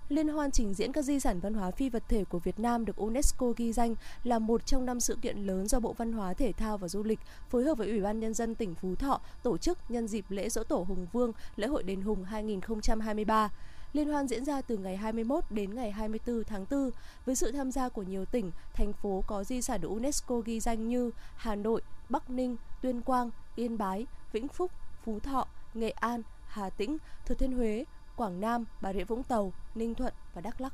Liên 0.09 0.27
hoan 0.27 0.51
trình 0.51 0.73
diễn 0.73 0.91
các 0.91 1.01
di 1.01 1.19
sản 1.19 1.39
văn 1.39 1.53
hóa 1.53 1.71
phi 1.71 1.89
vật 1.89 2.03
thể 2.09 2.23
của 2.23 2.39
Việt 2.39 2.59
Nam 2.59 2.85
được 2.85 2.95
UNESCO 2.95 3.53
ghi 3.57 3.73
danh 3.73 3.95
là 4.23 4.39
một 4.39 4.65
trong 4.65 4.85
năm 4.85 4.99
sự 4.99 5.17
kiện 5.21 5.37
lớn 5.37 5.67
do 5.67 5.79
Bộ 5.79 5.93
Văn 5.93 6.13
hóa 6.13 6.33
Thể 6.33 6.51
thao 6.51 6.77
và 6.77 6.87
Du 6.87 7.03
lịch 7.03 7.19
phối 7.49 7.63
hợp 7.63 7.77
với 7.77 7.89
Ủy 7.89 8.01
ban 8.01 8.19
Nhân 8.19 8.33
dân 8.33 8.55
tỉnh 8.55 8.75
Phú 8.75 8.95
Thọ 8.95 9.21
tổ 9.43 9.57
chức 9.57 9.77
nhân 9.89 10.07
dịp 10.07 10.25
lễ 10.29 10.49
dỗ 10.49 10.63
tổ 10.63 10.85
Hùng 10.87 11.07
Vương, 11.11 11.31
lễ 11.55 11.67
hội 11.67 11.83
đền 11.83 12.01
Hùng 12.01 12.23
2023. 12.23 13.49
Liên 13.93 14.09
hoan 14.09 14.27
diễn 14.27 14.45
ra 14.45 14.61
từ 14.61 14.77
ngày 14.77 14.97
21 14.97 15.43
đến 15.49 15.75
ngày 15.75 15.91
24 15.91 16.43
tháng 16.43 16.65
4 16.71 16.91
với 17.25 17.35
sự 17.35 17.51
tham 17.51 17.71
gia 17.71 17.89
của 17.89 18.03
nhiều 18.03 18.25
tỉnh, 18.25 18.51
thành 18.73 18.93
phố 18.93 19.23
có 19.27 19.43
di 19.43 19.61
sản 19.61 19.81
được 19.81 19.87
UNESCO 19.87 20.39
ghi 20.39 20.59
danh 20.59 20.87
như 20.87 21.11
Hà 21.35 21.55
Nội, 21.55 21.81
Bắc 22.09 22.29
Ninh, 22.29 22.55
Tuyên 22.81 23.01
Quang, 23.01 23.29
Yên 23.55 23.77
Bái, 23.77 24.05
Vĩnh 24.31 24.47
Phúc, 24.47 24.71
Phú 25.03 25.19
Thọ, 25.19 25.47
Nghệ 25.73 25.89
An, 25.89 26.21
Hà 26.47 26.69
Tĩnh, 26.69 26.97
Thừa 27.25 27.35
Thiên 27.35 27.51
Huế, 27.51 27.85
Quảng 28.15 28.41
Nam, 28.41 28.65
Bà 28.81 28.93
Rịa 28.93 29.03
Vũng 29.03 29.23
Tàu, 29.23 29.53
Ninh 29.75 29.95
Thuận 29.95 30.13
và 30.33 30.41
Đắk 30.41 30.61
Lắk. 30.61 30.73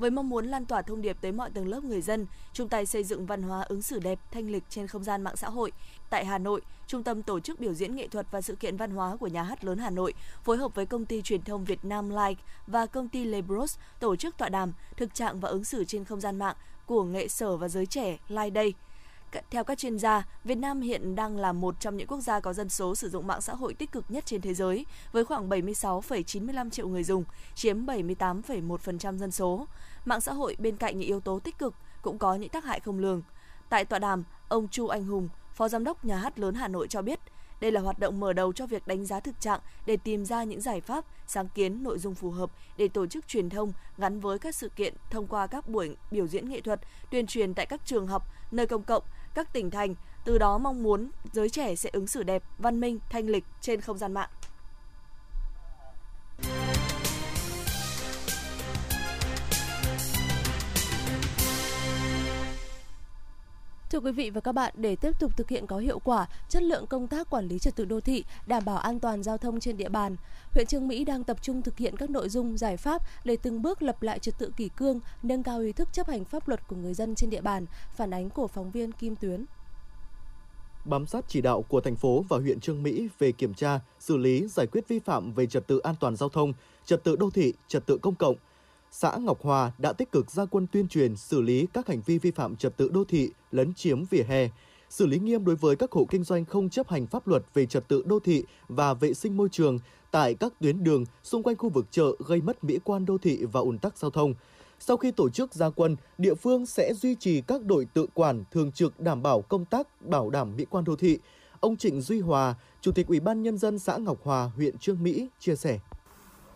Với 0.00 0.10
mong 0.10 0.28
muốn 0.28 0.46
lan 0.46 0.66
tỏa 0.66 0.82
thông 0.82 1.02
điệp 1.02 1.16
tới 1.20 1.32
mọi 1.32 1.50
tầng 1.50 1.68
lớp 1.68 1.84
người 1.84 2.00
dân, 2.00 2.26
chung 2.52 2.68
tay 2.68 2.86
xây 2.86 3.04
dựng 3.04 3.26
văn 3.26 3.42
hóa 3.42 3.62
ứng 3.62 3.82
xử 3.82 3.98
đẹp, 3.98 4.18
thanh 4.30 4.50
lịch 4.50 4.64
trên 4.68 4.86
không 4.86 5.04
gian 5.04 5.22
mạng 5.22 5.36
xã 5.36 5.48
hội, 5.48 5.72
tại 6.10 6.24
Hà 6.24 6.38
Nội, 6.38 6.60
Trung 6.86 7.02
tâm 7.02 7.22
tổ 7.22 7.40
chức 7.40 7.60
biểu 7.60 7.74
diễn 7.74 7.96
nghệ 7.96 8.08
thuật 8.08 8.26
và 8.30 8.40
sự 8.40 8.54
kiện 8.54 8.76
văn 8.76 8.90
hóa 8.90 9.16
của 9.16 9.26
Nhà 9.26 9.42
hát 9.42 9.64
lớn 9.64 9.78
Hà 9.78 9.90
Nội 9.90 10.14
phối 10.44 10.56
hợp 10.56 10.74
với 10.74 10.86
công 10.86 11.04
ty 11.04 11.22
truyền 11.22 11.42
thông 11.42 11.64
Việt 11.64 11.84
Nam 11.84 12.10
Like 12.10 12.42
và 12.66 12.86
công 12.86 13.08
ty 13.08 13.24
Lebros 13.24 13.78
tổ 14.00 14.16
chức 14.16 14.38
tọa 14.38 14.48
đàm 14.48 14.72
thực 14.96 15.14
trạng 15.14 15.40
và 15.40 15.48
ứng 15.48 15.64
xử 15.64 15.84
trên 15.84 16.04
không 16.04 16.20
gian 16.20 16.38
mạng 16.38 16.56
của 16.86 17.04
nghệ 17.04 17.28
sở 17.28 17.56
và 17.56 17.68
giới 17.68 17.86
trẻ 17.86 18.18
Like 18.28 18.50
Day– 18.54 18.74
theo 19.50 19.64
các 19.64 19.78
chuyên 19.78 19.98
gia, 19.98 20.26
Việt 20.44 20.54
Nam 20.54 20.80
hiện 20.80 21.14
đang 21.14 21.36
là 21.36 21.52
một 21.52 21.80
trong 21.80 21.96
những 21.96 22.06
quốc 22.06 22.20
gia 22.20 22.40
có 22.40 22.52
dân 22.52 22.68
số 22.68 22.94
sử 22.94 23.08
dụng 23.08 23.26
mạng 23.26 23.40
xã 23.40 23.54
hội 23.54 23.74
tích 23.74 23.92
cực 23.92 24.04
nhất 24.08 24.26
trên 24.26 24.40
thế 24.40 24.54
giới, 24.54 24.86
với 25.12 25.24
khoảng 25.24 25.48
76,95 25.48 26.70
triệu 26.70 26.88
người 26.88 27.04
dùng, 27.04 27.24
chiếm 27.54 27.86
78,1% 27.86 29.18
dân 29.18 29.30
số. 29.30 29.66
Mạng 30.04 30.20
xã 30.20 30.32
hội 30.32 30.56
bên 30.58 30.76
cạnh 30.76 30.98
những 30.98 31.08
yếu 31.08 31.20
tố 31.20 31.38
tích 31.38 31.58
cực 31.58 31.74
cũng 32.02 32.18
có 32.18 32.34
những 32.34 32.48
tác 32.48 32.64
hại 32.64 32.80
không 32.80 32.98
lường. 32.98 33.22
Tại 33.68 33.84
tọa 33.84 33.98
đàm, 33.98 34.24
ông 34.48 34.68
Chu 34.68 34.86
Anh 34.86 35.04
Hùng, 35.04 35.28
Phó 35.54 35.68
Giám 35.68 35.84
đốc 35.84 36.04
Nhà 36.04 36.16
hát 36.16 36.38
lớn 36.38 36.54
Hà 36.54 36.68
Nội 36.68 36.88
cho 36.88 37.02
biết, 37.02 37.20
đây 37.60 37.72
là 37.72 37.80
hoạt 37.80 37.98
động 37.98 38.20
mở 38.20 38.32
đầu 38.32 38.52
cho 38.52 38.66
việc 38.66 38.86
đánh 38.86 39.06
giá 39.06 39.20
thực 39.20 39.40
trạng 39.40 39.60
để 39.86 39.96
tìm 39.96 40.24
ra 40.24 40.44
những 40.44 40.60
giải 40.60 40.80
pháp, 40.80 41.04
sáng 41.26 41.48
kiến, 41.48 41.82
nội 41.82 41.98
dung 41.98 42.14
phù 42.14 42.30
hợp 42.30 42.50
để 42.76 42.88
tổ 42.88 43.06
chức 43.06 43.28
truyền 43.28 43.50
thông 43.50 43.72
gắn 43.98 44.20
với 44.20 44.38
các 44.38 44.54
sự 44.54 44.68
kiện 44.68 44.94
thông 45.10 45.26
qua 45.26 45.46
các 45.46 45.68
buổi 45.68 45.96
biểu 46.10 46.26
diễn 46.26 46.48
nghệ 46.48 46.60
thuật, 46.60 46.80
tuyên 47.10 47.26
truyền 47.26 47.54
tại 47.54 47.66
các 47.66 47.80
trường 47.84 48.06
học, 48.06 48.22
nơi 48.50 48.66
công 48.66 48.82
cộng, 48.82 49.02
các 49.34 49.52
tỉnh 49.52 49.70
thành, 49.70 49.94
từ 50.24 50.38
đó 50.38 50.58
mong 50.58 50.82
muốn 50.82 51.10
giới 51.32 51.50
trẻ 51.50 51.74
sẽ 51.74 51.90
ứng 51.92 52.06
xử 52.06 52.22
đẹp, 52.22 52.42
văn 52.58 52.80
minh, 52.80 52.98
thanh 53.10 53.26
lịch 53.26 53.44
trên 53.60 53.80
không 53.80 53.98
gian 53.98 54.12
mạng. 54.12 54.28
Thưa 63.90 64.00
quý 64.00 64.12
vị 64.12 64.30
và 64.30 64.40
các 64.40 64.52
bạn, 64.52 64.74
để 64.76 64.96
tiếp 64.96 65.12
tục 65.18 65.36
thực 65.36 65.48
hiện 65.48 65.66
có 65.66 65.78
hiệu 65.78 65.98
quả 65.98 66.26
chất 66.48 66.62
lượng 66.62 66.86
công 66.86 67.06
tác 67.06 67.30
quản 67.30 67.48
lý 67.48 67.58
trật 67.58 67.76
tự 67.76 67.84
đô 67.84 68.00
thị, 68.00 68.24
đảm 68.46 68.64
bảo 68.64 68.76
an 68.76 69.00
toàn 69.00 69.22
giao 69.22 69.38
thông 69.38 69.60
trên 69.60 69.76
địa 69.76 69.88
bàn, 69.88 70.16
huyện 70.52 70.66
Trương 70.66 70.88
Mỹ 70.88 71.04
đang 71.04 71.24
tập 71.24 71.36
trung 71.42 71.62
thực 71.62 71.78
hiện 71.78 71.96
các 71.96 72.10
nội 72.10 72.28
dung 72.28 72.58
giải 72.58 72.76
pháp 72.76 73.02
để 73.24 73.36
từng 73.42 73.62
bước 73.62 73.82
lập 73.82 74.02
lại 74.02 74.18
trật 74.18 74.38
tự 74.38 74.52
kỷ 74.56 74.68
cương, 74.68 75.00
nâng 75.22 75.42
cao 75.42 75.60
ý 75.60 75.72
thức 75.72 75.88
chấp 75.92 76.08
hành 76.08 76.24
pháp 76.24 76.48
luật 76.48 76.68
của 76.68 76.76
người 76.76 76.94
dân 76.94 77.14
trên 77.14 77.30
địa 77.30 77.40
bàn, 77.40 77.66
phản 77.96 78.10
ánh 78.10 78.30
của 78.30 78.46
phóng 78.46 78.70
viên 78.70 78.92
Kim 78.92 79.16
Tuyến. 79.16 79.44
Bám 80.84 81.06
sát 81.06 81.24
chỉ 81.28 81.40
đạo 81.40 81.62
của 81.62 81.80
thành 81.80 81.96
phố 81.96 82.24
và 82.28 82.38
huyện 82.38 82.60
Trương 82.60 82.82
Mỹ 82.82 83.08
về 83.18 83.32
kiểm 83.32 83.54
tra, 83.54 83.80
xử 84.00 84.16
lý, 84.16 84.46
giải 84.48 84.66
quyết 84.66 84.88
vi 84.88 84.98
phạm 84.98 85.32
về 85.32 85.46
trật 85.46 85.66
tự 85.66 85.78
an 85.78 85.94
toàn 86.00 86.16
giao 86.16 86.28
thông, 86.28 86.52
trật 86.84 87.04
tự 87.04 87.16
đô 87.16 87.30
thị, 87.30 87.52
trật 87.68 87.86
tự 87.86 87.98
công 88.02 88.14
cộng, 88.14 88.36
xã 88.90 89.16
Ngọc 89.16 89.42
Hòa 89.42 89.72
đã 89.78 89.92
tích 89.92 90.12
cực 90.12 90.30
ra 90.30 90.44
quân 90.44 90.66
tuyên 90.72 90.88
truyền 90.88 91.16
xử 91.16 91.40
lý 91.40 91.66
các 91.72 91.88
hành 91.88 92.00
vi 92.06 92.18
vi 92.18 92.30
phạm 92.30 92.56
trật 92.56 92.76
tự 92.76 92.88
đô 92.88 93.04
thị, 93.04 93.30
lấn 93.52 93.74
chiếm 93.74 94.04
vỉa 94.04 94.22
hè, 94.22 94.48
xử 94.90 95.06
lý 95.06 95.18
nghiêm 95.18 95.44
đối 95.44 95.56
với 95.56 95.76
các 95.76 95.92
hộ 95.92 96.06
kinh 96.10 96.24
doanh 96.24 96.44
không 96.44 96.70
chấp 96.70 96.88
hành 96.88 97.06
pháp 97.06 97.28
luật 97.28 97.42
về 97.54 97.66
trật 97.66 97.88
tự 97.88 98.02
đô 98.06 98.20
thị 98.20 98.44
và 98.68 98.94
vệ 98.94 99.14
sinh 99.14 99.36
môi 99.36 99.48
trường 99.48 99.78
tại 100.10 100.34
các 100.34 100.52
tuyến 100.60 100.84
đường 100.84 101.04
xung 101.22 101.42
quanh 101.42 101.56
khu 101.56 101.68
vực 101.68 101.86
chợ 101.90 102.12
gây 102.26 102.40
mất 102.40 102.64
mỹ 102.64 102.78
quan 102.84 103.06
đô 103.06 103.18
thị 103.18 103.44
và 103.52 103.60
ùn 103.60 103.78
tắc 103.78 103.98
giao 103.98 104.10
thông. 104.10 104.34
Sau 104.80 104.96
khi 104.96 105.10
tổ 105.10 105.28
chức 105.28 105.54
gia 105.54 105.70
quân, 105.70 105.96
địa 106.18 106.34
phương 106.34 106.66
sẽ 106.66 106.94
duy 106.94 107.14
trì 107.14 107.40
các 107.40 107.64
đội 107.64 107.86
tự 107.94 108.06
quản 108.14 108.44
thường 108.50 108.72
trực 108.72 109.00
đảm 109.00 109.22
bảo 109.22 109.42
công 109.42 109.64
tác 109.64 110.02
bảo 110.02 110.30
đảm 110.30 110.56
mỹ 110.56 110.66
quan 110.70 110.84
đô 110.84 110.96
thị. 110.96 111.18
Ông 111.60 111.76
Trịnh 111.76 112.00
Duy 112.00 112.20
Hòa, 112.20 112.54
Chủ 112.80 112.92
tịch 112.92 113.06
Ủy 113.06 113.20
ban 113.20 113.42
nhân 113.42 113.58
dân 113.58 113.78
xã 113.78 113.96
Ngọc 113.96 114.18
Hòa, 114.22 114.50
huyện 114.56 114.78
Trương 114.78 115.02
Mỹ 115.02 115.28
chia 115.40 115.56
sẻ 115.56 115.78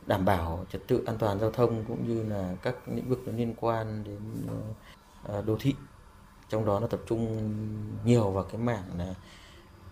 đảm 0.07 0.25
bảo 0.25 0.67
trật 0.73 0.87
tự 0.87 1.05
an 1.07 1.19
toàn 1.19 1.40
giao 1.40 1.51
thông 1.51 1.85
cũng 1.88 2.09
như 2.09 2.25
là 2.25 2.57
các 2.62 2.88
lĩnh 2.88 3.09
vực 3.09 3.23
liên 3.27 3.55
quan 3.61 4.05
đến 4.05 4.21
ờ, 4.49 4.57
ờ, 5.23 5.43
đô 5.43 5.57
thị. 5.61 5.75
Trong 6.49 6.67
đó 6.67 6.81
nó 6.81 6.87
tập 6.87 7.01
trung 7.07 7.53
nhiều 8.05 8.31
vào 8.31 8.45
cái 8.45 8.61
mảng 8.61 8.99
là 8.99 9.14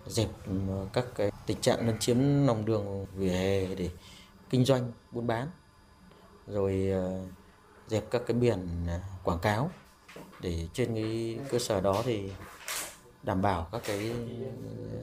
dẹp 0.07 0.29
ờ, 0.69 0.87
các 0.93 1.05
cái 1.15 1.33
tình 1.47 1.61
trạng 1.61 1.87
lấn 1.87 1.99
chiếm 1.99 2.47
lòng 2.47 2.65
đường 2.65 3.07
vỉa 3.15 3.29
hè 3.29 3.75
để 3.75 3.91
kinh 4.51 4.65
doanh, 4.65 4.93
buôn 5.11 5.27
bán, 5.27 5.49
rồi 6.47 6.93
dẹp 7.89 8.11
các 8.11 8.23
cái 8.27 8.37
biển 8.37 8.87
quảng 9.25 9.39
cáo. 9.39 9.71
Để 10.41 10.69
trên 10.73 10.95
cái 10.95 11.39
cơ 11.51 11.59
sở 11.59 11.81
đó 11.81 12.03
thì 12.05 12.31
đảm 13.23 13.43
bảo 13.43 13.69
các 13.73 13.83
cái 13.87 14.13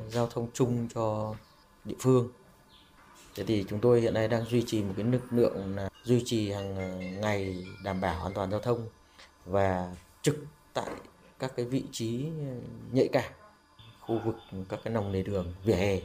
giao 0.10 0.28
thông 0.28 0.48
chung 0.54 0.88
cho 0.95 1.36
địa 1.86 1.95
phương. 2.00 2.30
Thế 3.39 3.45
thì 3.45 3.65
chúng 3.69 3.80
tôi 3.80 4.02
hiện 4.02 4.13
nay 4.13 4.28
đang 4.28 4.45
duy 4.45 4.63
trì 4.67 4.84
một 4.84 4.93
cái 4.97 5.06
lực 5.06 5.21
lượng 5.32 5.75
là 5.75 5.89
duy 6.04 6.21
trì 6.25 6.52
hàng 6.52 6.75
ờ, 6.75 6.97
ngày 6.97 7.65
đảm 7.84 8.02
bảo 8.02 8.23
an 8.23 8.34
toàn 8.34 8.52
giao 8.52 8.60
thông 8.60 8.88
và 9.45 9.95
trực 10.21 10.36
tại 10.73 10.89
các 11.39 11.54
cái 11.56 11.65
vị 11.65 11.84
trí 11.91 12.25
ờ, 12.25 12.56
nhạy 12.91 13.10
cảm 13.12 13.32
khu 13.99 14.19
vực 14.25 14.36
các 14.69 14.80
cái 14.84 14.93
nòng 14.93 15.12
lề 15.12 15.23
đường 15.23 15.54
vỉa 15.63 15.73
hè 15.73 15.99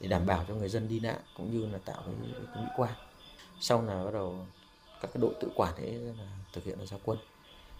để 0.00 0.08
đảm 0.08 0.26
bảo 0.26 0.44
cho 0.48 0.54
người 0.54 0.68
dân 0.68 0.88
đi 0.88 1.00
lại 1.00 1.18
cũng 1.36 1.52
như 1.52 1.66
là 1.72 1.78
tạo 1.84 2.02
cái, 2.06 2.14
cái 2.54 2.62
mỹ 2.62 2.68
quan. 2.76 2.92
Sau 3.60 3.82
là 3.82 4.04
bắt 4.04 4.10
đầu 4.14 4.46
các 5.00 5.10
cái 5.14 5.20
đội 5.20 5.34
tự 5.40 5.48
quản 5.54 5.74
ấy 5.74 5.92
là 5.92 6.12
thực 6.52 6.64
hiện 6.64 6.78
là 6.78 6.86
giao 6.86 7.00
quân 7.04 7.18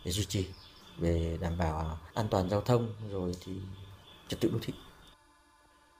để 0.05 0.11
duy 0.11 0.25
trì 0.25 0.47
về 0.99 1.38
đảm 1.40 1.59
bảo 1.59 1.99
an 2.14 2.27
toàn 2.31 2.51
giao 2.51 2.61
thông 2.61 2.95
rồi 3.11 3.33
thì 3.45 3.53
trật 4.29 4.40
tự 4.40 4.51
đô 4.53 4.59
thị 4.62 4.73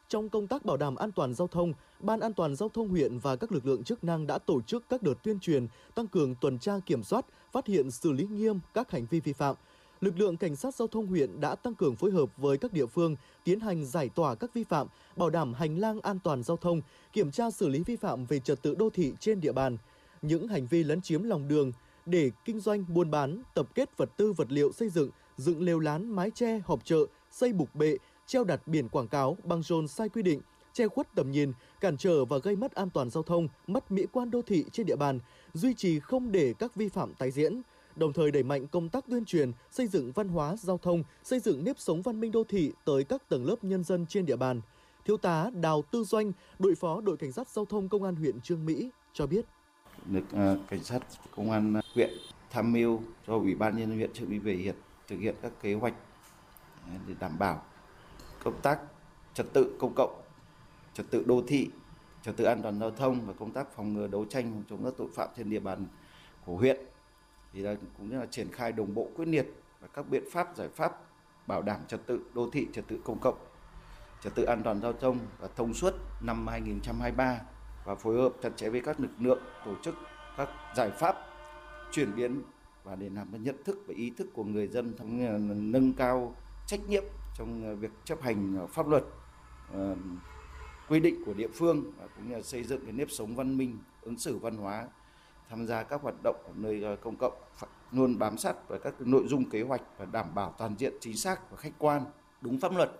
trong 0.09 0.29
công 0.29 0.47
tác 0.47 0.65
bảo 0.65 0.77
đảm 0.77 0.97
an 0.97 1.13
toàn 1.13 1.35
giao 1.35 1.49
thông, 1.49 1.73
Ban 2.01 2.21
An 2.21 2.35
toàn 2.35 2.57
giao 2.57 2.69
thông 2.69 2.89
huyện 2.89 3.19
và 3.19 3.37
các 3.37 3.53
lực 3.53 3.67
lượng 3.67 3.85
chức 3.85 4.05
năng 4.05 4.27
đã 4.27 4.39
tổ 4.39 4.61
chức 4.61 4.85
các 4.89 5.03
đợt 5.03 5.15
tuyên 5.23 5.41
truyền, 5.41 5.67
tăng 5.95 6.07
cường 6.07 6.35
tuần 6.35 6.59
tra 6.59 6.79
kiểm 6.87 7.03
soát, 7.03 7.27
phát 7.53 7.67
hiện 7.67 7.91
xử 7.91 8.13
lý 8.13 8.27
nghiêm 8.27 8.59
các 8.75 8.91
hành 8.91 9.07
vi 9.11 9.21
vi 9.21 9.33
phạm. 9.33 9.57
Lực 10.01 10.19
lượng 10.19 10.37
cảnh 10.37 10.57
sát 10.57 10.75
giao 10.75 10.89
thông 10.89 11.07
huyện 11.07 11.41
đã 11.41 11.55
tăng 11.55 11.75
cường 11.75 11.97
phối 11.97 12.11
hợp 12.11 12.37
với 12.37 12.59
các 12.59 12.73
địa 12.73 12.87
phương 12.87 13.17
tiến 13.45 13.61
hành 13.61 13.85
giải 13.85 14.09
tỏa 14.09 14.35
các 14.35 14.55
vi 14.55 14.65
phạm, 14.65 14.87
bảo 15.17 15.31
đảm 15.31 15.55
hành 15.55 15.79
lang 15.79 16.01
an 16.01 16.19
toàn 16.25 16.43
giao 16.43 16.57
thông, 16.57 16.81
kiểm 17.13 17.31
tra 17.31 17.51
xử 17.51 17.69
lý 17.69 17.83
vi 17.87 17.97
phạm 17.97 18.25
về 18.25 18.39
trật 18.39 18.63
tự 18.63 18.75
đô 18.75 18.91
thị 18.91 19.13
trên 19.21 19.41
địa 19.41 19.53
bàn. 19.53 19.77
Những 20.23 20.49
hành 20.49 20.67
vi 20.67 20.85
lấn 20.85 21.01
chiếm 21.01 21.23
lòng 21.23 21.49
đường 21.49 21.73
để 22.07 22.31
kinh 22.45 22.61
doanh 22.61 22.85
buôn 22.89 23.11
bán, 23.11 23.43
tập 23.55 23.67
kết 23.75 23.97
vật 23.97 24.11
tư 24.17 24.33
vật 24.33 24.53
liệu 24.53 24.73
xây 24.73 24.89
dựng, 24.89 25.11
dựng 25.37 25.63
lều 25.63 25.79
lán, 25.79 26.11
mái 26.11 26.31
che, 26.31 26.61
họp 26.65 26.85
chợ, 26.85 26.99
xây 27.31 27.53
bục 27.53 27.75
bệ, 27.75 27.97
treo 28.27 28.45
đặt 28.45 28.67
biển 28.67 28.89
quảng 28.89 29.09
cáo, 29.09 29.37
băng 29.45 29.63
rôn 29.63 29.89
sai 29.89 30.09
quy 30.09 30.23
định, 30.23 30.41
che 30.73 30.89
khuất 30.89 31.15
tầm 31.15 31.31
nhìn, 31.31 31.53
cản 31.81 31.97
trở 31.97 32.25
và 32.25 32.39
gây 32.39 32.57
mất 32.57 32.75
an 32.75 32.91
toàn 32.91 33.11
giao 33.11 33.23
thông, 33.23 33.49
mất 33.67 33.91
mỹ 33.93 34.07
quan 34.13 34.31
đô 34.31 34.43
thị 34.43 34.65
trên 34.73 34.87
địa 34.87 34.97
bàn, 34.97 35.21
duy 35.55 35.75
trì 35.75 36.01
không 36.01 36.33
để 36.33 36.55
các 36.59 36.75
vi 36.75 36.89
phạm 36.89 37.15
tái 37.15 37.31
diễn, 37.31 37.61
đồng 37.97 38.13
thời 38.13 38.31
đẩy 38.31 38.43
mạnh 38.43 38.67
công 38.67 38.89
tác 38.89 39.05
tuyên 39.11 39.25
truyền, 39.25 39.53
xây 39.71 39.87
dựng 39.87 40.13
văn 40.13 40.29
hóa 40.29 40.57
giao 40.57 40.79
thông, 40.79 41.03
xây 41.25 41.41
dựng 41.41 41.65
nếp 41.65 41.79
sống 41.79 42.03
văn 42.03 42.21
minh 42.21 42.33
đô 42.33 42.45
thị 42.45 42.73
tới 42.85 43.05
các 43.05 43.29
tầng 43.29 43.47
lớp 43.47 43.65
nhân 43.65 43.85
dân 43.85 44.07
trên 44.09 44.27
địa 44.27 44.37
bàn. 44.37 44.61
Thiếu 45.05 45.17
tá 45.17 45.51
Đào 45.55 45.83
Tư 45.91 46.05
Doanh, 46.05 46.33
đội 46.59 46.75
phó 46.75 47.01
đội 47.01 47.17
cảnh 47.17 47.33
sát 47.33 47.49
giao 47.49 47.65
thông 47.65 47.89
công 47.89 48.03
an 48.03 48.17
huyện 48.17 48.41
Trương 48.41 48.67
Mỹ 48.67 48.91
cho 49.13 49.27
biết. 49.27 49.45
Được 50.07 50.25
uh, 50.33 50.69
cảnh 50.69 50.85
sát 50.85 51.01
công 51.37 51.51
an 51.51 51.81
huyện 51.95 52.11
tham 52.51 52.73
mưu 52.73 53.01
cho 53.27 53.35
ủy 53.35 53.55
ban 53.55 53.77
nhân 53.77 53.89
dân 53.89 53.99
huyện 53.99 54.13
Trương 54.13 54.31
Mỹ 54.31 54.39
về 54.39 54.55
hiện 54.55 54.75
thực 55.09 55.17
hiện 55.17 55.35
các 55.43 55.53
kế 55.63 55.75
hoạch 55.75 55.95
để 57.09 57.15
đảm 57.21 57.39
bảo 57.39 57.63
công 58.47 58.61
tác 58.63 58.79
trật 59.35 59.47
tự 59.53 59.77
công 59.79 59.93
cộng, 59.97 60.23
trật 60.95 61.07
tự 61.11 61.25
đô 61.27 61.43
thị, 61.49 61.71
trật 62.23 62.37
tự 62.37 62.45
an 62.45 62.63
toàn 62.63 62.79
giao 62.81 62.91
thông 62.91 63.27
và 63.27 63.33
công 63.39 63.51
tác 63.51 63.67
phòng 63.77 63.93
ngừa 63.93 64.07
đấu 64.07 64.25
tranh 64.25 64.63
chống 64.71 64.85
các 64.85 64.95
tội 64.97 65.09
phạm 65.15 65.29
trên 65.37 65.51
địa 65.51 65.61
bàn 65.61 65.87
của 66.45 66.57
huyện 66.57 66.77
thì 67.53 67.61
là 67.61 67.75
cũng 67.99 68.11
như 68.11 68.19
là 68.19 68.27
triển 68.27 68.53
khai 68.53 68.73
đồng 68.73 68.95
bộ 68.95 69.09
quyết 69.17 69.29
liệt 69.29 69.47
và 69.81 69.89
các 69.89 70.09
biện 70.11 70.23
pháp 70.33 70.57
giải 70.57 70.69
pháp 70.69 70.93
bảo 71.47 71.63
đảm 71.63 71.81
trật 71.89 72.07
tự 72.07 72.21
đô 72.35 72.51
thị, 72.51 72.67
trật 72.73 72.85
tự 72.89 73.01
công 73.05 73.19
cộng, 73.19 73.39
trật 74.23 74.35
tự 74.35 74.45
an 74.45 74.63
toàn 74.63 74.81
giao 74.81 74.93
thông 74.93 75.19
và 75.39 75.49
thông 75.57 75.75
suốt 75.75 75.95
năm 76.21 76.47
2023 76.47 77.41
và 77.85 77.95
phối 77.95 78.17
hợp 78.17 78.33
chặt 78.43 78.51
chẽ 78.57 78.69
với 78.69 78.81
các 78.81 79.01
lực 79.01 79.13
lượng 79.19 79.43
tổ 79.65 79.75
chức 79.83 79.95
các 80.37 80.49
giải 80.77 80.91
pháp 80.91 81.17
chuyển 81.93 82.17
biến 82.17 82.43
và 82.85 82.97
để 82.97 83.09
làm 83.09 83.45
nhận 83.45 83.57
thức 83.65 83.85
và 83.87 83.95
ý 83.97 84.11
thức 84.11 84.29
của 84.33 84.45
người 84.45 84.69
dân 84.69 84.93
trong 84.99 85.73
nâng 85.73 85.93
cao 85.93 86.35
trách 86.67 86.81
nhiệm 86.89 87.05
trong 87.39 87.65
ờ, 87.65 87.75
việc 87.75 87.91
chấp 88.05 88.23
hành 88.23 88.57
ờ, 88.59 88.67
pháp 88.67 88.89
luật 88.89 89.05
ờ, 89.73 89.97
quy 90.89 91.01
định 91.01 91.23
của 91.27 91.35
địa 91.35 91.49
phương 91.55 91.85
và 91.99 92.07
cũng 92.07 92.31
như 92.31 92.43
xây 92.43 92.63
dựng 92.65 92.81
cái 92.85 92.93
nếp 92.93 93.11
sống 93.11 93.35
văn 93.35 93.59
minh 93.59 93.79
ứng 94.03 94.19
xử 94.19 94.39
văn 94.39 94.57
hóa 94.57 94.89
tham 95.51 95.67
gia 95.67 95.83
các 95.83 96.03
hoạt 96.03 96.15
động 96.25 96.37
ở 96.45 96.53
nơi 96.55 96.97
công 97.03 97.17
cộng 97.17 97.33
phải 97.57 97.71
luôn 97.93 98.19
bám 98.19 98.39
sát 98.39 98.69
vào 98.69 98.79
các 98.79 98.95
nội 99.01 99.23
dung 99.29 99.51
kế 99.51 99.63
hoạch 99.63 99.83
và 99.99 100.05
đảm 100.05 100.35
bảo 100.35 100.55
toàn 100.59 100.75
diện 100.79 100.93
chính 101.01 101.17
xác 101.17 101.51
và 101.51 101.57
khách 101.57 101.73
quan 101.79 102.05
đúng 102.41 102.61
pháp 102.61 102.73
luật 102.73 102.91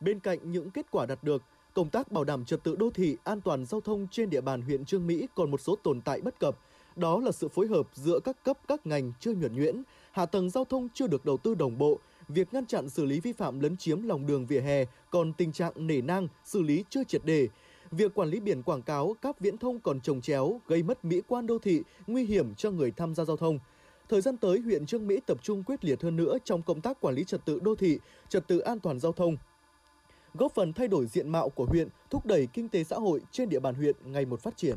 Bên 0.00 0.20
cạnh 0.20 0.38
những 0.42 0.70
kết 0.70 0.86
quả 0.90 1.06
đạt 1.06 1.18
được, 1.22 1.42
công 1.74 1.90
tác 1.90 2.12
bảo 2.12 2.24
đảm 2.24 2.44
trật 2.44 2.64
tự 2.64 2.76
đô 2.76 2.90
thị, 2.90 3.16
an 3.24 3.40
toàn 3.40 3.66
giao 3.66 3.80
thông 3.80 4.06
trên 4.10 4.30
địa 4.30 4.40
bàn 4.40 4.62
huyện 4.62 4.84
Trương 4.84 5.06
Mỹ 5.06 5.28
còn 5.34 5.50
một 5.50 5.60
số 5.60 5.76
tồn 5.76 6.00
tại 6.00 6.20
bất 6.20 6.38
cập. 6.38 6.58
Đó 6.96 7.20
là 7.20 7.32
sự 7.32 7.48
phối 7.48 7.66
hợp 7.66 7.86
giữa 7.94 8.18
các 8.24 8.36
cấp 8.44 8.58
các 8.68 8.86
ngành 8.86 9.12
chưa 9.20 9.32
nhuần 9.34 9.56
nhuyễn, 9.56 9.82
hạ 10.12 10.26
tầng 10.26 10.50
giao 10.50 10.64
thông 10.64 10.88
chưa 10.94 11.06
được 11.06 11.24
đầu 11.24 11.36
tư 11.36 11.54
đồng 11.54 11.78
bộ, 11.78 11.98
việc 12.28 12.54
ngăn 12.54 12.66
chặn 12.66 12.88
xử 12.88 13.04
lý 13.04 13.20
vi 13.20 13.32
phạm 13.32 13.60
lấn 13.60 13.76
chiếm 13.76 14.02
lòng 14.02 14.26
đường 14.26 14.46
vỉa 14.46 14.60
hè 14.60 14.84
còn 15.10 15.32
tình 15.32 15.52
trạng 15.52 15.72
nể 15.76 16.00
nang, 16.00 16.28
xử 16.44 16.62
lý 16.62 16.84
chưa 16.90 17.04
triệt 17.04 17.24
đề. 17.24 17.48
Việc 17.90 18.14
quản 18.14 18.28
lý 18.28 18.40
biển 18.40 18.62
quảng 18.62 18.82
cáo, 18.82 19.16
các 19.22 19.40
viễn 19.40 19.58
thông 19.58 19.80
còn 19.80 20.00
trồng 20.00 20.20
chéo, 20.20 20.60
gây 20.66 20.82
mất 20.82 21.04
mỹ 21.04 21.20
quan 21.28 21.46
đô 21.46 21.58
thị, 21.58 21.82
nguy 22.06 22.24
hiểm 22.24 22.54
cho 22.54 22.70
người 22.70 22.90
tham 22.90 23.14
gia 23.14 23.24
giao 23.24 23.36
thông. 23.36 23.58
Thời 24.08 24.20
gian 24.20 24.36
tới, 24.36 24.60
huyện 24.60 24.86
Trương 24.86 25.06
Mỹ 25.06 25.20
tập 25.26 25.38
trung 25.42 25.62
quyết 25.62 25.84
liệt 25.84 26.02
hơn 26.02 26.16
nữa 26.16 26.38
trong 26.44 26.62
công 26.62 26.80
tác 26.80 27.00
quản 27.00 27.14
lý 27.14 27.24
trật 27.24 27.44
tự 27.44 27.60
đô 27.62 27.74
thị, 27.74 27.98
trật 28.28 28.48
tự 28.48 28.58
an 28.58 28.80
toàn 28.80 29.00
giao 29.00 29.12
thông, 29.12 29.36
góp 30.34 30.54
phần 30.54 30.72
thay 30.72 30.88
đổi 30.88 31.06
diện 31.06 31.28
mạo 31.28 31.48
của 31.48 31.64
huyện, 31.64 31.88
thúc 32.10 32.26
đẩy 32.26 32.46
kinh 32.52 32.68
tế 32.68 32.84
xã 32.84 32.96
hội 32.96 33.20
trên 33.32 33.48
địa 33.48 33.60
bàn 33.60 33.74
huyện 33.74 33.96
ngày 34.04 34.24
một 34.24 34.40
phát 34.40 34.56
triển. 34.56 34.76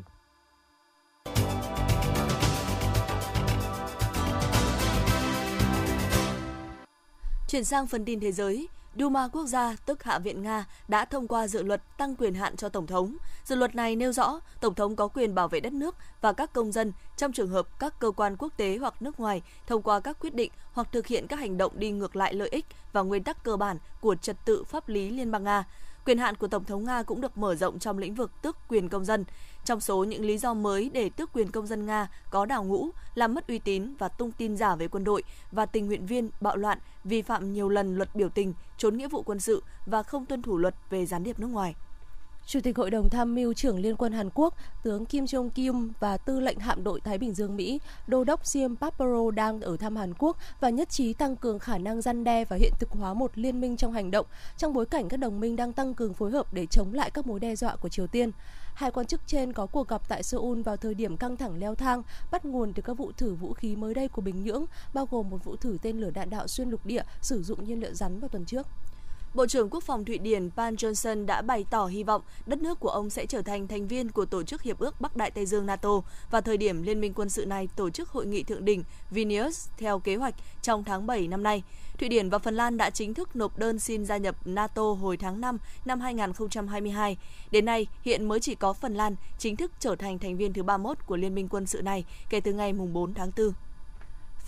Chuyển 7.49 7.65
sang 7.65 7.87
phần 7.87 8.05
tin 8.05 8.19
thế 8.19 8.31
giới, 8.31 8.67
Duma 8.95 9.27
quốc 9.27 9.45
gia, 9.45 9.75
tức 9.85 10.03
Hạ 10.03 10.19
viện 10.19 10.43
Nga, 10.43 10.65
đã 10.87 11.05
thông 11.05 11.27
qua 11.27 11.47
dự 11.47 11.63
luật 11.63 11.81
tăng 11.97 12.15
quyền 12.15 12.33
hạn 12.33 12.55
cho 12.55 12.69
Tổng 12.69 12.87
thống. 12.87 13.17
Dự 13.45 13.55
luật 13.55 13.75
này 13.75 13.95
nêu 13.95 14.11
rõ 14.11 14.39
Tổng 14.61 14.75
thống 14.75 14.95
có 14.95 15.07
quyền 15.07 15.35
bảo 15.35 15.47
vệ 15.47 15.59
đất 15.59 15.73
nước 15.73 15.95
và 16.21 16.33
các 16.33 16.53
công 16.53 16.71
dân 16.71 16.91
trong 17.17 17.31
trường 17.31 17.49
hợp 17.49 17.79
các 17.79 17.99
cơ 17.99 18.11
quan 18.11 18.35
quốc 18.37 18.53
tế 18.57 18.77
hoặc 18.77 19.01
nước 19.01 19.19
ngoài 19.19 19.41
thông 19.67 19.81
qua 19.81 19.99
các 19.99 20.17
quyết 20.19 20.35
định 20.35 20.51
hoặc 20.73 20.87
thực 20.91 21.07
hiện 21.07 21.27
các 21.27 21.39
hành 21.39 21.57
động 21.57 21.71
đi 21.75 21.91
ngược 21.91 22.15
lại 22.15 22.33
lợi 22.33 22.49
ích 22.49 22.65
và 22.93 23.01
nguyên 23.01 23.23
tắc 23.23 23.43
cơ 23.43 23.57
bản 23.57 23.77
của 24.01 24.15
trật 24.15 24.45
tự 24.45 24.63
pháp 24.63 24.89
lý 24.89 25.09
Liên 25.09 25.31
bang 25.31 25.43
Nga. 25.43 25.65
Quyền 26.05 26.17
hạn 26.17 26.35
của 26.35 26.47
Tổng 26.47 26.65
thống 26.65 26.83
Nga 26.83 27.03
cũng 27.03 27.21
được 27.21 27.37
mở 27.37 27.55
rộng 27.55 27.79
trong 27.79 27.97
lĩnh 27.97 28.15
vực 28.15 28.31
tước 28.41 28.57
quyền 28.67 28.89
công 28.89 29.05
dân. 29.05 29.25
Trong 29.69 29.79
số 29.79 30.03
những 30.03 30.25
lý 30.25 30.37
do 30.37 30.53
mới 30.53 30.89
để 30.93 31.09
tước 31.09 31.33
quyền 31.33 31.51
công 31.51 31.67
dân 31.67 31.85
Nga 31.85 32.07
có 32.29 32.45
đào 32.45 32.63
ngũ, 32.63 32.89
làm 33.15 33.33
mất 33.33 33.47
uy 33.47 33.59
tín 33.59 33.95
và 33.99 34.07
tung 34.07 34.31
tin 34.31 34.57
giả 34.57 34.75
về 34.75 34.87
quân 34.87 35.03
đội 35.03 35.23
và 35.51 35.65
tình 35.65 35.87
nguyện 35.87 36.05
viên 36.05 36.29
bạo 36.41 36.55
loạn, 36.55 36.77
vi 37.03 37.21
phạm 37.21 37.53
nhiều 37.53 37.69
lần 37.69 37.95
luật 37.95 38.15
biểu 38.15 38.29
tình, 38.29 38.53
trốn 38.77 38.97
nghĩa 38.97 39.07
vụ 39.07 39.21
quân 39.21 39.39
sự 39.39 39.63
và 39.85 40.03
không 40.03 40.25
tuân 40.25 40.41
thủ 40.41 40.57
luật 40.57 40.75
về 40.89 41.05
gián 41.05 41.23
điệp 41.23 41.39
nước 41.39 41.47
ngoài. 41.47 41.75
Chủ 42.49 42.59
tịch 42.61 42.77
Hội 42.77 42.91
đồng 42.91 43.09
Tham 43.09 43.35
mưu 43.35 43.53
trưởng 43.53 43.79
Liên 43.79 43.95
quân 43.95 44.13
Hàn 44.13 44.29
Quốc, 44.33 44.53
tướng 44.83 45.05
Kim 45.05 45.25
Jong 45.25 45.49
Kim 45.49 45.91
và 45.99 46.17
tư 46.17 46.39
lệnh 46.39 46.59
hạm 46.59 46.83
đội 46.83 47.01
Thái 47.01 47.17
Bình 47.17 47.33
Dương 47.33 47.55
Mỹ, 47.55 47.79
Đô 48.07 48.23
đốc 48.23 48.45
Siem 48.45 48.75
Paparo 48.75 49.31
đang 49.31 49.61
ở 49.61 49.77
thăm 49.77 49.95
Hàn 49.95 50.13
Quốc 50.13 50.37
và 50.59 50.69
nhất 50.69 50.89
trí 50.89 51.13
tăng 51.13 51.35
cường 51.35 51.59
khả 51.59 51.77
năng 51.77 52.01
răn 52.01 52.23
đe 52.23 52.45
và 52.45 52.55
hiện 52.55 52.73
thực 52.79 52.89
hóa 52.91 53.13
một 53.13 53.31
liên 53.35 53.61
minh 53.61 53.77
trong 53.77 53.93
hành 53.93 54.11
động 54.11 54.25
trong 54.57 54.73
bối 54.73 54.85
cảnh 54.85 55.09
các 55.09 55.17
đồng 55.17 55.39
minh 55.39 55.55
đang 55.55 55.73
tăng 55.73 55.93
cường 55.93 56.13
phối 56.13 56.31
hợp 56.31 56.53
để 56.53 56.65
chống 56.65 56.93
lại 56.93 57.11
các 57.11 57.27
mối 57.27 57.39
đe 57.39 57.55
dọa 57.55 57.75
của 57.75 57.89
Triều 57.89 58.07
Tiên. 58.07 58.31
Hai 58.73 58.91
quan 58.91 59.05
chức 59.05 59.21
trên 59.27 59.53
có 59.53 59.65
cuộc 59.65 59.87
gặp 59.87 60.01
tại 60.09 60.23
Seoul 60.23 60.61
vào 60.61 60.77
thời 60.77 60.93
điểm 60.93 61.17
căng 61.17 61.37
thẳng 61.37 61.59
leo 61.59 61.75
thang, 61.75 62.03
bắt 62.31 62.45
nguồn 62.45 62.73
từ 62.73 62.81
các 62.81 62.97
vụ 62.97 63.11
thử 63.11 63.33
vũ 63.33 63.53
khí 63.53 63.75
mới 63.75 63.93
đây 63.93 64.07
của 64.07 64.21
Bình 64.21 64.43
Nhưỡng, 64.43 64.65
bao 64.93 65.07
gồm 65.11 65.29
một 65.29 65.43
vụ 65.43 65.55
thử 65.55 65.77
tên 65.81 65.97
lửa 65.97 66.11
đạn 66.13 66.29
đạo 66.29 66.47
xuyên 66.47 66.69
lục 66.69 66.85
địa 66.85 67.03
sử 67.21 67.43
dụng 67.43 67.63
nhiên 67.63 67.79
liệu 67.79 67.93
rắn 67.93 68.19
vào 68.19 68.29
tuần 68.29 68.45
trước. 68.45 68.67
Bộ 69.33 69.47
trưởng 69.47 69.69
Quốc 69.69 69.83
phòng 69.83 70.05
Thụy 70.05 70.17
Điển 70.17 70.49
Pan 70.51 70.75
Johnson 70.75 71.25
đã 71.25 71.41
bày 71.41 71.65
tỏ 71.69 71.85
hy 71.85 72.03
vọng 72.03 72.21
đất 72.45 72.61
nước 72.61 72.79
của 72.79 72.89
ông 72.89 73.09
sẽ 73.09 73.25
trở 73.25 73.41
thành 73.41 73.67
thành 73.67 73.87
viên 73.87 74.11
của 74.11 74.25
Tổ 74.25 74.43
chức 74.43 74.61
Hiệp 74.61 74.79
ước 74.79 75.01
Bắc 75.01 75.15
Đại 75.15 75.31
Tây 75.31 75.45
Dương 75.45 75.65
NATO 75.65 76.01
vào 76.31 76.41
thời 76.41 76.57
điểm 76.57 76.83
Liên 76.83 77.01
minh 77.01 77.13
quân 77.13 77.29
sự 77.29 77.45
này 77.45 77.67
tổ 77.75 77.89
chức 77.89 78.09
hội 78.09 78.25
nghị 78.25 78.43
thượng 78.43 78.65
đỉnh 78.65 78.83
Vilnius 79.11 79.67
theo 79.77 79.99
kế 79.99 80.15
hoạch 80.15 80.35
trong 80.61 80.83
tháng 80.83 81.07
7 81.07 81.27
năm 81.27 81.43
nay. 81.43 81.63
Thụy 81.99 82.09
Điển 82.09 82.29
và 82.29 82.37
Phần 82.37 82.55
Lan 82.55 82.77
đã 82.77 82.89
chính 82.89 83.13
thức 83.13 83.35
nộp 83.35 83.57
đơn 83.57 83.79
xin 83.79 84.05
gia 84.05 84.17
nhập 84.17 84.35
NATO 84.45 84.83
hồi 84.83 85.17
tháng 85.17 85.41
5 85.41 85.57
năm 85.85 85.99
2022. 85.99 87.17
Đến 87.51 87.65
nay, 87.65 87.87
hiện 88.01 88.27
mới 88.27 88.39
chỉ 88.39 88.55
có 88.55 88.73
Phần 88.73 88.95
Lan 88.95 89.15
chính 89.37 89.55
thức 89.55 89.71
trở 89.79 89.95
thành 89.95 90.19
thành 90.19 90.37
viên 90.37 90.53
thứ 90.53 90.63
31 90.63 90.97
của 91.05 91.17
Liên 91.17 91.35
minh 91.35 91.47
quân 91.47 91.65
sự 91.65 91.81
này 91.81 92.05
kể 92.29 92.39
từ 92.39 92.53
ngày 92.53 92.73
4 92.73 93.13
tháng 93.13 93.31
4. 93.37 93.51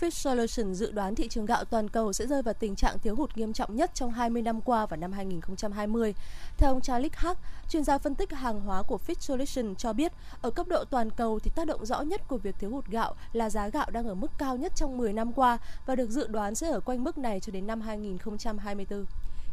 Fitch 0.02 0.10
Solutions 0.10 0.78
dự 0.78 0.92
đoán 0.92 1.14
thị 1.14 1.28
trường 1.28 1.46
gạo 1.46 1.64
toàn 1.64 1.88
cầu 1.88 2.12
sẽ 2.12 2.26
rơi 2.26 2.42
vào 2.42 2.54
tình 2.54 2.76
trạng 2.76 2.98
thiếu 2.98 3.16
hụt 3.16 3.36
nghiêm 3.36 3.52
trọng 3.52 3.76
nhất 3.76 3.90
trong 3.94 4.10
20 4.10 4.42
năm 4.42 4.60
qua 4.60 4.86
vào 4.86 4.96
năm 4.96 5.12
2020. 5.12 6.14
Theo 6.58 6.70
ông 6.70 6.80
Charlie 6.80 7.10
Hack, 7.14 7.40
chuyên 7.68 7.84
gia 7.84 7.98
phân 7.98 8.14
tích 8.14 8.32
hàng 8.32 8.60
hóa 8.60 8.82
của 8.82 8.98
Fitch 9.06 9.20
Solutions 9.20 9.78
cho 9.78 9.92
biết, 9.92 10.12
ở 10.40 10.50
cấp 10.50 10.68
độ 10.68 10.84
toàn 10.84 11.10
cầu 11.10 11.38
thì 11.38 11.50
tác 11.54 11.66
động 11.66 11.86
rõ 11.86 12.00
nhất 12.00 12.28
của 12.28 12.36
việc 12.36 12.54
thiếu 12.58 12.70
hụt 12.70 12.86
gạo 12.86 13.14
là 13.32 13.50
giá 13.50 13.68
gạo 13.68 13.90
đang 13.90 14.08
ở 14.08 14.14
mức 14.14 14.30
cao 14.38 14.56
nhất 14.56 14.72
trong 14.76 14.98
10 14.98 15.12
năm 15.12 15.32
qua 15.32 15.58
và 15.86 15.96
được 15.96 16.10
dự 16.10 16.26
đoán 16.26 16.54
sẽ 16.54 16.68
ở 16.68 16.80
quanh 16.80 17.04
mức 17.04 17.18
này 17.18 17.40
cho 17.40 17.52
đến 17.52 17.66
năm 17.66 17.80
2024. 17.80 19.04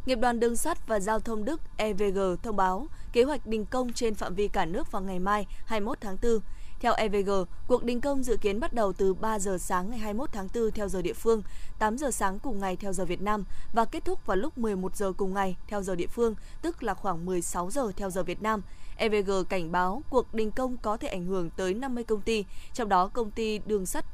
Nghiệp 0.06 0.18
đoàn 0.20 0.40
đường 0.40 0.56
sắt 0.56 0.86
và 0.86 1.00
giao 1.00 1.20
thông 1.20 1.44
Đức 1.44 1.60
EVG 1.76 2.18
thông 2.42 2.56
báo 2.56 2.86
kế 3.12 3.22
hoạch 3.22 3.46
đình 3.46 3.66
công 3.66 3.92
trên 3.92 4.14
phạm 4.14 4.34
vi 4.34 4.48
cả 4.48 4.64
nước 4.64 4.92
vào 4.92 5.02
ngày 5.02 5.18
mai 5.18 5.46
21 5.66 5.98
tháng 6.00 6.16
4 6.22 6.40
theo 6.80 6.94
EVG, 6.94 7.30
cuộc 7.66 7.84
đình 7.84 8.00
công 8.00 8.22
dự 8.22 8.36
kiến 8.36 8.60
bắt 8.60 8.72
đầu 8.72 8.92
từ 8.92 9.14
3 9.14 9.38
giờ 9.38 9.58
sáng 9.58 9.90
ngày 9.90 9.98
21 9.98 10.32
tháng 10.32 10.48
4 10.54 10.70
theo 10.70 10.88
giờ 10.88 11.02
địa 11.02 11.12
phương, 11.12 11.42
8 11.78 11.98
giờ 11.98 12.10
sáng 12.10 12.38
cùng 12.38 12.60
ngày 12.60 12.76
theo 12.76 12.92
giờ 12.92 13.04
Việt 13.04 13.22
Nam 13.22 13.44
và 13.72 13.84
kết 13.84 14.04
thúc 14.04 14.26
vào 14.26 14.36
lúc 14.36 14.58
11 14.58 14.96
giờ 14.96 15.12
cùng 15.12 15.34
ngày 15.34 15.56
theo 15.66 15.82
giờ 15.82 15.94
địa 15.94 16.06
phương, 16.06 16.34
tức 16.62 16.82
là 16.82 16.94
khoảng 16.94 17.26
16 17.26 17.70
giờ 17.70 17.92
theo 17.96 18.10
giờ 18.10 18.22
Việt 18.22 18.42
Nam. 18.42 18.62
EVG 18.96 19.30
cảnh 19.48 19.72
báo 19.72 20.02
cuộc 20.10 20.34
đình 20.34 20.50
công 20.50 20.76
có 20.76 20.96
thể 20.96 21.08
ảnh 21.08 21.26
hưởng 21.26 21.50
tới 21.50 21.74
50 21.74 22.04
công 22.04 22.20
ty, 22.20 22.44
trong 22.74 22.88
đó 22.88 23.08
công 23.08 23.30
ty 23.30 23.58
đường 23.58 23.86
sắt 23.86 24.04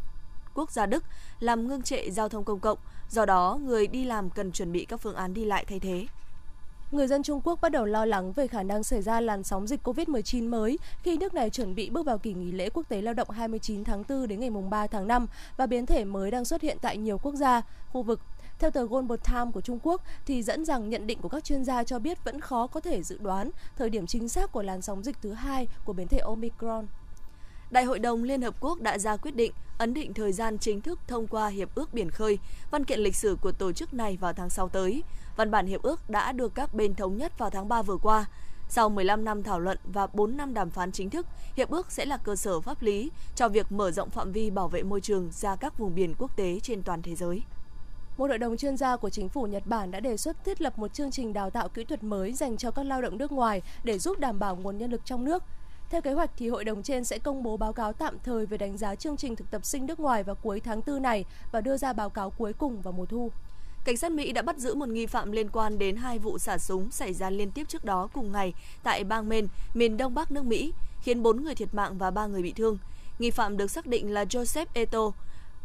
quốc 0.55 0.71
gia 0.71 0.87
Đức 0.87 1.05
làm 1.41 1.69
ngưng 1.69 1.83
trệ 1.83 2.11
giao 2.11 2.29
thông 2.29 2.45
công 2.45 2.61
cộng, 2.61 2.79
do 3.11 3.27
đó 3.27 3.59
người 3.63 3.87
đi 3.87 4.05
làm 4.05 4.31
cần 4.31 4.53
chuẩn 4.53 4.73
bị 4.73 4.85
các 4.85 5.01
phương 5.01 5.17
án 5.17 5.35
đi 5.35 5.45
lại 5.45 5.65
thay 5.69 5.81
thế. 5.81 6.07
Người 6.93 7.07
dân 7.07 7.23
Trung 7.23 7.41
Quốc 7.45 7.61
bắt 7.61 7.73
đầu 7.73 7.85
lo 7.85 8.05
lắng 8.05 8.33
về 8.33 8.47
khả 8.47 8.63
năng 8.63 8.83
xảy 8.83 9.03
ra 9.03 9.21
làn 9.21 9.45
sóng 9.45 9.67
dịch 9.67 9.89
COVID-19 9.89 10.49
mới 10.49 10.79
khi 11.03 11.19
nước 11.19 11.35
này 11.35 11.51
chuẩn 11.51 11.75
bị 11.75 11.91
bước 11.91 12.07
vào 12.07 12.19
kỳ 12.19 12.35
nghỉ 12.35 12.53
lễ 12.53 12.71
quốc 12.71 12.89
tế 12.89 13.03
lao 13.03 13.15
động 13.15 13.31
29 13.31 13.85
tháng 13.85 14.03
4 14.09 14.29
đến 14.29 14.41
ngày 14.41 14.51
3 14.71 14.87
tháng 14.87 15.09
5 15.09 15.27
và 15.57 15.67
biến 15.67 15.87
thể 15.87 16.05
mới 16.05 16.31
đang 16.31 16.45
xuất 16.45 16.63
hiện 16.63 16.79
tại 16.81 16.97
nhiều 16.97 17.19
quốc 17.19 17.35
gia, 17.35 17.63
khu 17.93 18.03
vực. 18.03 18.21
Theo 18.59 18.71
tờ 18.71 18.87
Global 18.87 19.19
Times 19.25 19.55
của 19.55 19.61
Trung 19.61 19.79
Quốc 19.83 20.03
thì 20.27 20.43
dẫn 20.43 20.65
rằng 20.65 20.89
nhận 20.89 21.07
định 21.07 21.21
của 21.21 21.29
các 21.29 21.45
chuyên 21.45 21.65
gia 21.65 21.85
cho 21.85 21.99
biết 21.99 22.25
vẫn 22.25 22.41
khó 22.41 22.67
có 22.67 22.81
thể 22.81 23.03
dự 23.03 23.19
đoán 23.19 23.51
thời 23.77 23.91
điểm 23.91 24.07
chính 24.07 24.29
xác 24.29 24.53
của 24.53 24.63
làn 24.63 24.83
sóng 24.83 25.05
dịch 25.05 25.17
thứ 25.23 25.33
hai 25.33 25.69
của 25.85 25.93
biến 25.93 26.09
thể 26.09 26.19
Omicron. 26.19 26.87
Đại 27.77 27.85
hội 27.85 27.99
đồng 27.99 28.25
Liên 28.25 28.43
Hợp 28.43 28.55
Quốc 28.61 28.81
đã 28.81 28.99
ra 28.99 29.17
quyết 29.17 29.37
định 29.37 29.53
ấn 29.79 29.95
định 29.95 30.15
thời 30.15 30.33
gian 30.33 30.59
chính 30.59 30.81
thức 30.81 31.01
thông 31.07 31.27
qua 31.27 31.49
Hiệp 31.49 31.75
ước 31.75 31.95
Biển 31.95 32.11
khơi, 32.11 32.39
văn 32.71 32.85
kiện 32.85 33.01
lịch 33.01 33.17
sử 33.17 33.37
của 33.41 33.53
tổ 33.53 33.73
chức 33.73 33.95
này 33.95 34.17
vào 34.17 34.33
tháng 34.33 34.51
6 34.51 34.69
tới. 34.69 35.03
Văn 35.37 35.51
bản 35.51 35.67
hiệp 35.67 35.83
ước 35.83 36.11
đã 36.11 36.33
được 36.33 36.55
các 36.55 36.75
bên 36.75 36.95
thống 36.95 37.17
nhất 37.17 37.39
vào 37.39 37.51
tháng 37.51 37.69
3 37.69 37.83
vừa 37.83 37.97
qua. 37.97 38.25
Sau 38.69 38.89
15 38.89 39.25
năm 39.25 39.43
thảo 39.43 39.61
luận 39.61 39.79
và 39.85 40.07
4 40.07 40.37
năm 40.37 40.55
đàm 40.55 40.71
phán 40.71 40.93
chính 40.93 41.11
thức, 41.11 41.27
hiệp 41.57 41.71
ước 41.71 41.93
sẽ 41.93 42.05
là 42.05 42.17
cơ 42.17 42.37
sở 42.37 42.61
pháp 42.61 42.83
lý 42.83 43.11
cho 43.35 43.49
việc 43.49 43.73
mở 43.73 43.91
rộng 43.91 44.11
phạm 44.11 44.33
vi 44.33 44.51
bảo 44.51 44.69
vệ 44.69 44.83
môi 44.83 45.01
trường 45.01 45.31
ra 45.33 45.57
các 45.57 45.79
vùng 45.79 45.95
biển 45.95 46.15
quốc 46.19 46.37
tế 46.37 46.61
trên 46.63 46.83
toàn 46.83 47.03
thế 47.03 47.15
giới. 47.15 47.43
Một 48.19 48.27
hội 48.27 48.39
đồng 48.39 48.57
chuyên 48.57 48.77
gia 48.77 48.97
của 48.97 49.11
chính 49.11 49.29
phủ 49.29 49.47
Nhật 49.47 49.67
Bản 49.67 49.91
đã 49.91 50.01
đề 50.01 50.17
xuất 50.17 50.45
thiết 50.45 50.61
lập 50.61 50.79
một 50.79 50.95
chương 50.95 51.11
trình 51.11 51.33
đào 51.33 51.51
tạo 51.51 51.69
kỹ 51.69 51.85
thuật 51.85 52.03
mới 52.03 52.33
dành 52.33 52.57
cho 52.57 52.71
các 52.71 52.83
lao 52.87 53.03
động 53.03 53.19
nước 53.19 53.33
ngoài 53.33 53.63
để 53.85 53.99
giúp 53.99 54.19
đảm 54.19 54.39
bảo 54.39 54.57
nguồn 54.57 54.79
nhân 54.79 54.91
lực 54.91 55.01
trong 55.05 55.25
nước. 55.25 55.43
Theo 55.91 56.01
kế 56.01 56.13
hoạch 56.13 56.31
thì 56.37 56.49
hội 56.49 56.65
đồng 56.65 56.83
trên 56.83 57.05
sẽ 57.05 57.19
công 57.19 57.43
bố 57.43 57.57
báo 57.57 57.73
cáo 57.73 57.93
tạm 57.93 58.17
thời 58.25 58.47
về 58.47 58.59
đánh 58.59 58.77
giá 58.77 58.95
chương 58.95 59.17
trình 59.17 59.37
thực 59.37 59.51
tập 59.51 59.65
sinh 59.65 59.87
nước 59.87 60.01
ngoài 60.01 60.23
vào 60.23 60.35
cuối 60.35 60.61
tháng 60.61 60.81
4 60.87 61.03
này 61.03 61.25
và 61.53 61.61
đưa 61.61 61.77
ra 61.77 61.93
báo 61.93 62.11
cáo 62.11 62.31
cuối 62.31 62.53
cùng 62.53 62.83
vào 62.83 62.93
mùa 62.93 63.07
thu. 63.07 63.33
Cảnh 63.85 63.97
sát 63.97 64.13
Mỹ 64.13 64.33
đã 64.33 64.43
bắt 64.43 64.59
giữ 64.59 64.75
một 64.75 64.89
nghi 64.89 65.07
phạm 65.07 65.33
liên 65.33 65.49
quan 65.49 65.79
đến 65.79 65.97
hai 65.97 66.19
vụ 66.19 66.39
xả 66.39 66.59
súng 66.59 66.91
xảy 66.91 67.15
ra 67.15 67.31
liên 67.31 67.51
tiếp 67.51 67.69
trước 67.69 67.85
đó 67.85 68.09
cùng 68.13 68.33
ngày 68.33 68.55
tại 68.83 69.05
bang 69.05 69.29
Maine, 69.29 69.49
miền 69.75 69.97
đông 69.97 70.15
bắc 70.15 70.31
nước 70.31 70.45
Mỹ, 70.45 70.73
khiến 71.03 71.23
4 71.23 71.45
người 71.45 71.55
thiệt 71.55 71.75
mạng 71.75 71.99
và 71.99 72.11
3 72.11 72.27
người 72.27 72.43
bị 72.43 72.53
thương. 72.53 72.79
Nghi 73.19 73.31
phạm 73.31 73.57
được 73.57 73.71
xác 73.71 73.87
định 73.87 74.13
là 74.13 74.25
Joseph 74.25 74.67
Eto, 74.73 75.11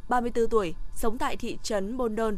34 0.09 0.47
tuổi, 0.49 0.75
sống 0.95 1.17
tại 1.17 1.37
thị 1.37 1.57
trấn 1.63 1.97
Bondon, 1.97 2.37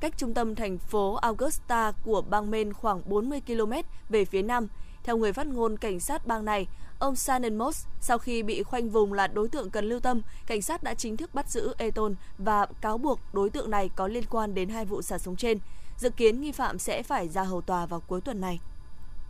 cách 0.00 0.14
trung 0.18 0.34
tâm 0.34 0.54
thành 0.54 0.78
phố 0.78 1.14
Augusta 1.14 1.92
của 2.04 2.22
bang 2.22 2.50
Maine 2.50 2.72
khoảng 2.72 3.02
40 3.06 3.40
km 3.46 3.72
về 4.08 4.24
phía 4.24 4.42
nam. 4.42 4.68
Theo 5.04 5.16
người 5.16 5.32
phát 5.32 5.46
ngôn 5.46 5.76
cảnh 5.76 6.00
sát 6.00 6.26
bang 6.26 6.44
này, 6.44 6.66
ông 6.98 7.16
Shannon 7.16 7.56
Moss, 7.56 7.86
sau 8.00 8.18
khi 8.18 8.42
bị 8.42 8.62
khoanh 8.62 8.90
vùng 8.90 9.12
là 9.12 9.26
đối 9.26 9.48
tượng 9.48 9.70
cần 9.70 9.84
lưu 9.84 10.00
tâm, 10.00 10.22
cảnh 10.46 10.62
sát 10.62 10.82
đã 10.82 10.94
chính 10.94 11.16
thức 11.16 11.34
bắt 11.34 11.50
giữ 11.50 11.74
Eton 11.78 12.14
và 12.38 12.66
cáo 12.80 12.98
buộc 12.98 13.20
đối 13.32 13.50
tượng 13.50 13.70
này 13.70 13.90
có 13.96 14.08
liên 14.08 14.24
quan 14.30 14.54
đến 14.54 14.68
hai 14.68 14.84
vụ 14.84 15.02
xả 15.02 15.18
súng 15.18 15.36
trên. 15.36 15.58
Dự 15.96 16.10
kiến 16.10 16.40
nghi 16.40 16.52
phạm 16.52 16.78
sẽ 16.78 17.02
phải 17.02 17.28
ra 17.28 17.42
hầu 17.42 17.60
tòa 17.60 17.86
vào 17.86 18.00
cuối 18.00 18.20
tuần 18.20 18.40
này. 18.40 18.60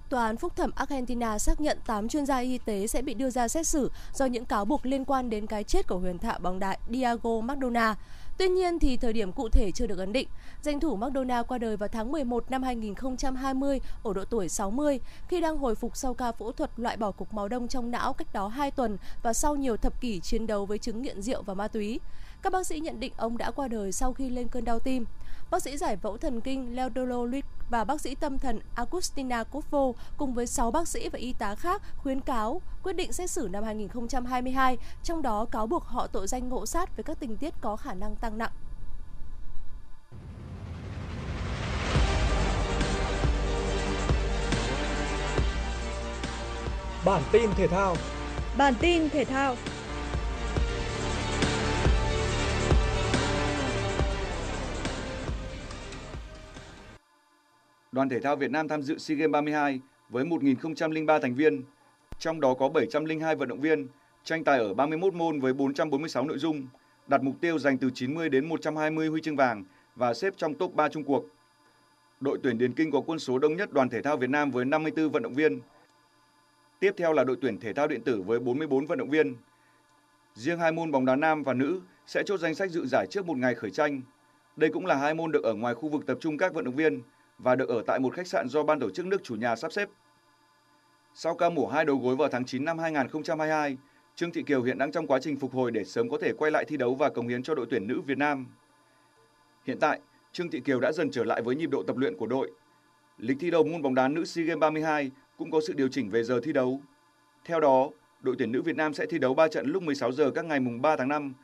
Tòa 0.09 0.27
án 0.27 0.37
phúc 0.37 0.57
thẩm 0.57 0.71
Argentina 0.75 1.39
xác 1.39 1.61
nhận 1.61 1.79
8 1.87 2.09
chuyên 2.09 2.27
gia 2.27 2.39
y 2.39 2.59
tế 2.59 2.87
sẽ 2.87 3.03
bị 3.03 3.15
đưa 3.15 3.31
ra 3.31 3.49
xét 3.49 3.67
xử 3.67 3.91
do 4.15 4.27
những 4.27 4.45
cáo 4.45 4.65
buộc 4.65 4.87
liên 4.87 5.05
quan 5.05 5.31
đến 5.31 5.47
cái 5.47 5.65
chết 5.65 5.87
của 5.89 5.99
huyền 5.99 6.19
thoại 6.19 6.39
bóng 6.43 6.59
đá 6.59 6.77
Diego 6.91 7.41
Maradona. 7.41 7.97
Tuy 8.39 8.49
nhiên 8.49 8.79
thì 8.79 8.97
thời 8.97 9.13
điểm 9.13 9.33
cụ 9.33 9.49
thể 9.49 9.71
chưa 9.75 9.87
được 9.87 9.99
ấn 9.99 10.13
định. 10.13 10.29
Danh 10.63 10.81
thủ 10.81 10.97
McDonald 10.97 11.47
qua 11.47 11.59
đời 11.59 11.77
vào 11.77 11.89
tháng 11.89 12.13
11 12.13 12.51
năm 12.51 12.63
2020 12.63 13.81
ở 14.03 14.13
độ 14.13 14.25
tuổi 14.25 14.49
60 14.49 15.01
khi 15.29 15.41
đang 15.41 15.59
hồi 15.59 15.75
phục 15.75 15.97
sau 15.97 16.15
ca 16.15 16.33
phẫu 16.33 16.53
thuật 16.53 16.71
loại 16.77 16.97
bỏ 16.97 17.11
cục 17.11 17.35
máu 17.35 17.49
đông 17.49 17.69
trong 17.69 17.91
não 17.91 18.13
cách 18.13 18.33
đó 18.33 18.49
2 18.49 18.71
tuần 18.71 18.97
và 19.23 19.33
sau 19.33 19.57
nhiều 19.57 19.77
thập 19.77 20.01
kỷ 20.01 20.21
chiến 20.21 20.47
đấu 20.47 20.67
với 20.67 20.79
chứng 20.79 21.03
nghiện 21.03 21.23
rượu 21.23 21.43
và 21.43 21.55
ma 21.55 21.69
túy. 21.69 22.01
Các 22.43 22.53
bác 22.53 22.67
sĩ 22.67 22.81
nhận 22.81 23.01
định 23.01 23.13
ông 23.17 23.39
đã 23.39 23.51
qua 23.51 23.69
đời 23.69 23.93
sau 23.93 24.13
khi 24.13 24.31
lên 24.31 24.49
cơn 24.49 24.65
đau 24.65 24.79
tim. 24.79 25.05
Bác 25.51 25.63
sĩ 25.63 25.77
giải 25.77 25.97
phẫu 25.97 26.17
thần 26.17 26.41
kinh 26.41 26.77
Leodolo 26.77 27.25
Luis 27.25 27.45
và 27.71 27.85
bác 27.85 28.01
sĩ 28.01 28.15
tâm 28.15 28.39
thần 28.39 28.61
Agustina 28.75 29.45
Kovo 29.45 29.93
cùng 30.17 30.35
với 30.35 30.47
6 30.47 30.71
bác 30.71 30.89
sĩ 30.89 31.09
và 31.09 31.19
y 31.19 31.33
tá 31.33 31.55
khác 31.55 31.83
khuyến 31.97 32.21
cáo 32.21 32.61
quyết 32.83 32.93
định 32.93 33.13
xét 33.13 33.31
xử 33.31 33.49
năm 33.53 33.65
2022, 33.65 34.79
trong 35.03 35.23
đó 35.23 35.45
cáo 35.45 35.67
buộc 35.67 35.85
họ 35.85 36.07
tội 36.07 36.27
danh 36.27 36.49
ngộ 36.49 36.67
sát 36.67 36.97
với 36.97 37.05
các 37.05 37.21
tình 37.21 37.37
tiết 37.37 37.55
có 37.61 37.77
khả 37.77 37.95
năng 37.95 38.17
tăng 38.17 38.39
nặng. 38.39 38.51
Bản 47.05 47.23
tin 47.33 47.51
thể 47.57 47.69
thao 47.69 47.97
Bản 48.57 48.75
tin 48.81 49.11
thể 49.11 49.25
thao 49.25 49.57
Đoàn 57.99 58.09
thể 58.09 58.21
thao 58.21 58.37
Việt 58.37 58.51
Nam 58.51 58.69
tham 58.69 58.83
dự 58.83 58.99
SEA 58.99 59.17
Games 59.17 59.33
32 59.33 59.81
với 60.09 60.25
1.003 60.25 61.21
thành 61.21 61.35
viên, 61.35 61.63
trong 62.19 62.41
đó 62.41 62.55
có 62.55 62.69
702 62.69 63.37
vận 63.37 63.49
động 63.49 63.61
viên, 63.61 63.89
tranh 64.25 64.45
tài 64.45 64.59
ở 64.59 64.75
31 64.75 65.15
môn 65.15 65.41
với 65.41 65.53
446 65.53 66.25
nội 66.25 66.39
dung, 66.39 66.67
đặt 67.07 67.23
mục 67.23 67.35
tiêu 67.41 67.59
giành 67.59 67.79
từ 67.79 67.91
90 67.95 68.29
đến 68.29 68.49
120 68.49 69.09
huy 69.09 69.21
chương 69.21 69.37
vàng 69.37 69.65
và 69.97 70.15
xếp 70.15 70.35
trong 70.37 70.55
top 70.55 70.75
3 70.75 70.89
chung 70.89 71.05
cuộc. 71.05 71.25
Đội 72.21 72.39
tuyển 72.43 72.59
Điền 72.59 72.73
Kinh 72.73 72.91
có 72.91 73.01
quân 73.01 73.19
số 73.19 73.39
đông 73.39 73.57
nhất 73.57 73.73
đoàn 73.73 73.89
thể 73.89 74.03
thao 74.03 74.17
Việt 74.17 74.31
Nam 74.31 74.51
với 74.51 74.65
54 74.65 75.11
vận 75.11 75.23
động 75.23 75.35
viên. 75.35 75.61
Tiếp 76.81 76.95
theo 76.97 77.13
là 77.13 77.25
đội 77.25 77.37
tuyển 77.41 77.61
thể 77.61 77.73
thao 77.73 77.87
điện 77.87 78.03
tử 78.05 78.23
với 78.27 78.41
44 78.41 78.87
vận 78.87 78.99
động 78.99 79.11
viên. 79.11 79.37
Riêng 80.35 80.59
hai 80.59 80.73
môn 80.73 80.91
bóng 80.91 81.05
đá 81.05 81.17
nam 81.17 81.43
và 81.43 81.55
nữ 81.55 81.81
sẽ 82.07 82.23
chốt 82.27 82.37
danh 82.37 82.55
sách 82.55 82.71
dự 82.71 82.87
giải 82.87 83.07
trước 83.11 83.27
một 83.27 83.39
ngày 83.39 83.55
khởi 83.55 83.71
tranh. 83.71 84.01
Đây 84.57 84.71
cũng 84.71 84.87
là 84.87 84.95
hai 84.95 85.15
môn 85.15 85.33
được 85.33 85.45
ở 85.45 85.55
ngoài 85.55 85.75
khu 85.75 85.89
vực 85.89 86.07
tập 86.07 86.19
trung 86.21 86.39
các 86.39 86.55
vận 86.55 86.65
động 86.65 86.77
viên 86.77 87.03
và 87.39 87.57
được 87.57 87.69
ở 87.69 87.83
tại 87.87 87.99
một 87.99 88.15
khách 88.15 88.27
sạn 88.27 88.49
do 88.49 88.63
ban 88.63 88.81
tổ 88.81 88.91
chức 88.91 89.07
nước 89.07 89.25
chủ 89.25 89.35
nhà 89.35 89.57
sắp 89.57 89.73
xếp. 89.73 89.89
Sau 91.15 91.35
ca 91.35 91.51
mổ 91.51 91.67
hai 91.67 91.85
đầu 91.85 91.97
gối 91.97 92.17
vào 92.17 92.29
tháng 92.29 92.45
9 92.45 92.65
năm 92.65 92.79
2022, 92.79 93.77
Trương 94.15 94.33
Thị 94.33 94.43
Kiều 94.43 94.63
hiện 94.63 94.79
đang 94.79 94.93
trong 94.93 95.07
quá 95.07 95.19
trình 95.23 95.37
phục 95.37 95.55
hồi 95.55 95.71
để 95.71 95.85
sớm 95.85 96.09
có 96.11 96.19
thể 96.21 96.33
quay 96.39 96.51
lại 96.51 96.65
thi 96.65 96.77
đấu 96.77 96.95
và 96.95 97.09
cống 97.09 97.29
hiến 97.29 97.43
cho 97.43 97.55
đội 97.55 97.67
tuyển 97.71 97.87
nữ 97.87 98.01
Việt 98.01 98.19
Nam. 98.19 98.47
Hiện 99.67 99.79
tại, 99.81 100.01
Trương 100.33 100.51
Thị 100.51 100.61
Kiều 100.61 100.81
đã 100.81 100.93
dần 100.93 101.11
trở 101.11 101.25
lại 101.25 101.43
với 101.43 101.57
nhịp 101.57 101.71
độ 101.71 101.83
tập 101.83 101.97
luyện 101.97 102.17
của 102.17 102.27
đội. 102.27 102.51
Lịch 103.19 103.37
thi 103.41 103.51
đấu 103.51 103.65
môn 103.65 103.83
bóng 103.83 103.95
đá 103.95 104.09
nữ 104.09 104.25
SEA 104.25 104.45
Games 104.45 104.61
32 104.61 105.11
cũng 105.37 105.51
có 105.51 105.61
sự 105.67 105.73
điều 105.73 105.89
chỉnh 105.89 106.11
về 106.11 106.23
giờ 106.25 106.41
thi 106.43 106.53
đấu. 106.53 106.81
Theo 107.45 107.61
đó, 107.61 107.91
đội 108.21 108.35
tuyển 108.39 108.53
nữ 108.53 108.63
Việt 108.63 108.77
Nam 108.77 108.95
sẽ 108.95 109.07
thi 109.07 109.19
đấu 109.19 109.35
3 109.35 109.49
trận 109.49 109.67
lúc 109.67 109.83
16 109.83 110.13
giờ 110.13 110.31
các 110.31 110.45
ngày 110.45 110.61
mùng 110.61 110.83
3 110.83 110.97
tháng 110.97 111.09
5, 111.09 111.35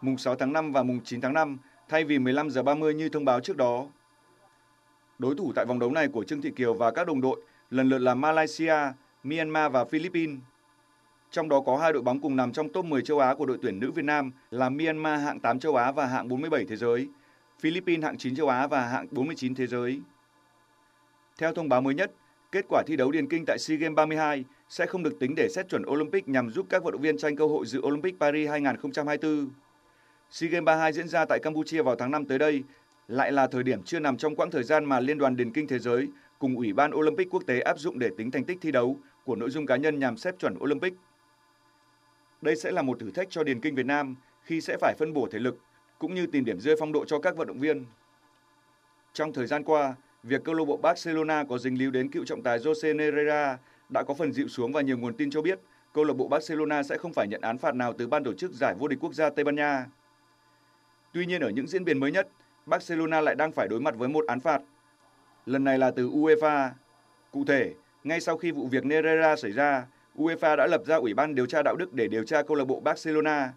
mùng 0.00 0.18
6 0.18 0.34
tháng 0.34 0.52
5 0.52 0.72
và 0.72 0.82
mùng 0.82 1.00
9 1.04 1.20
tháng 1.20 1.32
5 1.32 1.58
thay 1.88 2.04
vì 2.04 2.18
15 2.18 2.50
giờ 2.50 2.62
30 2.62 2.94
như 2.94 3.08
thông 3.08 3.24
báo 3.24 3.40
trước 3.40 3.56
đó. 3.56 3.86
Đối 5.18 5.34
thủ 5.34 5.52
tại 5.54 5.64
vòng 5.64 5.78
đấu 5.78 5.90
này 5.90 6.08
của 6.08 6.24
Trương 6.24 6.42
Thị 6.42 6.50
Kiều 6.50 6.74
và 6.74 6.90
các 6.90 7.06
đồng 7.06 7.20
đội 7.20 7.40
lần 7.70 7.88
lượt 7.88 7.98
là 7.98 8.14
Malaysia, 8.14 8.76
Myanmar 9.22 9.72
và 9.72 9.84
Philippines. 9.84 10.38
Trong 11.30 11.48
đó 11.48 11.60
có 11.66 11.76
hai 11.76 11.92
đội 11.92 12.02
bóng 12.02 12.20
cùng 12.20 12.36
nằm 12.36 12.52
trong 12.52 12.68
top 12.72 12.84
10 12.84 13.02
châu 13.02 13.18
Á 13.18 13.34
của 13.34 13.46
đội 13.46 13.58
tuyển 13.62 13.80
nữ 13.80 13.90
Việt 13.90 14.04
Nam 14.04 14.32
là 14.50 14.68
Myanmar 14.68 15.20
hạng 15.20 15.40
8 15.40 15.58
châu 15.58 15.76
Á 15.76 15.92
và 15.92 16.06
hạng 16.06 16.28
47 16.28 16.64
thế 16.64 16.76
giới, 16.76 17.08
Philippines 17.60 18.04
hạng 18.04 18.18
9 18.18 18.36
châu 18.36 18.48
Á 18.48 18.66
và 18.66 18.86
hạng 18.86 19.06
49 19.10 19.54
thế 19.54 19.66
giới. 19.66 20.00
Theo 21.38 21.54
thông 21.54 21.68
báo 21.68 21.80
mới 21.80 21.94
nhất, 21.94 22.12
kết 22.52 22.64
quả 22.68 22.82
thi 22.86 22.96
đấu 22.96 23.10
điền 23.10 23.28
kinh 23.28 23.44
tại 23.46 23.58
SEA 23.58 23.76
Games 23.76 23.96
32 23.96 24.44
sẽ 24.68 24.86
không 24.86 25.02
được 25.02 25.18
tính 25.20 25.34
để 25.36 25.48
xét 25.48 25.68
chuẩn 25.68 25.86
Olympic 25.86 26.28
nhằm 26.28 26.50
giúp 26.50 26.66
các 26.68 26.84
vận 26.84 26.92
động 26.92 27.02
viên 27.02 27.18
tranh 27.18 27.36
cơ 27.36 27.46
hội 27.46 27.66
dự 27.66 27.80
Olympic 27.80 28.20
Paris 28.20 28.50
2024. 28.50 29.50
SEA 30.30 30.50
Games 30.50 30.64
32 30.64 30.92
diễn 30.92 31.08
ra 31.08 31.24
tại 31.24 31.38
Campuchia 31.42 31.82
vào 31.82 31.96
tháng 31.96 32.10
5 32.10 32.24
tới 32.24 32.38
đây 32.38 32.62
lại 33.08 33.32
là 33.32 33.46
thời 33.46 33.62
điểm 33.62 33.82
chưa 33.82 34.00
nằm 34.00 34.16
trong 34.16 34.36
quãng 34.36 34.50
thời 34.50 34.62
gian 34.62 34.84
mà 34.84 35.00
Liên 35.00 35.18
đoàn 35.18 35.36
Điền 35.36 35.52
kinh 35.52 35.66
Thế 35.66 35.78
giới 35.78 36.08
cùng 36.38 36.56
Ủy 36.56 36.72
ban 36.72 36.94
Olympic 36.94 37.28
quốc 37.30 37.42
tế 37.46 37.60
áp 37.60 37.78
dụng 37.78 37.98
để 37.98 38.10
tính 38.16 38.30
thành 38.30 38.44
tích 38.44 38.58
thi 38.60 38.70
đấu 38.70 38.98
của 39.24 39.36
nội 39.36 39.50
dung 39.50 39.66
cá 39.66 39.76
nhân 39.76 39.98
nhằm 39.98 40.16
xếp 40.16 40.34
chuẩn 40.38 40.58
Olympic. 40.58 40.94
Đây 42.42 42.56
sẽ 42.56 42.70
là 42.70 42.82
một 42.82 43.00
thử 43.00 43.10
thách 43.10 43.30
cho 43.30 43.44
Điền 43.44 43.60
kinh 43.60 43.74
Việt 43.74 43.86
Nam 43.86 44.16
khi 44.42 44.60
sẽ 44.60 44.76
phải 44.80 44.94
phân 44.98 45.12
bổ 45.12 45.28
thể 45.30 45.38
lực 45.38 45.58
cũng 45.98 46.14
như 46.14 46.26
tìm 46.26 46.44
điểm 46.44 46.60
rơi 46.60 46.76
phong 46.78 46.92
độ 46.92 47.04
cho 47.04 47.18
các 47.18 47.36
vận 47.36 47.48
động 47.48 47.58
viên. 47.58 47.84
Trong 49.12 49.32
thời 49.32 49.46
gian 49.46 49.64
qua, 49.64 49.94
việc 50.22 50.44
câu 50.44 50.54
lạc 50.54 50.64
bộ 50.64 50.76
Barcelona 50.76 51.44
có 51.44 51.58
dính 51.58 51.78
líu 51.78 51.90
đến 51.90 52.10
cựu 52.10 52.24
trọng 52.24 52.42
tài 52.42 52.58
Jose 52.58 52.96
Nereida 52.96 53.58
đã 53.88 54.02
có 54.02 54.14
phần 54.14 54.32
dịu 54.32 54.48
xuống 54.48 54.72
và 54.72 54.80
nhiều 54.80 54.98
nguồn 54.98 55.14
tin 55.14 55.30
cho 55.30 55.42
biết 55.42 55.58
câu 55.92 56.04
lạc 56.04 56.14
bộ 56.14 56.28
Barcelona 56.28 56.82
sẽ 56.82 56.98
không 56.98 57.12
phải 57.12 57.28
nhận 57.28 57.40
án 57.40 57.58
phạt 57.58 57.74
nào 57.74 57.92
từ 57.92 58.08
ban 58.08 58.24
tổ 58.24 58.34
chức 58.34 58.52
giải 58.52 58.74
vô 58.78 58.88
địch 58.88 58.98
quốc 59.00 59.14
gia 59.14 59.30
Tây 59.30 59.44
Ban 59.44 59.54
Nha. 59.54 59.86
Tuy 61.12 61.26
nhiên 61.26 61.40
ở 61.40 61.50
những 61.50 61.66
diễn 61.66 61.84
biến 61.84 62.00
mới 62.00 62.12
nhất, 62.12 62.28
Barcelona 62.66 63.20
lại 63.20 63.34
đang 63.34 63.52
phải 63.52 63.68
đối 63.68 63.80
mặt 63.80 63.94
với 63.98 64.08
một 64.08 64.26
án 64.26 64.40
phạt. 64.40 64.62
Lần 65.46 65.64
này 65.64 65.78
là 65.78 65.90
từ 65.90 66.08
UEFA. 66.08 66.70
Cụ 67.30 67.44
thể, 67.44 67.74
ngay 68.04 68.20
sau 68.20 68.36
khi 68.36 68.50
vụ 68.50 68.66
việc 68.66 68.84
Nerera 68.84 69.36
xảy 69.36 69.52
ra, 69.52 69.86
UEFA 70.16 70.56
đã 70.56 70.66
lập 70.66 70.82
ra 70.86 70.96
Ủy 70.96 71.14
ban 71.14 71.34
điều 71.34 71.46
tra 71.46 71.62
đạo 71.62 71.76
đức 71.76 71.92
để 71.92 72.08
điều 72.08 72.24
tra 72.24 72.42
câu 72.42 72.56
lạc 72.56 72.64
bộ 72.64 72.80
Barcelona. 72.80 73.52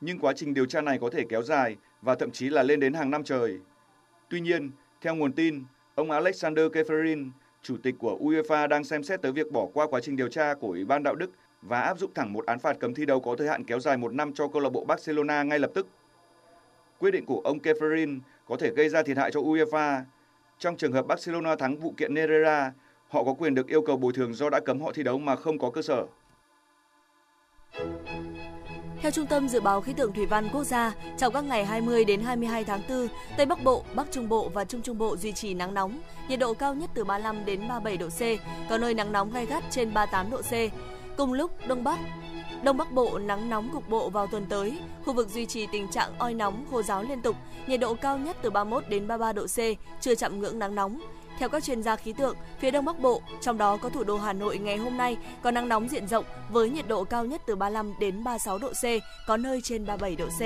Nhưng 0.00 0.18
quá 0.18 0.32
trình 0.36 0.54
điều 0.54 0.66
tra 0.66 0.80
này 0.80 0.98
có 1.00 1.10
thể 1.10 1.24
kéo 1.28 1.42
dài 1.42 1.76
và 2.02 2.14
thậm 2.14 2.30
chí 2.30 2.48
là 2.48 2.62
lên 2.62 2.80
đến 2.80 2.94
hàng 2.94 3.10
năm 3.10 3.24
trời. 3.24 3.58
Tuy 4.30 4.40
nhiên, 4.40 4.70
theo 5.00 5.14
nguồn 5.14 5.32
tin, 5.32 5.64
ông 5.94 6.10
Alexander 6.10 6.66
Keferin, 6.66 7.30
chủ 7.62 7.76
tịch 7.82 7.94
của 7.98 8.18
UEFA 8.20 8.68
đang 8.68 8.84
xem 8.84 9.02
xét 9.02 9.22
tới 9.22 9.32
việc 9.32 9.52
bỏ 9.52 9.66
qua 9.74 9.86
quá 9.86 10.00
trình 10.00 10.16
điều 10.16 10.28
tra 10.28 10.54
của 10.54 10.68
Ủy 10.68 10.84
ban 10.84 11.02
đạo 11.02 11.14
đức 11.14 11.30
và 11.62 11.80
áp 11.80 11.98
dụng 11.98 12.14
thẳng 12.14 12.32
một 12.32 12.46
án 12.46 12.58
phạt 12.58 12.76
cấm 12.80 12.94
thi 12.94 13.06
đấu 13.06 13.20
có 13.20 13.36
thời 13.36 13.48
hạn 13.48 13.64
kéo 13.64 13.80
dài 13.80 13.96
một 13.96 14.14
năm 14.14 14.32
cho 14.34 14.48
câu 14.48 14.62
lạc 14.62 14.70
bộ 14.70 14.84
Barcelona 14.84 15.42
ngay 15.42 15.58
lập 15.58 15.70
tức. 15.74 15.86
Quyết 17.00 17.10
định 17.10 17.26
của 17.26 17.40
ông 17.44 17.58
Keferin 17.58 18.20
có 18.48 18.56
thể 18.56 18.70
gây 18.70 18.88
ra 18.88 19.02
thiệt 19.02 19.16
hại 19.16 19.30
cho 19.30 19.40
UEFA. 19.40 20.02
Trong 20.58 20.76
trường 20.76 20.92
hợp 20.92 21.06
Barcelona 21.06 21.56
thắng 21.56 21.76
vụ 21.76 21.94
kiện 21.96 22.14
Nerera, 22.14 22.72
họ 23.08 23.24
có 23.24 23.34
quyền 23.34 23.54
được 23.54 23.66
yêu 23.66 23.82
cầu 23.82 23.96
bồi 23.96 24.12
thường 24.12 24.34
do 24.34 24.50
đã 24.50 24.60
cấm 24.60 24.80
họ 24.80 24.92
thi 24.92 25.02
đấu 25.02 25.18
mà 25.18 25.36
không 25.36 25.58
có 25.58 25.70
cơ 25.70 25.82
sở. 25.82 26.06
Theo 29.02 29.10
Trung 29.10 29.26
tâm 29.26 29.48
Dự 29.48 29.60
báo 29.60 29.80
Khí 29.80 29.92
tượng 29.92 30.12
Thủy 30.12 30.26
văn 30.26 30.48
Quốc 30.52 30.64
gia, 30.64 30.94
trong 31.18 31.32
các 31.32 31.44
ngày 31.44 31.64
20 31.64 32.04
đến 32.04 32.20
22 32.20 32.64
tháng 32.64 32.80
4, 32.88 33.08
Tây 33.36 33.46
Bắc 33.46 33.64
Bộ, 33.64 33.84
Bắc 33.94 34.06
Trung 34.10 34.28
Bộ 34.28 34.48
và 34.48 34.64
Trung 34.64 34.82
Trung 34.82 34.98
Bộ 34.98 35.16
duy 35.16 35.32
trì 35.32 35.54
nắng 35.54 35.74
nóng, 35.74 36.00
nhiệt 36.28 36.38
độ 36.38 36.54
cao 36.54 36.74
nhất 36.74 36.90
từ 36.94 37.04
35 37.04 37.44
đến 37.44 37.68
37 37.68 37.96
độ 37.96 38.08
C, 38.08 38.20
có 38.70 38.78
nơi 38.78 38.94
nắng 38.94 39.12
nóng 39.12 39.32
gai 39.32 39.46
gắt 39.46 39.64
trên 39.70 39.94
38 39.94 40.30
độ 40.30 40.42
C. 40.42 40.52
Cùng 41.16 41.32
lúc, 41.32 41.50
Đông 41.68 41.84
Bắc, 41.84 41.98
Đông 42.62 42.76
Bắc 42.76 42.92
Bộ 42.92 43.18
nắng 43.18 43.50
nóng 43.50 43.70
cục 43.72 43.88
bộ 43.88 44.10
vào 44.10 44.26
tuần 44.26 44.46
tới, 44.48 44.78
khu 45.04 45.12
vực 45.12 45.28
duy 45.28 45.46
trì 45.46 45.66
tình 45.66 45.88
trạng 45.88 46.18
oi 46.18 46.34
nóng 46.34 46.64
khô 46.70 46.82
giáo 46.82 47.02
liên 47.02 47.20
tục, 47.20 47.36
nhiệt 47.66 47.80
độ 47.80 47.94
cao 47.94 48.18
nhất 48.18 48.36
từ 48.42 48.50
31 48.50 48.84
đến 48.88 49.08
33 49.08 49.32
độ 49.32 49.46
C, 49.46 49.58
chưa 50.00 50.14
chạm 50.14 50.40
ngưỡng 50.40 50.58
nắng 50.58 50.74
nóng. 50.74 51.00
Theo 51.38 51.48
các 51.48 51.64
chuyên 51.64 51.82
gia 51.82 51.96
khí 51.96 52.12
tượng, 52.12 52.36
phía 52.60 52.70
Đông 52.70 52.84
Bắc 52.84 52.98
Bộ, 52.98 53.22
trong 53.40 53.58
đó 53.58 53.76
có 53.76 53.88
thủ 53.88 54.04
đô 54.04 54.16
Hà 54.16 54.32
Nội 54.32 54.58
ngày 54.58 54.76
hôm 54.76 54.96
nay 54.96 55.16
có 55.42 55.50
nắng 55.50 55.68
nóng 55.68 55.88
diện 55.88 56.08
rộng 56.08 56.24
với 56.50 56.70
nhiệt 56.70 56.88
độ 56.88 57.04
cao 57.04 57.24
nhất 57.24 57.42
từ 57.46 57.56
35 57.56 57.94
đến 58.00 58.24
36 58.24 58.58
độ 58.58 58.72
C, 58.72 58.84
có 59.26 59.36
nơi 59.36 59.60
trên 59.60 59.86
37 59.86 60.16
độ 60.16 60.26
C. 60.26 60.40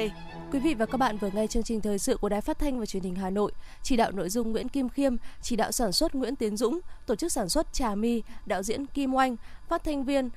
Quý 0.52 0.60
vị 0.60 0.74
và 0.74 0.86
các 0.86 0.98
bạn 0.98 1.18
vừa 1.18 1.30
nghe 1.32 1.46
chương 1.46 1.62
trình 1.62 1.80
thời 1.80 1.98
sự 1.98 2.16
của 2.16 2.28
Đài 2.28 2.40
Phát 2.40 2.58
thanh 2.58 2.80
và 2.80 2.86
Truyền 2.86 3.02
hình 3.02 3.14
Hà 3.14 3.30
Nội. 3.30 3.52
Chỉ 3.82 3.96
đạo 3.96 4.12
nội 4.12 4.28
dung 4.28 4.52
Nguyễn 4.52 4.68
Kim 4.68 4.88
Khiêm, 4.88 5.16
chỉ 5.42 5.56
đạo 5.56 5.72
sản 5.72 5.92
xuất 5.92 6.14
Nguyễn 6.14 6.36
Tiến 6.36 6.56
Dũng, 6.56 6.80
tổ 7.06 7.14
chức 7.14 7.32
sản 7.32 7.48
xuất 7.48 7.72
Trà 7.72 7.94
My, 7.94 8.22
đạo 8.46 8.62
diễn 8.62 8.86
Kim 8.86 9.14
Oanh, 9.14 9.36
phát 9.68 9.84
thanh 9.84 10.04
viên 10.04 10.30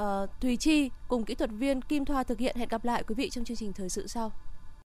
uh, 0.00 0.40
Thùy 0.40 0.56
Chi 0.56 0.90
cùng 1.08 1.24
kỹ 1.24 1.34
thuật 1.34 1.50
viên 1.50 1.82
Kim 1.82 2.04
Thoa 2.04 2.22
thực 2.22 2.38
hiện. 2.38 2.56
Hẹn 2.56 2.68
gặp 2.68 2.84
lại 2.84 3.02
quý 3.06 3.14
vị 3.14 3.30
trong 3.30 3.44
chương 3.44 3.56
trình 3.56 3.72
thời 3.72 3.88
sự 3.88 4.06
sau. 4.06 4.32